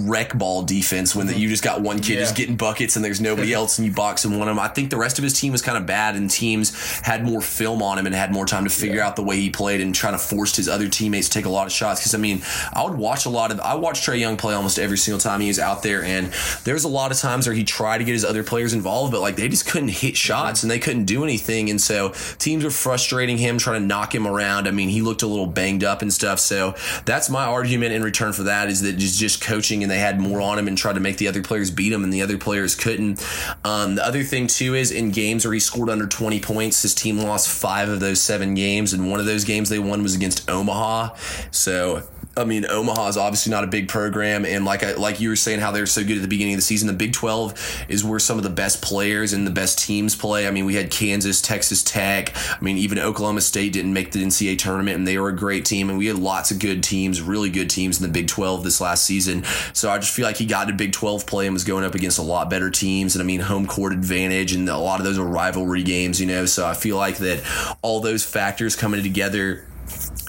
wreck 0.00 0.36
ball 0.36 0.62
defense 0.62 1.14
when 1.14 1.26
the, 1.26 1.38
you 1.38 1.48
just 1.48 1.62
got 1.64 1.80
one 1.80 1.98
kid 2.00 2.14
Yeah. 2.14 2.20
just 2.20 2.36
getting 2.36 2.56
buckets 2.56 2.96
and 2.96 3.04
there's 3.04 3.20
nobody 3.20 3.52
else 3.58 3.78
and 3.78 3.86
you 3.86 3.92
box 3.92 4.24
and 4.24 4.38
one 4.38 4.48
him. 4.48 4.58
I 4.58 4.68
think 4.68 4.90
the 4.90 4.96
rest 4.96 5.18
of 5.18 5.24
his 5.24 5.38
team 5.38 5.52
was 5.52 5.62
kind 5.62 5.78
of 5.78 5.86
bad 5.86 6.16
and 6.16 6.30
teams 6.30 6.76
had 7.00 7.24
more 7.24 7.40
film 7.40 7.82
on 7.82 7.98
him 7.98 8.06
and 8.06 8.14
had 8.14 8.32
more 8.32 8.46
time 8.46 8.64
to 8.64 8.70
figure 8.70 9.00
out 9.00 9.16
the 9.16 9.22
way 9.22 9.36
he 9.36 9.50
played 9.50 9.80
and 9.80 9.94
trying 9.98 10.14
to 10.14 10.18
force 10.18 10.56
his 10.56 10.68
other 10.68 10.88
teammates 10.88 11.28
to 11.28 11.34
take 11.34 11.44
a 11.44 11.50
lot 11.50 11.66
of 11.66 11.72
shots. 11.72 12.00
Because 12.00 12.14
I 12.14 12.18
mean, 12.18 12.42
I 12.72 12.84
would 12.84 12.96
watch 12.96 13.26
a 13.26 13.30
lot 13.30 13.50
of 13.50 13.60
I 13.60 13.74
watched 13.74 14.06
Trae 14.06 14.18
Young 14.18 14.36
play 14.36 14.54
almost 14.54 14.78
every 14.78 14.98
single 14.98 15.20
time 15.20 15.40
he 15.40 15.48
was 15.48 15.58
out 15.58 15.82
there, 15.82 16.02
and 16.02 16.32
there's 16.64 16.84
a 16.84 16.88
lot 16.88 17.10
of 17.10 17.18
times 17.18 17.46
where 17.46 17.54
he 17.54 17.64
tried 17.64 17.98
to 17.98 18.04
get 18.04 18.12
his 18.12 18.24
other 18.24 18.44
players 18.44 18.72
involved, 18.72 19.12
but 19.12 19.20
like 19.20 19.36
they 19.36 19.48
just 19.48 19.66
couldn't 19.66 19.90
hit 19.90 20.16
shots 20.16 20.62
and 20.62 20.70
they 20.70 20.78
couldn't 20.78 21.04
do 21.04 21.24
anything, 21.24 21.70
and 21.70 21.80
so 21.80 22.10
teams 22.38 22.64
were 22.64 22.70
frustrating 22.70 23.38
him, 23.38 23.58
trying 23.58 23.80
to 23.80 23.86
knock 23.86 24.14
him 24.14 24.26
around. 24.26 24.68
I 24.68 24.70
mean, 24.70 24.88
he 24.88 25.02
looked 25.02 25.22
a 25.22 25.26
little 25.26 25.46
banged 25.46 25.84
up 25.84 26.02
and 26.02 26.12
stuff. 26.12 26.38
So 26.38 26.74
that's 27.04 27.28
my 27.28 27.44
argument 27.44 27.92
in 27.92 28.02
return 28.02 28.32
for 28.32 28.44
that 28.44 28.68
is 28.68 28.82
that 28.82 28.94
just 28.94 29.18
just 29.18 29.42
coaching 29.42 29.82
and 29.82 29.90
they 29.90 29.98
had 29.98 30.20
more 30.20 30.40
on 30.40 30.58
him 30.58 30.68
and 30.68 30.76
tried 30.78 30.94
to 30.94 31.00
make 31.00 31.16
the 31.16 31.28
other 31.28 31.42
players 31.42 31.70
beat 31.70 31.92
him, 31.92 32.04
and 32.04 32.12
the 32.12 32.22
other 32.22 32.38
players 32.38 32.74
couldn't. 32.74 33.24
Um, 33.64 33.96
the 33.96 34.04
other 34.04 34.22
thing 34.22 34.46
too 34.46 34.74
is 34.74 34.90
in 34.90 35.10
games 35.10 35.44
where 35.44 35.54
he 35.54 35.60
scored 35.60 35.90
under 35.90 36.06
20 36.06 36.40
points, 36.40 36.82
his 36.82 36.94
team 36.94 37.18
lost 37.18 37.48
five 37.48 37.88
of 37.88 38.00
those 38.00 38.20
seven 38.20 38.54
games, 38.54 38.92
and 38.92 39.10
one 39.10 39.20
of 39.20 39.26
those 39.26 39.44
games 39.44 39.68
they 39.68 39.78
won 39.78 39.87
was 39.88 40.14
against 40.14 40.48
Omaha. 40.50 41.14
So. 41.50 42.02
I 42.38 42.44
mean, 42.44 42.66
Omaha 42.68 43.08
is 43.08 43.16
obviously 43.16 43.50
not 43.50 43.64
a 43.64 43.66
big 43.66 43.88
program, 43.88 44.44
and 44.44 44.64
like 44.64 44.84
I, 44.84 44.92
like 44.92 45.20
you 45.20 45.28
were 45.28 45.36
saying, 45.36 45.58
how 45.58 45.72
they're 45.72 45.86
so 45.86 46.04
good 46.04 46.16
at 46.16 46.22
the 46.22 46.28
beginning 46.28 46.54
of 46.54 46.58
the 46.58 46.62
season. 46.62 46.86
The 46.86 46.94
Big 46.94 47.12
Twelve 47.12 47.54
is 47.88 48.04
where 48.04 48.20
some 48.20 48.36
of 48.36 48.44
the 48.44 48.50
best 48.50 48.80
players 48.80 49.32
and 49.32 49.46
the 49.46 49.50
best 49.50 49.78
teams 49.78 50.14
play. 50.14 50.46
I 50.46 50.52
mean, 50.52 50.64
we 50.64 50.74
had 50.74 50.90
Kansas, 50.90 51.42
Texas 51.42 51.82
Tech. 51.82 52.32
I 52.36 52.62
mean, 52.62 52.78
even 52.78 52.98
Oklahoma 52.98 53.40
State 53.40 53.72
didn't 53.72 53.92
make 53.92 54.12
the 54.12 54.22
NCAA 54.22 54.58
tournament, 54.58 54.96
and 54.96 55.06
they 55.06 55.18
were 55.18 55.30
a 55.30 55.36
great 55.36 55.64
team. 55.64 55.90
And 55.90 55.98
we 55.98 56.06
had 56.06 56.16
lots 56.16 56.50
of 56.50 56.60
good 56.60 56.82
teams, 56.82 57.20
really 57.20 57.50
good 57.50 57.70
teams 57.70 58.00
in 58.00 58.06
the 58.06 58.12
Big 58.12 58.28
Twelve 58.28 58.62
this 58.62 58.80
last 58.80 59.04
season. 59.04 59.44
So 59.72 59.90
I 59.90 59.98
just 59.98 60.14
feel 60.14 60.24
like 60.24 60.36
he 60.36 60.46
got 60.46 60.68
to 60.68 60.74
Big 60.74 60.92
Twelve 60.92 61.26
play 61.26 61.46
and 61.46 61.54
was 61.54 61.64
going 61.64 61.84
up 61.84 61.96
against 61.96 62.18
a 62.18 62.22
lot 62.22 62.48
better 62.48 62.70
teams. 62.70 63.16
And 63.16 63.22
I 63.22 63.26
mean, 63.26 63.40
home 63.40 63.66
court 63.66 63.92
advantage, 63.92 64.52
and 64.52 64.68
a 64.68 64.78
lot 64.78 65.00
of 65.00 65.04
those 65.04 65.18
are 65.18 65.26
rivalry 65.26 65.82
games, 65.82 66.20
you 66.20 66.26
know. 66.26 66.46
So 66.46 66.66
I 66.66 66.74
feel 66.74 66.96
like 66.96 67.16
that 67.18 67.42
all 67.82 68.00
those 68.00 68.24
factors 68.24 68.76
coming 68.76 69.02
together 69.02 69.64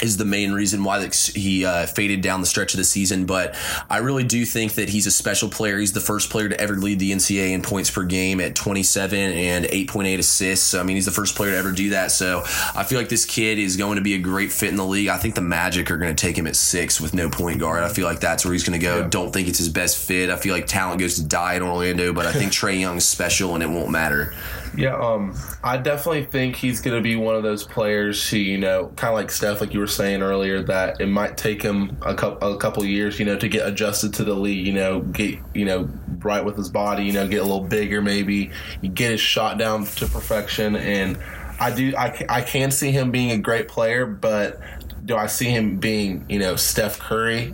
is 0.01 0.17
the 0.17 0.25
main 0.25 0.51
reason 0.51 0.83
why 0.83 1.09
he 1.35 1.65
uh, 1.65 1.85
faded 1.85 2.21
down 2.21 2.41
the 2.41 2.47
stretch 2.47 2.73
of 2.73 2.77
the 2.77 2.83
season. 2.83 3.25
But 3.25 3.55
I 3.89 3.97
really 3.97 4.23
do 4.23 4.45
think 4.45 4.73
that 4.73 4.89
he's 4.89 5.07
a 5.07 5.11
special 5.11 5.49
player. 5.49 5.77
He's 5.77 5.93
the 5.93 5.99
first 5.99 6.29
player 6.29 6.49
to 6.49 6.59
ever 6.59 6.75
lead 6.75 6.99
the 6.99 7.11
NCAA 7.11 7.51
in 7.51 7.61
points 7.61 7.91
per 7.91 8.03
game 8.03 8.39
at 8.39 8.55
27 8.55 9.19
and 9.19 9.65
8.8 9.65 10.19
assists. 10.19 10.65
So, 10.65 10.79
I 10.79 10.83
mean, 10.83 10.95
he's 10.95 11.05
the 11.05 11.11
first 11.11 11.35
player 11.35 11.51
to 11.51 11.57
ever 11.57 11.71
do 11.71 11.89
that. 11.91 12.11
So 12.11 12.43
I 12.75 12.83
feel 12.83 12.97
like 12.97 13.09
this 13.09 13.25
kid 13.25 13.59
is 13.59 13.77
going 13.77 13.97
to 13.97 14.01
be 14.01 14.13
a 14.13 14.19
great 14.19 14.51
fit 14.51 14.69
in 14.69 14.75
the 14.75 14.85
league. 14.85 15.09
I 15.09 15.17
think 15.17 15.35
the 15.35 15.41
Magic 15.41 15.91
are 15.91 15.97
going 15.97 16.15
to 16.15 16.25
take 16.25 16.37
him 16.37 16.47
at 16.47 16.55
six 16.55 17.01
with 17.01 17.13
no 17.13 17.29
point 17.29 17.59
guard. 17.59 17.83
I 17.83 17.89
feel 17.89 18.05
like 18.05 18.19
that's 18.19 18.45
where 18.45 18.53
he's 18.53 18.63
going 18.63 18.79
to 18.79 18.85
go. 18.85 18.99
Yeah. 18.99 19.07
Don't 19.09 19.31
think 19.31 19.47
it's 19.47 19.57
his 19.57 19.69
best 19.69 19.97
fit. 19.97 20.29
I 20.29 20.35
feel 20.35 20.53
like 20.53 20.67
talent 20.67 20.99
goes 20.99 21.15
to 21.15 21.23
die 21.23 21.55
in 21.55 21.63
Orlando, 21.63 22.13
but 22.13 22.25
I 22.25 22.33
think 22.33 22.51
Trae 22.59 22.79
Young's 22.79 23.05
special 23.05 23.53
and 23.53 23.63
it 23.63 23.69
won't 23.69 23.89
matter. 23.89 24.33
Yeah, 24.75 24.97
um, 24.97 25.35
I 25.63 25.77
definitely 25.77 26.25
think 26.25 26.55
he's 26.55 26.81
going 26.81 26.95
to 26.95 27.01
be 27.01 27.15
one 27.15 27.35
of 27.35 27.43
those 27.43 27.63
players 27.63 28.29
who, 28.29 28.37
you 28.37 28.57
know, 28.57 28.87
kind 28.95 29.11
of 29.11 29.15
like 29.15 29.31
Steph, 29.31 29.61
like 29.61 29.73
you 29.73 29.79
were 29.79 29.87
saying 29.87 30.21
earlier, 30.21 30.61
that 30.63 31.01
it 31.01 31.07
might 31.07 31.37
take 31.37 31.61
him 31.61 31.97
a 32.01 32.13
couple 32.13 32.53
a 32.53 32.57
couple 32.57 32.85
years, 32.85 33.19
you 33.19 33.25
know, 33.25 33.37
to 33.37 33.47
get 33.47 33.67
adjusted 33.67 34.13
to 34.15 34.23
the 34.23 34.35
league, 34.35 34.65
you 34.65 34.73
know, 34.73 35.01
get 35.01 35.39
you 35.53 35.65
know 35.65 35.89
right 36.19 36.43
with 36.43 36.57
his 36.57 36.69
body, 36.69 37.03
you 37.03 37.11
know, 37.11 37.27
get 37.27 37.39
a 37.39 37.43
little 37.43 37.63
bigger, 37.63 38.01
maybe 38.01 38.51
get 38.93 39.11
his 39.11 39.21
shot 39.21 39.57
down 39.57 39.85
to 39.85 40.05
perfection, 40.07 40.75
and 40.75 41.17
I 41.59 41.71
do, 41.71 41.93
I, 41.97 42.25
I 42.29 42.41
can 42.41 42.71
see 42.71 42.91
him 42.91 43.11
being 43.11 43.31
a 43.31 43.37
great 43.37 43.67
player, 43.67 44.05
but 44.05 44.61
do 45.03 45.17
I 45.17 45.27
see 45.27 45.49
him 45.49 45.77
being, 45.77 46.25
you 46.29 46.39
know, 46.39 46.55
Steph 46.55 46.99
Curry? 46.99 47.53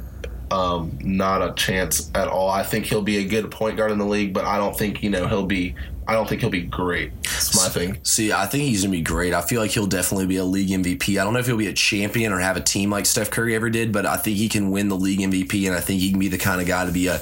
Um, 0.52 1.00
not 1.02 1.42
a 1.42 1.54
chance 1.54 2.12
at 2.14 2.28
all. 2.28 2.50
I 2.50 2.62
think 2.62 2.86
he'll 2.86 3.02
be 3.02 3.18
a 3.18 3.26
good 3.26 3.50
point 3.50 3.78
guard 3.78 3.92
in 3.92 3.98
the 3.98 4.06
league, 4.06 4.34
but 4.34 4.46
I 4.46 4.58
don't 4.58 4.78
think 4.78 5.02
you 5.02 5.10
know 5.10 5.28
he'll 5.28 5.48
be. 5.48 5.76
I 6.08 6.14
don't 6.14 6.30
think 6.30 6.42
he'll 6.42 6.50
be 6.52 6.62
great. 6.62 7.12
That's 7.24 7.56
my 7.56 7.68
thing. 7.70 7.98
See, 8.04 8.32
I 8.32 8.46
think 8.46 8.64
he's 8.66 8.84
gonna 8.84 8.92
be 8.92 9.02
great. 9.02 9.34
I 9.34 9.42
feel 9.42 9.60
like 9.60 9.72
he'll 9.72 9.88
definitely 9.88 10.28
be 10.28 10.38
a 10.38 10.44
league 10.44 10.70
MVP. 10.70 11.20
I 11.20 11.24
don't 11.24 11.34
know 11.34 11.40
if 11.40 11.48
he'll 11.48 11.58
be 11.58 11.68
a 11.68 11.74
champion 11.74 12.32
or 12.32 12.40
have 12.40 12.58
a 12.58 12.62
team 12.62 12.92
like 12.92 13.06
Steph 13.08 13.32
Curry 13.32 13.56
ever 13.56 13.70
did, 13.72 13.92
but 13.92 14.06
I 14.06 14.18
think 14.18 14.38
he 14.38 14.48
can 14.48 14.70
win 14.70 14.88
the 14.90 14.96
league 14.96 15.20
MVP, 15.20 15.66
and 15.68 15.76
I 15.76 15.80
think 15.80 16.02
he 16.02 16.12
can 16.12 16.20
be 16.20 16.28
the 16.28 16.38
kind 16.38 16.62
of 16.62 16.68
guy 16.68 16.86
to 16.86 16.92
be 16.92 17.08
a 17.08 17.20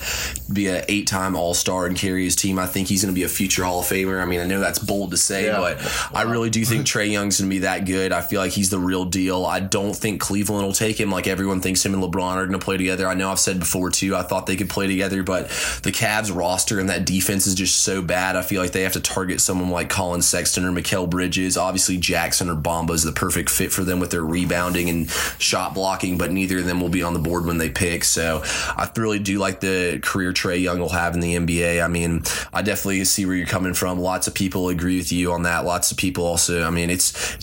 be 0.52 0.68
a 0.68 0.84
eight 0.90 1.08
time 1.08 1.36
All 1.38 1.54
Star 1.54 1.86
and 1.86 1.96
carry 1.98 2.26
his 2.26 2.36
team. 2.36 2.60
I 2.60 2.66
think 2.66 2.90
he's 2.90 3.02
gonna 3.04 3.14
be 3.14 3.24
a 3.24 3.30
future 3.30 3.64
Hall 3.64 3.80
of 3.80 3.86
Famer. 3.86 4.22
I 4.22 4.26
mean, 4.26 4.42
I 4.42 4.46
know 4.46 4.60
that's 4.60 4.80
bold 4.80 5.12
to 5.12 5.18
say, 5.18 5.46
Yeah. 5.46 5.60
but 5.60 6.10
I 6.14 6.24
really 6.24 6.50
do 6.50 6.66
think 6.66 6.86
Trae 6.86 7.10
Young's 7.10 7.40
gonna 7.40 7.50
be 7.50 7.60
that 7.60 7.86
good. 7.86 8.12
I 8.12 8.20
feel 8.20 8.42
like 8.42 8.52
he's 8.52 8.70
the 8.70 8.80
real 8.80 9.06
deal. 9.06 9.46
I 9.46 9.62
don't 9.62 9.96
think 9.96 10.20
Cleveland 10.20 10.66
will 10.66 10.74
take 10.74 11.00
him 11.00 11.10
like 11.10 11.28
everyone 11.28 11.62
thinks 11.62 11.86
him 11.86 11.94
and 11.94 12.04
LeBron 12.04 12.36
are 12.36 12.46
gonna 12.46 12.60
play 12.60 12.76
together. 12.76 13.08
I 13.08 13.14
know 13.14 13.32
I've 13.32 13.40
said 13.40 13.60
before 13.60 13.92
too. 13.92 14.14
I 14.16 14.24
thought 14.24 14.46
they 14.46 14.58
could 14.58 14.70
play 14.70 14.88
together, 14.88 15.24
but 15.24 15.48
the 15.84 15.92
Cavs 15.94 16.36
roster 16.36 16.80
and 16.82 16.90
that 16.90 17.06
defense 17.06 17.48
is 17.48 17.56
just 17.56 17.84
so 17.84 18.02
bad. 18.02 18.36
I 18.36 18.42
feel 18.42 18.62
like 18.62 18.73
they 18.74 18.84
have 18.84 18.94
to 18.94 19.00
target 19.00 19.42
someone 19.42 19.70
like 19.70 19.90
Collin 19.90 20.22
Sexton 20.22 20.66
or 20.66 20.72
Mikal 20.72 21.10
Bridges. 21.10 21.58
Obviously, 21.58 21.98
Jackson 21.98 22.50
or 22.50 22.56
Bamba 22.56 22.92
is 22.92 23.04
the 23.04 23.12
perfect 23.12 23.50
fit 23.50 23.72
for 23.72 23.84
them 23.84 24.00
with 24.00 24.12
their 24.12 24.24
rebounding 24.24 24.90
and 24.90 25.10
shot 25.40 25.74
blocking, 25.74 26.18
but 26.18 26.32
neither 26.32 26.60
of 26.60 26.66
them 26.66 26.82
will 26.82 26.90
be 26.90 27.04
on 27.04 27.14
the 27.14 27.20
board 27.20 27.46
when 27.46 27.58
they 27.58 27.70
pick. 27.70 28.04
So 28.04 28.42
I 28.46 28.90
really 28.98 29.20
do 29.20 29.40
like 29.40 29.60
the 29.60 30.00
career 30.02 30.34
Trae 30.34 30.62
Young 30.62 30.80
will 30.80 30.90
have 30.90 31.14
in 31.14 31.20
the 31.20 31.36
NBA. 31.36 31.84
I 31.84 31.88
mean, 31.88 32.24
I 32.52 32.62
definitely 32.62 33.04
see 33.06 33.26
where 33.26 33.36
you're 33.36 33.46
coming 33.46 33.74
from. 33.74 34.00
Lots 34.00 34.28
of 34.28 34.34
people 34.34 34.70
agree 34.70 34.98
with 34.98 35.12
you 35.12 35.32
on 35.32 35.44
that. 35.44 35.66
Lots 35.66 35.92
of 35.92 35.98
people 35.98 36.26
also, 36.26 36.64
I 36.64 36.70
mean, 36.70 36.90
it's 36.90 37.38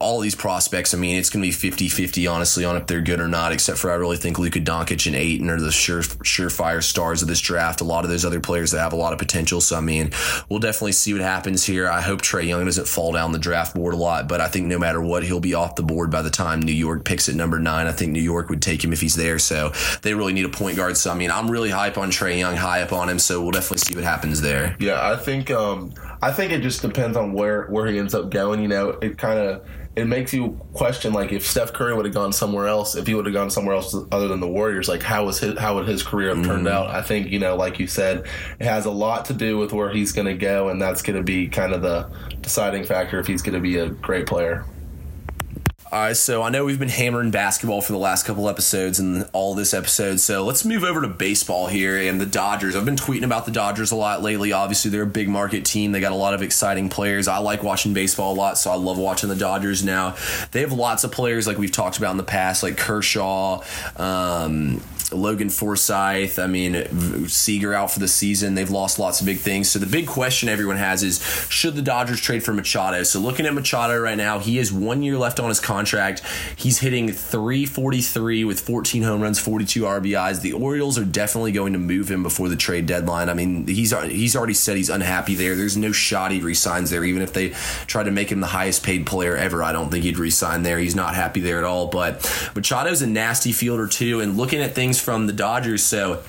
all 0.00 0.20
these 0.20 0.34
prospects. 0.34 0.94
I 0.94 0.98
mean, 0.98 1.16
it's 1.16 1.30
going 1.30 1.42
to 1.42 1.48
be 1.48 1.52
50 1.52 1.88
50, 1.88 2.26
honestly, 2.26 2.64
on 2.64 2.76
if 2.76 2.86
they're 2.86 3.00
good 3.00 3.20
or 3.20 3.28
not, 3.28 3.52
except 3.52 3.78
for 3.78 3.90
I 3.90 3.94
really 3.94 4.16
think 4.16 4.38
Luka 4.38 4.60
Doncic 4.60 5.06
and 5.06 5.16
Ayton 5.16 5.48
are 5.48 5.60
the 5.60 5.72
sure, 5.72 6.00
surefire 6.02 6.82
stars 6.82 7.22
of 7.22 7.28
this 7.28 7.40
draft. 7.40 7.80
A 7.80 7.84
lot 7.84 8.04
of 8.04 8.10
those 8.10 8.24
other 8.24 8.40
players 8.40 8.72
that 8.72 8.80
have 8.80 8.92
a 8.92 8.96
lot 8.96 9.12
of 9.12 9.18
potential. 9.18 9.60
So, 9.60 9.76
I 9.76 9.80
mean, 9.80 10.10
we'll 10.48 10.58
definitely 10.58 10.73
see 10.92 11.12
what 11.12 11.22
happens 11.22 11.64
here. 11.64 11.88
I 11.88 12.00
hope 12.00 12.22
Trae 12.22 12.46
Young 12.46 12.64
doesn't 12.64 12.88
fall 12.88 13.12
down 13.12 13.32
the 13.32 13.38
draft 13.38 13.74
board 13.74 13.94
a 13.94 13.96
lot, 13.96 14.28
but 14.28 14.40
I 14.40 14.48
think 14.48 14.66
no 14.66 14.78
matter 14.78 15.00
what, 15.00 15.22
he'll 15.24 15.40
be 15.40 15.54
off 15.54 15.74
the 15.74 15.82
board 15.82 16.10
by 16.10 16.22
the 16.22 16.30
time 16.30 16.60
New 16.60 16.72
York 16.72 17.04
picks 17.04 17.28
at 17.28 17.34
number 17.34 17.58
nine. 17.58 17.86
I 17.86 17.92
think 17.92 18.12
New 18.12 18.22
York 18.22 18.48
would 18.48 18.62
take 18.62 18.82
him 18.82 18.92
if 18.92 19.00
he's 19.00 19.14
there. 19.14 19.38
So, 19.38 19.72
they 20.02 20.14
really 20.14 20.32
need 20.32 20.44
a 20.44 20.50
point 20.50 20.76
guard. 20.76 20.96
So, 20.96 21.10
I 21.10 21.14
mean, 21.14 21.30
I'm 21.30 21.50
really 21.50 21.70
hype 21.70 21.98
on 21.98 22.10
Trae 22.10 22.38
Young, 22.38 22.56
high 22.56 22.82
up 22.82 22.92
on 22.92 23.08
him. 23.08 23.18
So, 23.18 23.42
we'll 23.42 23.52
definitely 23.52 23.78
see 23.78 23.94
what 23.94 24.04
happens 24.04 24.40
there. 24.40 24.76
Yeah, 24.78 25.10
I 25.10 25.16
think 25.16 25.50
um, 25.50 25.92
I 26.22 26.32
think 26.32 26.52
it 26.52 26.62
just 26.62 26.82
depends 26.82 27.16
on 27.16 27.32
where 27.32 27.66
where 27.66 27.86
he 27.86 27.98
ends 27.98 28.14
up 28.14 28.30
going. 28.30 28.60
You 28.60 28.68
know, 28.68 28.90
it 28.90 29.18
kind 29.18 29.38
of 29.38 29.66
it 29.96 30.06
makes 30.06 30.34
you 30.34 30.60
question 30.72 31.12
like 31.12 31.32
if 31.32 31.46
Steph 31.46 31.72
Curry 31.72 31.94
would 31.94 32.04
have 32.04 32.14
gone 32.14 32.32
somewhere 32.32 32.66
else, 32.66 32.96
if 32.96 33.06
he 33.06 33.14
would 33.14 33.26
have 33.26 33.34
gone 33.34 33.50
somewhere 33.50 33.76
else 33.76 33.94
other 34.10 34.26
than 34.26 34.40
the 34.40 34.48
Warriors, 34.48 34.88
like 34.88 35.02
how 35.02 35.24
was 35.24 35.38
his 35.38 35.58
how 35.58 35.76
would 35.76 35.86
his 35.86 36.02
career 36.02 36.34
have 36.34 36.44
turned 36.44 36.66
mm-hmm. 36.66 36.76
out? 36.76 36.90
I 36.90 37.00
think 37.00 37.30
you 37.30 37.38
know, 37.38 37.54
like 37.56 37.78
you 37.78 37.86
said, 37.86 38.26
it 38.58 38.66
has 38.66 38.86
a 38.86 38.90
lot 38.90 39.26
to 39.26 39.34
do 39.34 39.56
with 39.56 39.72
where 39.72 39.90
he's 39.90 40.12
going 40.12 40.26
to 40.26 40.34
go, 40.34 40.68
and 40.68 40.82
that's 40.82 41.02
going 41.02 41.16
to 41.16 41.22
be 41.22 41.46
kind 41.46 41.72
of 41.72 41.82
the 41.82 42.10
deciding 42.40 42.84
factor 42.84 43.20
if 43.20 43.26
he's 43.26 43.42
going 43.42 43.54
to 43.54 43.60
be 43.60 43.78
a 43.78 43.88
great 43.88 44.26
player. 44.26 44.64
All 45.92 46.00
right, 46.00 46.16
so 46.16 46.42
I 46.42 46.48
know 46.48 46.64
we've 46.64 46.78
been 46.78 46.88
hammering 46.88 47.30
basketball 47.30 47.82
for 47.82 47.92
the 47.92 47.98
last 47.98 48.24
couple 48.24 48.48
episodes 48.48 48.98
and 48.98 49.28
all 49.34 49.54
this 49.54 49.74
episode. 49.74 50.18
So 50.18 50.42
let's 50.42 50.64
move 50.64 50.82
over 50.82 51.02
to 51.02 51.08
baseball 51.08 51.66
here 51.66 51.98
and 51.98 52.18
the 52.18 52.26
Dodgers. 52.26 52.74
I've 52.74 52.86
been 52.86 52.96
tweeting 52.96 53.22
about 53.22 53.44
the 53.44 53.52
Dodgers 53.52 53.92
a 53.92 53.96
lot 53.96 54.22
lately. 54.22 54.50
Obviously, 54.50 54.90
they're 54.90 55.02
a 55.02 55.06
big 55.06 55.28
market 55.28 55.66
team. 55.66 55.92
They 55.92 56.00
got 56.00 56.12
a 56.12 56.16
lot 56.16 56.32
of 56.32 56.40
exciting 56.40 56.88
players. 56.88 57.28
I 57.28 57.36
like 57.38 57.62
watching 57.62 57.92
baseball 57.92 58.32
a 58.32 58.34
lot, 58.34 58.56
so 58.56 58.70
I 58.70 58.76
love 58.76 58.96
watching 58.96 59.28
the 59.28 59.36
Dodgers 59.36 59.84
now. 59.84 60.16
They 60.52 60.62
have 60.62 60.72
lots 60.72 61.04
of 61.04 61.12
players 61.12 61.46
like 61.46 61.58
we've 61.58 61.70
talked 61.70 61.98
about 61.98 62.12
in 62.12 62.16
the 62.16 62.24
past, 62.24 62.62
like 62.62 62.78
Kershaw, 62.78 63.62
um, 63.96 64.80
Logan 65.12 65.50
Forsythe. 65.50 66.38
I 66.38 66.46
mean, 66.46 67.28
Seager 67.28 67.74
out 67.74 67.90
for 67.90 68.00
the 68.00 68.08
season. 68.08 68.54
They've 68.54 68.70
lost 68.70 68.98
lots 68.98 69.20
of 69.20 69.26
big 69.26 69.38
things. 69.38 69.70
So 69.70 69.78
the 69.78 69.86
big 69.86 70.06
question 70.06 70.48
everyone 70.48 70.78
has 70.78 71.02
is 71.02 71.22
should 71.50 71.76
the 71.76 71.82
Dodgers 71.82 72.20
trade 72.20 72.42
for 72.42 72.54
Machado? 72.54 73.02
So 73.02 73.20
looking 73.20 73.46
at 73.46 73.54
Machado 73.54 73.96
right 74.00 74.16
now, 74.16 74.38
he 74.38 74.56
has 74.56 74.72
one 74.72 75.02
year 75.02 75.18
left 75.18 75.38
on 75.38 75.50
his 75.50 75.60
contract 75.60 75.83
contract. 75.84 76.22
He's 76.56 76.78
hitting 76.78 77.12
343 77.12 78.44
with 78.44 78.60
14 78.60 79.02
home 79.02 79.20
runs, 79.20 79.38
42 79.38 79.82
RBIs. 79.82 80.40
The 80.40 80.54
Orioles 80.54 80.98
are 80.98 81.04
definitely 81.04 81.52
going 81.52 81.74
to 81.74 81.78
move 81.78 82.10
him 82.10 82.22
before 82.22 82.48
the 82.48 82.56
trade 82.56 82.86
deadline. 82.86 83.28
I 83.28 83.34
mean, 83.34 83.66
he's 83.66 83.92
he's 84.04 84.34
already 84.34 84.54
said 84.54 84.76
he's 84.76 84.88
unhappy 84.88 85.34
there. 85.34 85.54
There's 85.54 85.76
no 85.76 85.92
shot 85.92 86.30
he 86.30 86.40
resigns 86.40 86.88
there, 86.90 87.04
even 87.04 87.20
if 87.20 87.34
they 87.34 87.50
try 87.86 88.02
to 88.02 88.10
make 88.10 88.32
him 88.32 88.40
the 88.40 88.46
highest 88.46 88.82
paid 88.82 89.04
player 89.04 89.36
ever. 89.36 89.62
I 89.62 89.72
don't 89.72 89.90
think 89.90 90.04
he'd 90.04 90.18
resign 90.18 90.62
there. 90.62 90.78
He's 90.78 90.96
not 90.96 91.14
happy 91.14 91.40
there 91.40 91.58
at 91.58 91.64
all. 91.64 91.88
But 91.88 92.20
Machado's 92.54 93.02
a 93.02 93.06
nasty 93.06 93.52
fielder 93.52 93.86
too. 93.86 94.20
And 94.20 94.38
looking 94.38 94.62
at 94.62 94.74
things 94.74 94.98
from 94.98 95.26
the 95.26 95.34
Dodgers, 95.34 95.82
so 95.82 96.22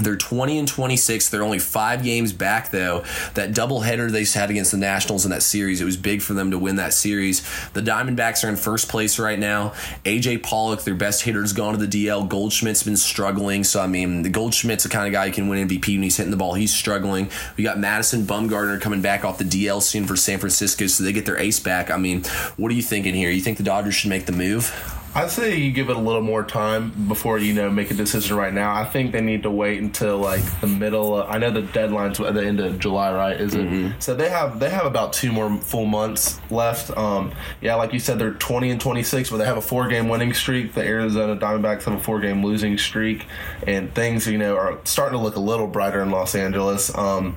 they're 0.00 0.16
20 0.16 0.58
and 0.58 0.68
26. 0.68 1.28
They're 1.28 1.42
only 1.42 1.58
five 1.58 2.02
games 2.02 2.32
back, 2.32 2.70
though. 2.70 3.04
That 3.34 3.52
doubleheader 3.52 4.10
they 4.10 4.24
had 4.38 4.50
against 4.50 4.70
the 4.70 4.78
Nationals 4.78 5.24
in 5.24 5.30
that 5.30 5.42
series, 5.42 5.80
it 5.80 5.84
was 5.84 5.96
big 5.96 6.22
for 6.22 6.34
them 6.34 6.50
to 6.50 6.58
win 6.58 6.76
that 6.76 6.94
series. 6.94 7.42
The 7.72 7.82
Diamondbacks 7.82 8.44
are 8.44 8.48
in 8.48 8.56
first 8.56 8.88
place 8.88 9.18
right 9.18 9.38
now. 9.38 9.70
AJ 10.04 10.42
Pollock, 10.42 10.82
their 10.82 10.94
best 10.94 11.22
hitter, 11.22 11.42
has 11.42 11.52
gone 11.52 11.78
to 11.78 11.86
the 11.86 12.06
DL. 12.06 12.28
Goldschmidt's 12.28 12.82
been 12.82 12.96
struggling. 12.96 13.64
So, 13.64 13.80
I 13.80 13.86
mean, 13.86 14.22
the 14.22 14.30
Goldschmidt's 14.30 14.84
the 14.84 14.88
kind 14.88 15.06
of 15.06 15.12
guy 15.12 15.26
who 15.28 15.32
can 15.32 15.48
win 15.48 15.68
MVP 15.68 15.94
when 15.94 16.02
he's 16.02 16.16
hitting 16.16 16.30
the 16.30 16.36
ball. 16.36 16.54
He's 16.54 16.74
struggling. 16.74 17.30
We 17.56 17.64
got 17.64 17.78
Madison 17.78 18.24
Bumgarner 18.24 18.80
coming 18.80 19.02
back 19.02 19.24
off 19.24 19.38
the 19.38 19.44
DL 19.44 19.82
soon 19.82 20.06
for 20.06 20.16
San 20.16 20.38
Francisco, 20.38 20.86
so 20.86 21.04
they 21.04 21.12
get 21.12 21.26
their 21.26 21.38
ace 21.38 21.60
back. 21.60 21.90
I 21.90 21.96
mean, 21.96 22.22
what 22.56 22.70
are 22.70 22.74
you 22.74 22.82
thinking 22.82 23.14
here? 23.14 23.30
You 23.30 23.40
think 23.40 23.58
the 23.58 23.64
Dodgers 23.64 23.94
should 23.94 24.10
make 24.10 24.26
the 24.26 24.32
move? 24.32 24.72
I 25.14 25.26
say 25.26 25.56
you 25.56 25.72
give 25.72 25.90
it 25.90 25.96
a 25.96 26.00
little 26.00 26.22
more 26.22 26.42
time 26.42 26.90
before 27.06 27.38
you 27.38 27.52
know 27.52 27.70
make 27.70 27.90
a 27.90 27.94
decision 27.94 28.34
right 28.36 28.52
now. 28.52 28.74
I 28.74 28.84
think 28.84 29.12
they 29.12 29.20
need 29.20 29.42
to 29.42 29.50
wait 29.50 29.80
until 29.80 30.16
like 30.16 30.42
the 30.60 30.66
middle. 30.66 31.18
Of, 31.18 31.28
I 31.28 31.36
know 31.36 31.50
the 31.50 31.62
deadline's 31.62 32.18
at 32.18 32.32
the 32.32 32.44
end 32.44 32.60
of 32.60 32.78
July, 32.78 33.12
right? 33.12 33.38
Is 33.38 33.54
it? 33.54 33.66
Mm-hmm. 33.66 34.00
So 34.00 34.14
they 34.14 34.30
have 34.30 34.58
they 34.58 34.70
have 34.70 34.86
about 34.86 35.12
two 35.12 35.30
more 35.30 35.54
full 35.58 35.84
months 35.84 36.40
left. 36.50 36.96
Um, 36.96 37.32
yeah, 37.60 37.74
like 37.74 37.92
you 37.92 37.98
said, 37.98 38.18
they're 38.18 38.34
twenty 38.34 38.70
and 38.70 38.80
twenty 38.80 39.02
six, 39.02 39.28
but 39.28 39.36
they 39.36 39.44
have 39.44 39.58
a 39.58 39.62
four 39.62 39.86
game 39.88 40.08
winning 40.08 40.32
streak. 40.32 40.72
The 40.72 40.82
Arizona 40.82 41.36
Diamondbacks 41.36 41.84
have 41.84 41.94
a 41.94 42.02
four 42.02 42.18
game 42.18 42.42
losing 42.42 42.78
streak, 42.78 43.26
and 43.66 43.94
things 43.94 44.26
you 44.26 44.38
know 44.38 44.56
are 44.56 44.80
starting 44.84 45.18
to 45.18 45.22
look 45.22 45.36
a 45.36 45.40
little 45.40 45.66
brighter 45.66 46.00
in 46.00 46.10
Los 46.10 46.34
Angeles. 46.34 46.96
Um, 46.96 47.36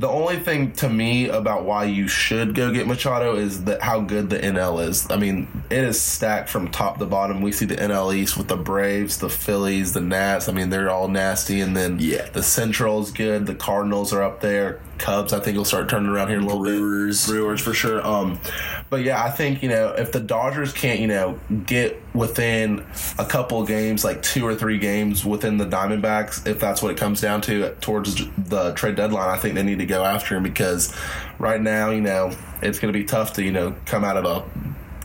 the 0.00 0.08
only 0.08 0.38
thing 0.38 0.72
to 0.72 0.88
me 0.88 1.28
about 1.28 1.66
why 1.66 1.84
you 1.84 2.08
should 2.08 2.54
go 2.54 2.72
get 2.72 2.86
Machado 2.86 3.36
is 3.36 3.64
that 3.64 3.82
how 3.82 4.00
good 4.00 4.30
the 4.30 4.38
NL 4.38 4.88
is. 4.88 5.06
I 5.10 5.18
mean, 5.18 5.46
it 5.68 5.84
is 5.84 6.00
stacked 6.00 6.48
from 6.48 6.70
top 6.70 6.98
to 6.98 7.04
bottom. 7.04 7.42
We 7.42 7.52
see 7.52 7.66
the 7.66 7.76
NL 7.76 8.14
East 8.14 8.38
with 8.38 8.48
the 8.48 8.56
Braves, 8.56 9.18
the 9.18 9.28
Phillies, 9.28 9.92
the 9.92 10.00
Nats. 10.00 10.48
I 10.48 10.52
mean, 10.52 10.70
they're 10.70 10.88
all 10.88 11.08
nasty, 11.08 11.60
and 11.60 11.76
then 11.76 11.98
yeah. 12.00 12.30
the 12.30 12.42
Central 12.42 13.02
is 13.02 13.10
good. 13.10 13.44
The 13.44 13.54
Cardinals 13.54 14.14
are 14.14 14.22
up 14.22 14.40
there. 14.40 14.80
Cubs, 15.00 15.32
I 15.32 15.40
think, 15.40 15.54
he'll 15.54 15.64
start 15.64 15.88
turning 15.88 16.10
around 16.10 16.28
here 16.28 16.38
a 16.38 16.42
little 16.42 16.62
Brewers. 16.62 17.26
bit. 17.26 17.32
Brewers, 17.32 17.60
for 17.60 17.74
sure. 17.74 18.06
Um, 18.06 18.38
but 18.90 19.02
yeah, 19.02 19.24
I 19.24 19.30
think 19.30 19.62
you 19.62 19.68
know 19.68 19.88
if 19.88 20.12
the 20.12 20.20
Dodgers 20.20 20.72
can't 20.72 21.00
you 21.00 21.06
know 21.06 21.40
get 21.66 22.00
within 22.14 22.86
a 23.18 23.24
couple 23.24 23.64
games, 23.64 24.04
like 24.04 24.22
two 24.22 24.46
or 24.46 24.54
three 24.54 24.78
games 24.78 25.24
within 25.24 25.56
the 25.56 25.66
Diamondbacks, 25.66 26.46
if 26.46 26.60
that's 26.60 26.82
what 26.82 26.92
it 26.92 26.98
comes 26.98 27.20
down 27.20 27.40
to 27.42 27.74
towards 27.76 28.26
the 28.36 28.72
trade 28.74 28.96
deadline, 28.96 29.30
I 29.30 29.36
think 29.36 29.54
they 29.54 29.62
need 29.62 29.78
to 29.78 29.86
go 29.86 30.04
after 30.04 30.36
him 30.36 30.42
because 30.42 30.94
right 31.38 31.60
now, 31.60 31.90
you 31.90 32.00
know, 32.00 32.32
it's 32.62 32.78
going 32.78 32.92
to 32.92 32.98
be 32.98 33.04
tough 33.04 33.32
to 33.34 33.42
you 33.42 33.52
know 33.52 33.74
come 33.86 34.04
out 34.04 34.16
of 34.16 34.24
a 34.24 34.44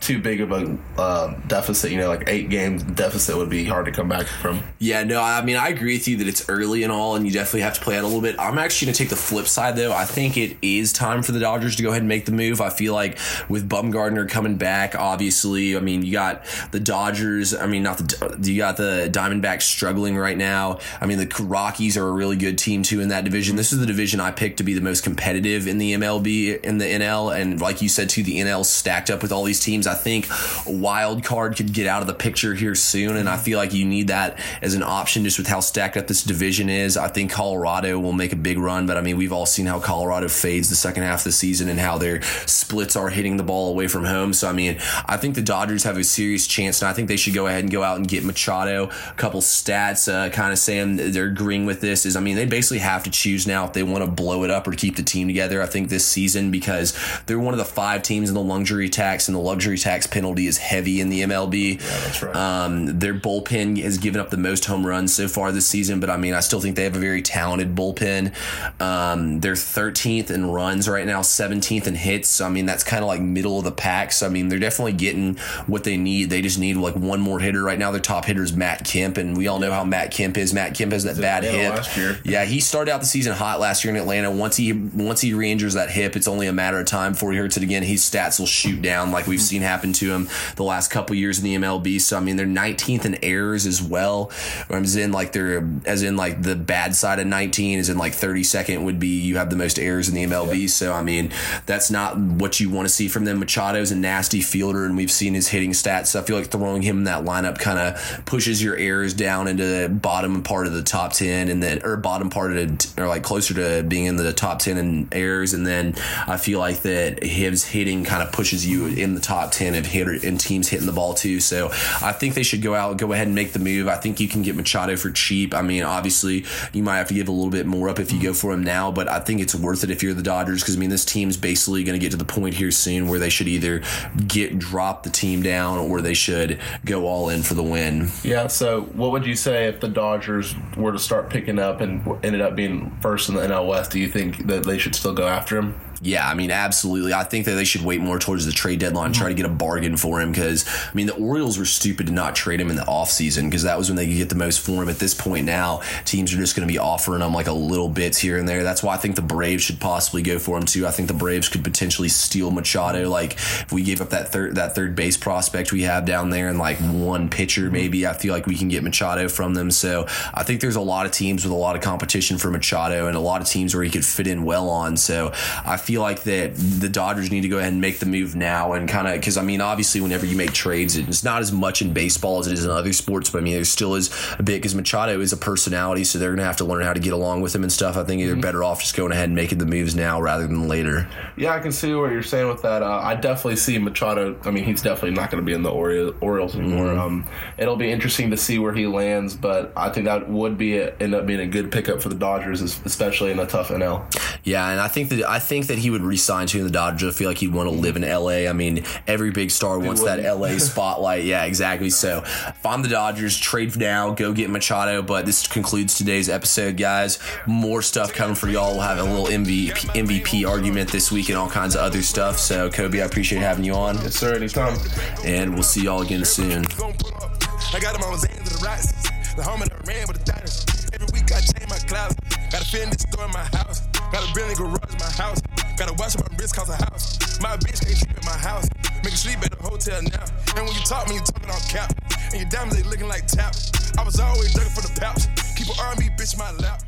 too 0.06 0.20
big 0.20 0.40
of 0.40 0.52
a 0.52 0.78
uh, 0.96 1.34
deficit. 1.48 1.90
You 1.90 1.98
know, 1.98 2.08
like 2.08 2.24
eight 2.28 2.48
games 2.48 2.84
deficit 2.84 3.36
would 3.36 3.50
be 3.50 3.64
hard 3.64 3.86
to 3.86 3.92
come 3.92 4.08
back 4.08 4.26
from. 4.26 4.62
Yeah, 4.78 5.02
no, 5.02 5.20
I 5.20 5.44
mean, 5.44 5.56
I 5.56 5.68
agree 5.68 5.94
with 5.94 6.06
you 6.06 6.16
that 6.18 6.28
it's 6.28 6.48
early 6.48 6.84
and 6.84 6.92
all, 6.92 7.16
and 7.16 7.26
you 7.26 7.32
definitely 7.32 7.62
have 7.62 7.74
to 7.74 7.80
play 7.80 7.98
out 7.98 8.04
a 8.04 8.06
little 8.06 8.22
bit. 8.22 8.36
I'm 8.38 8.56
actually 8.56 8.86
going 8.86 8.94
to 8.94 8.98
take 8.98 9.10
the 9.10 9.16
flip 9.16 9.48
side, 9.48 9.76
though. 9.76 9.92
I 9.92 10.04
think 10.04 10.36
it 10.36 10.56
is 10.62 10.92
time 10.92 11.22
for 11.22 11.32
the 11.32 11.40
Dodgers 11.40 11.74
to 11.76 11.82
go 11.82 11.90
ahead 11.90 12.02
and 12.02 12.08
make 12.08 12.24
the 12.24 12.32
move. 12.32 12.60
I 12.60 12.70
feel 12.70 12.94
like 12.94 13.18
with 13.48 13.68
Bumgarner 13.68 14.28
coming 14.28 14.56
back, 14.56 14.94
obviously, 14.94 15.76
I 15.76 15.80
mean, 15.80 16.02
you 16.02 16.12
got 16.12 16.44
the 16.70 16.80
Dodgers. 16.80 17.52
I 17.52 17.66
mean, 17.66 17.82
not 17.82 17.98
the 17.98 18.38
you 18.42 18.58
got 18.58 18.76
the 18.76 19.10
Diamondbacks 19.12 19.62
struggling 19.62 20.16
right 20.16 20.36
now. 20.36 20.78
I 21.00 21.06
mean, 21.06 21.18
the 21.18 21.26
Rockies 21.42 21.96
are 21.96 22.06
a 22.06 22.12
really 22.12 22.36
good 22.36 22.58
team 22.58 22.82
too 22.82 23.00
in 23.00 23.08
that 23.08 23.24
division. 23.24 23.56
This 23.56 23.72
is 23.72 23.80
the 23.80 23.86
division 23.86 24.20
I 24.20 24.30
picked 24.30 24.58
to 24.58 24.62
be 24.62 24.74
the 24.74 24.80
most 24.80 25.02
competitive 25.02 25.66
in 25.66 25.78
the 25.78 25.94
MLB 25.94 26.60
in 26.62 26.78
the 26.78 26.84
NL, 26.84 27.36
and 27.36 27.60
like 27.60 27.82
you 27.82 27.88
said, 27.88 28.08
too, 28.08 28.22
the 28.22 28.38
NL 28.38 28.64
stacked 28.64 29.10
up 29.10 29.22
with 29.22 29.32
all 29.32 29.42
these 29.42 29.60
teams. 29.60 29.86
I 29.86 29.95
think 29.96 30.28
a 30.66 30.72
wild 30.72 31.24
card 31.24 31.56
could 31.56 31.72
get 31.72 31.86
out 31.86 32.00
of 32.00 32.06
the 32.06 32.14
picture 32.14 32.54
here 32.54 32.74
soon, 32.74 33.16
and 33.16 33.28
I 33.28 33.36
feel 33.36 33.58
like 33.58 33.74
you 33.74 33.84
need 33.84 34.08
that 34.08 34.38
as 34.62 34.74
an 34.74 34.82
option 34.82 35.24
just 35.24 35.38
with 35.38 35.48
how 35.48 35.60
stacked 35.60 35.96
up 35.96 36.06
this 36.06 36.22
division 36.22 36.68
is. 36.68 36.96
I 36.96 37.08
think 37.08 37.32
Colorado 37.32 37.98
will 37.98 38.12
make 38.12 38.32
a 38.32 38.36
big 38.36 38.58
run, 38.58 38.86
but 38.86 38.96
I 38.96 39.00
mean, 39.00 39.16
we've 39.16 39.32
all 39.32 39.46
seen 39.46 39.66
how 39.66 39.80
Colorado 39.80 40.28
fades 40.28 40.68
the 40.68 40.76
second 40.76 41.02
half 41.02 41.20
of 41.20 41.24
the 41.24 41.32
season 41.32 41.68
and 41.68 41.80
how 41.80 41.98
their 41.98 42.22
splits 42.46 42.96
are 42.96 43.08
hitting 43.08 43.36
the 43.36 43.42
ball 43.42 43.70
away 43.70 43.88
from 43.88 44.04
home. 44.04 44.32
So, 44.32 44.48
I 44.48 44.52
mean, 44.52 44.78
I 45.06 45.16
think 45.16 45.34
the 45.34 45.42
Dodgers 45.42 45.84
have 45.84 45.96
a 45.96 46.04
serious 46.04 46.46
chance, 46.46 46.82
and 46.82 46.88
I 46.88 46.92
think 46.92 47.08
they 47.08 47.16
should 47.16 47.34
go 47.34 47.46
ahead 47.46 47.64
and 47.64 47.72
go 47.72 47.82
out 47.82 47.96
and 47.96 48.06
get 48.06 48.24
Machado. 48.24 48.84
A 48.84 49.14
couple 49.14 49.40
stats 49.40 50.12
uh, 50.12 50.30
kind 50.30 50.52
of 50.52 50.58
saying 50.58 50.96
they're 51.12 51.26
agreeing 51.26 51.66
with 51.66 51.80
this 51.80 52.06
is, 52.06 52.16
I 52.16 52.20
mean, 52.20 52.36
they 52.36 52.46
basically 52.46 52.78
have 52.78 53.04
to 53.04 53.10
choose 53.10 53.46
now 53.46 53.64
if 53.66 53.72
they 53.72 53.82
want 53.82 54.04
to 54.04 54.10
blow 54.10 54.44
it 54.44 54.50
up 54.50 54.66
or 54.68 54.72
keep 54.72 54.96
the 54.96 55.02
team 55.02 55.26
together, 55.26 55.62
I 55.62 55.66
think, 55.66 55.88
this 55.88 56.06
season 56.06 56.50
because 56.50 56.96
they're 57.26 57.38
one 57.38 57.54
of 57.54 57.58
the 57.58 57.64
five 57.64 58.02
teams 58.02 58.28
in 58.28 58.34
the 58.34 58.42
luxury 58.42 58.88
tax, 58.88 59.28
and 59.28 59.34
the 59.34 59.40
luxury 59.40 59.78
tax 59.78 59.85
penalty 60.10 60.46
is 60.46 60.58
heavy 60.58 61.00
in 61.00 61.08
the 61.08 61.22
MLB. 61.22 61.74
Yeah, 61.74 62.00
that's 62.00 62.22
right. 62.22 62.34
Um, 62.34 62.98
their 62.98 63.14
bullpen 63.14 63.80
has 63.82 63.98
given 63.98 64.20
up 64.20 64.30
the 64.30 64.36
most 64.36 64.64
home 64.64 64.86
runs 64.86 65.14
so 65.14 65.28
far 65.28 65.52
this 65.52 65.66
season, 65.66 66.00
but 66.00 66.10
I 66.10 66.16
mean, 66.16 66.34
I 66.34 66.40
still 66.40 66.60
think 66.60 66.76
they 66.76 66.84
have 66.84 66.96
a 66.96 67.00
very 67.00 67.22
talented 67.22 67.74
bullpen. 67.74 68.32
Um, 68.80 69.40
they're 69.40 69.54
13th 69.54 70.30
in 70.30 70.50
runs 70.50 70.88
right 70.88 71.06
now, 71.06 71.20
17th 71.20 71.86
in 71.86 71.94
hits. 71.94 72.28
So, 72.28 72.46
I 72.46 72.48
mean, 72.48 72.66
that's 72.66 72.84
kind 72.84 73.02
of 73.02 73.08
like 73.08 73.20
middle 73.20 73.58
of 73.58 73.64
the 73.64 73.72
pack. 73.72 74.12
So, 74.12 74.26
I 74.26 74.28
mean, 74.28 74.48
they're 74.48 74.58
definitely 74.58 74.94
getting 74.94 75.36
what 75.66 75.84
they 75.84 75.96
need. 75.96 76.30
They 76.30 76.42
just 76.42 76.58
need 76.58 76.76
like 76.76 76.96
one 76.96 77.20
more 77.20 77.40
hitter. 77.40 77.62
Right 77.62 77.78
now, 77.78 77.90
their 77.90 78.00
top 78.00 78.24
hitter 78.24 78.42
is 78.42 78.52
Matt 78.54 78.84
Kemp, 78.84 79.16
and 79.16 79.36
we 79.36 79.46
all 79.46 79.58
know 79.58 79.70
how 79.70 79.84
Matt 79.84 80.10
Kemp 80.10 80.36
is. 80.36 80.52
Matt 80.52 80.74
Kemp 80.74 80.92
has 80.92 81.04
that 81.04 81.20
bad 81.20 81.44
hip. 81.44 81.84
Yeah, 82.24 82.44
he 82.44 82.60
started 82.60 82.90
out 82.90 83.00
the 83.00 83.06
season 83.06 83.32
hot 83.32 83.60
last 83.60 83.84
year 83.84 83.94
in 83.94 84.00
Atlanta. 84.00 84.30
Once 84.30 84.56
he 84.56 84.72
once 84.72 85.20
he 85.20 85.34
re-injures 85.34 85.74
that 85.74 85.90
hip, 85.90 86.16
it's 86.16 86.28
only 86.28 86.46
a 86.46 86.52
matter 86.52 86.78
of 86.78 86.86
time 86.86 87.12
before 87.12 87.32
he 87.32 87.38
hurts 87.38 87.56
it 87.56 87.62
again. 87.62 87.82
His 87.82 88.02
stats 88.02 88.38
will 88.38 88.46
shoot 88.46 88.82
down 88.82 89.10
like 89.10 89.26
we've 89.26 89.40
seen 89.40 89.62
happen 89.66 89.92
to 89.94 90.12
him 90.12 90.28
the 90.56 90.64
last 90.64 90.90
couple 90.90 91.16
years 91.16 91.38
in 91.38 91.44
the 91.44 91.56
MLB. 91.56 92.00
So 92.00 92.16
I 92.16 92.20
mean, 92.20 92.36
they're 92.36 92.46
19th 92.46 93.04
in 93.04 93.24
errors 93.24 93.66
as 93.66 93.82
well. 93.82 94.30
As 94.70 94.96
in 94.96 95.12
like 95.12 95.32
they're 95.32 95.68
as 95.84 96.02
in 96.02 96.16
like 96.16 96.42
the 96.42 96.56
bad 96.56 96.94
side 96.94 97.18
of 97.18 97.26
19 97.26 97.78
is 97.78 97.88
in 97.88 97.98
like 97.98 98.12
32nd 98.12 98.84
would 98.84 99.00
be 99.00 99.20
you 99.20 99.36
have 99.36 99.50
the 99.50 99.56
most 99.56 99.78
errors 99.78 100.08
in 100.08 100.14
the 100.14 100.24
MLB. 100.24 100.62
Yeah. 100.62 100.66
So 100.68 100.92
I 100.92 101.02
mean, 101.02 101.32
that's 101.66 101.90
not 101.90 102.16
what 102.18 102.60
you 102.60 102.70
want 102.70 102.88
to 102.88 102.94
see 102.94 103.08
from 103.08 103.24
them. 103.24 103.40
Machado's 103.40 103.90
a 103.90 103.96
nasty 103.96 104.40
fielder, 104.40 104.84
and 104.84 104.96
we've 104.96 105.10
seen 105.10 105.34
his 105.34 105.48
hitting 105.48 105.72
stats. 105.72 106.06
So 106.08 106.20
I 106.20 106.22
feel 106.22 106.36
like 106.36 106.46
throwing 106.46 106.82
him 106.82 106.98
in 106.98 107.04
that 107.04 107.24
lineup 107.24 107.58
kind 107.58 107.78
of 107.78 108.24
pushes 108.26 108.62
your 108.62 108.76
errors 108.76 109.14
down 109.14 109.48
into 109.48 109.64
the 109.64 109.88
bottom 109.88 110.42
part 110.42 110.66
of 110.66 110.72
the 110.72 110.82
top 110.82 111.12
10, 111.12 111.48
and 111.48 111.62
then 111.62 111.82
or 111.84 111.96
bottom 111.96 112.30
part 112.30 112.52
of 112.52 112.58
it, 112.58 112.92
or 112.98 113.06
like 113.08 113.22
closer 113.22 113.54
to 113.54 113.82
being 113.86 114.06
in 114.06 114.16
the 114.16 114.32
top 114.32 114.58
10 114.58 114.78
in 114.78 115.08
errors. 115.12 115.52
And 115.52 115.66
then 115.66 115.94
I 116.26 116.36
feel 116.36 116.58
like 116.58 116.82
that 116.82 117.22
his 117.22 117.64
hitting 117.64 118.04
kind 118.04 118.22
of 118.22 118.32
pushes 118.32 118.66
you 118.66 118.86
in 118.86 119.14
the 119.14 119.20
top 119.20 119.52
10 119.56 119.74
of 119.74 119.86
hitter 119.86 120.14
and 120.22 120.38
teams 120.38 120.68
hitting 120.68 120.86
the 120.86 120.92
ball 120.92 121.14
too. 121.14 121.40
So 121.40 121.70
I 122.02 122.12
think 122.12 122.34
they 122.34 122.42
should 122.42 122.60
go 122.60 122.74
out, 122.74 122.98
go 122.98 123.12
ahead 123.12 123.26
and 123.26 123.34
make 123.34 123.52
the 123.52 123.58
move. 123.58 123.88
I 123.88 123.96
think 123.96 124.20
you 124.20 124.28
can 124.28 124.42
get 124.42 124.54
Machado 124.54 124.96
for 124.96 125.10
cheap. 125.10 125.54
I 125.54 125.62
mean, 125.62 125.82
obviously 125.82 126.44
you 126.74 126.82
might 126.82 126.98
have 126.98 127.08
to 127.08 127.14
give 127.14 127.28
a 127.28 127.32
little 127.32 127.50
bit 127.50 127.64
more 127.64 127.88
up 127.88 127.98
if 127.98 128.12
you 128.12 128.22
go 128.22 128.34
for 128.34 128.52
him 128.52 128.62
now, 128.62 128.92
but 128.92 129.08
I 129.08 129.18
think 129.20 129.40
it's 129.40 129.54
worth 129.54 129.82
it 129.82 129.90
if 129.90 130.02
you're 130.02 130.12
the 130.12 130.22
Dodgers 130.22 130.62
because 130.62 130.76
I 130.76 130.78
mean 130.78 130.90
this 130.90 131.06
team's 131.06 131.38
basically 131.38 131.84
going 131.84 131.98
to 131.98 132.04
get 132.04 132.10
to 132.10 132.18
the 132.18 132.24
point 132.26 132.54
here 132.54 132.70
soon 132.70 133.08
where 133.08 133.18
they 133.18 133.30
should 133.30 133.48
either 133.48 133.82
get 134.26 134.58
drop 134.58 135.04
the 135.04 135.10
team 135.10 135.42
down 135.42 135.78
or 135.78 136.02
they 136.02 136.14
should 136.14 136.60
go 136.84 137.06
all 137.06 137.30
in 137.30 137.42
for 137.42 137.54
the 137.54 137.62
win. 137.62 138.10
Yeah. 138.22 138.48
So 138.48 138.82
what 138.82 139.10
would 139.12 139.24
you 139.24 139.36
say 139.36 139.68
if 139.68 139.80
the 139.80 139.88
Dodgers 139.88 140.54
were 140.76 140.92
to 140.92 140.98
start 140.98 141.30
picking 141.30 141.58
up 141.58 141.80
and 141.80 142.06
ended 142.22 142.42
up 142.42 142.54
being 142.54 142.90
first 143.00 143.30
in 143.30 143.34
the 143.34 143.40
NL 143.40 143.66
West? 143.66 143.90
Do 143.90 144.00
you 144.00 144.08
think 144.08 144.48
that 144.48 144.64
they 144.64 144.76
should 144.76 144.94
still 144.94 145.14
go 145.14 145.26
after 145.26 145.56
him? 145.56 145.80
Yeah, 146.02 146.28
I 146.28 146.34
mean, 146.34 146.50
absolutely. 146.50 147.12
I 147.12 147.24
think 147.24 147.46
that 147.46 147.54
they 147.54 147.64
should 147.64 147.82
wait 147.82 148.00
more 148.00 148.18
towards 148.18 148.44
the 148.44 148.52
trade 148.52 148.80
deadline, 148.80 149.12
try 149.12 149.28
to 149.28 149.34
get 149.34 149.46
a 149.46 149.50
bargain 149.50 149.96
for 149.96 150.20
him 150.20 150.30
because, 150.30 150.66
I 150.68 150.94
mean, 150.94 151.06
the 151.06 151.14
Orioles 151.14 151.58
were 151.58 151.64
stupid 151.64 152.08
to 152.08 152.12
not 152.12 152.36
trade 152.36 152.60
him 152.60 152.68
in 152.68 152.76
the 152.76 152.82
offseason 152.82 153.44
because 153.44 153.62
that 153.62 153.78
was 153.78 153.88
when 153.88 153.96
they 153.96 154.06
could 154.06 154.16
get 154.16 154.28
the 154.28 154.34
most 154.34 154.60
for 154.60 154.82
him. 154.82 154.88
At 154.88 154.98
this 154.98 155.14
point 155.14 155.46
now, 155.46 155.80
teams 156.04 156.32
are 156.34 156.36
just 156.36 156.54
going 156.54 156.68
to 156.68 156.72
be 156.72 156.78
offering 156.78 157.22
him 157.22 157.32
like 157.32 157.46
a 157.46 157.52
little 157.52 157.88
bits 157.88 158.18
here 158.18 158.38
and 158.38 158.48
there. 158.48 158.62
That's 158.62 158.82
why 158.82 158.94
I 158.94 158.96
think 158.98 159.16
the 159.16 159.22
Braves 159.22 159.62
should 159.62 159.80
possibly 159.80 160.22
go 160.22 160.38
for 160.38 160.58
him 160.58 160.64
too. 160.66 160.86
I 160.86 160.90
think 160.90 161.08
the 161.08 161.14
Braves 161.14 161.48
could 161.48 161.64
potentially 161.64 162.08
steal 162.08 162.50
Machado. 162.50 163.08
Like, 163.08 163.32
if 163.34 163.72
we 163.72 163.82
gave 163.82 164.00
up 164.00 164.10
that 164.10 164.28
third 164.28 164.56
that 164.56 164.74
third 164.74 164.94
base 164.94 165.16
prospect 165.16 165.72
we 165.72 165.82
have 165.82 166.04
down 166.04 166.30
there 166.30 166.48
and 166.48 166.58
like 166.58 166.78
one 166.78 167.28
pitcher, 167.30 167.62
mm-hmm. 167.62 167.72
maybe 167.72 168.06
I 168.06 168.12
feel 168.12 168.34
like 168.34 168.46
we 168.46 168.56
can 168.56 168.68
get 168.68 168.82
Machado 168.82 169.28
from 169.28 169.54
them. 169.54 169.70
So 169.70 170.06
I 170.34 170.42
think 170.42 170.60
there's 170.60 170.76
a 170.76 170.80
lot 170.80 171.06
of 171.06 171.12
teams 171.12 171.44
with 171.44 171.52
a 171.52 171.56
lot 171.56 171.74
of 171.74 171.82
competition 171.82 172.38
for 172.38 172.50
Machado 172.50 173.06
and 173.06 173.16
a 173.16 173.20
lot 173.20 173.40
of 173.40 173.46
teams 173.46 173.74
where 173.74 173.82
he 173.82 173.90
could 173.90 174.04
fit 174.04 174.26
in 174.26 174.44
well 174.44 174.68
on. 174.68 174.96
So 174.96 175.32
I 175.64 175.76
feel 175.86 176.02
like 176.02 176.24
that 176.24 176.56
the 176.56 176.88
Dodgers 176.88 177.30
need 177.30 177.42
to 177.42 177.48
go 177.48 177.58
ahead 177.58 177.72
and 177.72 177.80
make 177.80 178.00
the 178.00 178.06
move 178.06 178.34
now 178.34 178.72
and 178.72 178.88
kind 178.88 179.06
of 179.06 179.14
because 179.14 179.36
I 179.36 179.42
mean 179.42 179.60
obviously 179.60 180.00
whenever 180.00 180.26
you 180.26 180.36
make 180.36 180.52
trades 180.52 180.96
it's 180.96 181.22
not 181.22 181.40
as 181.40 181.52
much 181.52 181.80
in 181.80 181.92
baseball 181.92 182.40
as 182.40 182.48
it 182.48 182.52
is 182.54 182.64
in 182.64 182.70
other 182.70 182.92
sports 182.92 183.30
but 183.30 183.38
I 183.38 183.40
mean 183.42 183.54
there 183.54 183.64
still 183.64 183.94
is 183.94 184.10
a 184.38 184.42
bit 184.42 184.56
because 184.56 184.74
Machado 184.74 185.20
is 185.20 185.32
a 185.32 185.36
personality 185.36 186.04
so 186.04 186.18
they're 186.18 186.34
gonna 186.34 186.44
have 186.44 186.56
to 186.56 186.64
learn 186.64 186.82
how 186.82 186.92
to 186.92 187.00
get 187.00 187.12
along 187.12 187.40
with 187.40 187.54
him 187.54 187.62
and 187.62 187.72
stuff 187.72 187.96
I 187.96 188.04
think 188.04 188.22
they're 188.22 188.36
better 188.36 188.64
off 188.64 188.80
just 188.80 188.96
going 188.96 189.12
ahead 189.12 189.26
and 189.26 189.34
making 189.36 189.58
the 189.58 189.66
moves 189.66 189.94
now 189.94 190.20
rather 190.20 190.46
than 190.46 190.68
later 190.68 191.08
Yeah, 191.36 191.54
I 191.54 191.60
can 191.60 191.72
see 191.72 191.94
what 191.94 192.10
you're 192.10 192.22
saying 192.22 192.48
with 192.48 192.62
that. 192.62 192.82
Uh, 192.82 193.00
I 193.02 193.14
definitely 193.14 193.56
see 193.56 193.78
Machado. 193.78 194.38
I 194.44 194.50
mean, 194.50 194.64
he's 194.64 194.82
definitely 194.82 195.12
not 195.12 195.30
going 195.30 195.42
to 195.42 195.46
be 195.46 195.52
in 195.52 195.62
the 195.62 195.70
Ori- 195.70 196.12
Orioles 196.20 196.54
anymore. 196.54 196.86
Mm-hmm. 196.86 196.98
Um, 196.98 197.26
it'll 197.58 197.76
be 197.76 197.90
interesting 197.90 198.30
to 198.30 198.36
see 198.36 198.58
where 198.58 198.72
he 198.72 198.86
lands, 198.86 199.36
but 199.36 199.72
I 199.76 199.90
think 199.90 200.06
that 200.06 200.28
would 200.28 200.56
be 200.56 200.78
a, 200.78 200.94
end 200.96 201.14
up 201.14 201.26
being 201.26 201.40
a 201.40 201.46
good 201.46 201.70
pickup 201.70 202.00
for 202.00 202.08
the 202.08 202.14
Dodgers, 202.14 202.62
especially 202.62 203.30
in 203.30 203.38
a 203.38 203.46
tough 203.46 203.68
NL. 203.68 204.04
Yeah, 204.44 204.70
and 204.70 204.80
I 204.80 204.88
think 204.88 205.10
that 205.10 205.28
I 205.28 205.38
think 205.38 205.66
that 205.66 205.75
he 205.78 205.90
would 205.90 206.02
resign 206.02 206.46
to 206.48 206.62
the 206.64 206.70
Dodgers. 206.70 207.14
I 207.14 207.18
feel 207.18 207.28
like 207.28 207.38
he'd 207.38 207.52
want 207.52 207.68
to 207.68 207.74
live 207.74 207.96
in 207.96 208.02
LA. 208.02 208.48
I 208.48 208.52
mean, 208.52 208.84
every 209.06 209.30
big 209.30 209.50
star 209.50 209.78
wants 209.78 210.02
that? 210.04 210.22
LA 210.22 210.58
spotlight. 210.58 211.24
Yeah, 211.24 211.44
exactly. 211.44 211.90
So 211.90 212.22
if 212.24 212.64
I'm 212.66 212.82
the 212.82 212.88
Dodgers, 212.88 213.36
trade 213.36 213.76
now, 213.76 214.10
go 214.12 214.32
get 214.32 214.50
Machado. 214.50 215.02
But 215.02 215.26
this 215.26 215.46
concludes 215.46 215.94
today's 215.96 216.28
episode, 216.28 216.76
guys. 216.76 217.18
More 217.46 217.82
stuff 217.82 218.12
coming 218.12 218.34
for 218.36 218.48
y'all. 218.48 218.72
We'll 218.72 218.82
have 218.82 218.98
a 218.98 219.02
little 219.04 219.26
MVP, 219.26 219.72
MVP 219.72 220.48
argument 220.48 220.90
this 220.92 221.10
week 221.12 221.28
and 221.28 221.38
all 221.38 221.48
kinds 221.50 221.74
of 221.74 221.82
other 221.82 222.02
stuff. 222.02 222.38
So 222.38 222.70
Kobe, 222.70 223.00
I 223.00 223.04
appreciate 223.06 223.40
having 223.40 223.64
you 223.64 223.74
on, 223.74 223.96
Yes, 223.96 224.14
sir. 224.16 224.34
Anytime. 224.34 224.78
and 225.24 225.54
we'll 225.54 225.62
see 225.62 225.82
y'all 225.84 226.02
again 226.02 226.24
soon. 226.24 226.62
gon' 226.78 226.94
pull 226.94 227.14
up. 227.22 227.32
I 227.74 227.80
got 227.80 227.94
them 227.98 228.02
on 228.10 228.16
Zans 228.18 228.40
of 228.40 228.60
the 228.60 228.64
Rocks. 228.64 228.92
The 229.34 229.42
home 229.42 229.60
of 229.62 229.68
the 229.68 229.76
ran 229.86 230.06
with 230.08 230.24
the 230.24 230.32
diners. 230.32 230.64
Every 230.94 231.06
week 231.12 231.30
I 231.32 231.40
change 231.40 231.68
my 231.68 231.78
clouds. 231.78 232.14
Got 232.50 232.62
a 232.62 232.64
Fendi 232.64 232.98
store 232.98 233.24
in 233.26 233.32
my 233.32 233.44
house. 233.44 233.82
Got 234.12 234.30
a 234.30 234.34
Bentley 234.34 234.54
garage 234.54 234.94
my 234.98 235.10
house. 235.10 235.40
Got 235.76 235.88
to 235.88 235.94
watch 235.94 236.16
my 236.16 236.26
wrist 236.38 236.56
cause 236.56 236.68
a 236.68 236.76
house. 236.76 237.40
My 237.40 237.56
bitch 237.56 237.84
can't 237.84 237.98
sleep 237.98 238.16
at 238.16 238.24
my 238.24 238.38
house. 238.38 238.68
Make 239.02 239.12
her 239.12 239.16
sleep 239.16 239.38
at 239.42 239.50
the 239.50 239.62
hotel 239.62 240.00
now. 240.02 240.24
And 240.56 240.66
when 240.66 240.74
you 240.74 240.82
talk, 240.82 241.08
me, 241.08 241.16
you 241.16 241.20
talking 241.20 241.50
on 241.50 241.60
cap. 241.68 241.92
And 242.32 242.40
your 242.40 242.48
diamonds, 242.48 242.76
they 242.76 242.88
looking 242.88 243.08
like 243.08 243.26
tap. 243.26 243.54
I 243.98 244.04
was 244.04 244.18
always 244.20 244.54
looking 244.54 244.72
for 244.72 244.82
the 244.82 244.92
pouch. 245.00 245.26
Keep 245.56 245.68
an 245.68 245.76
R&B 245.80 246.08
bitch 246.16 246.34
in 246.34 246.38
my 246.38 246.52
lap. 246.62 246.82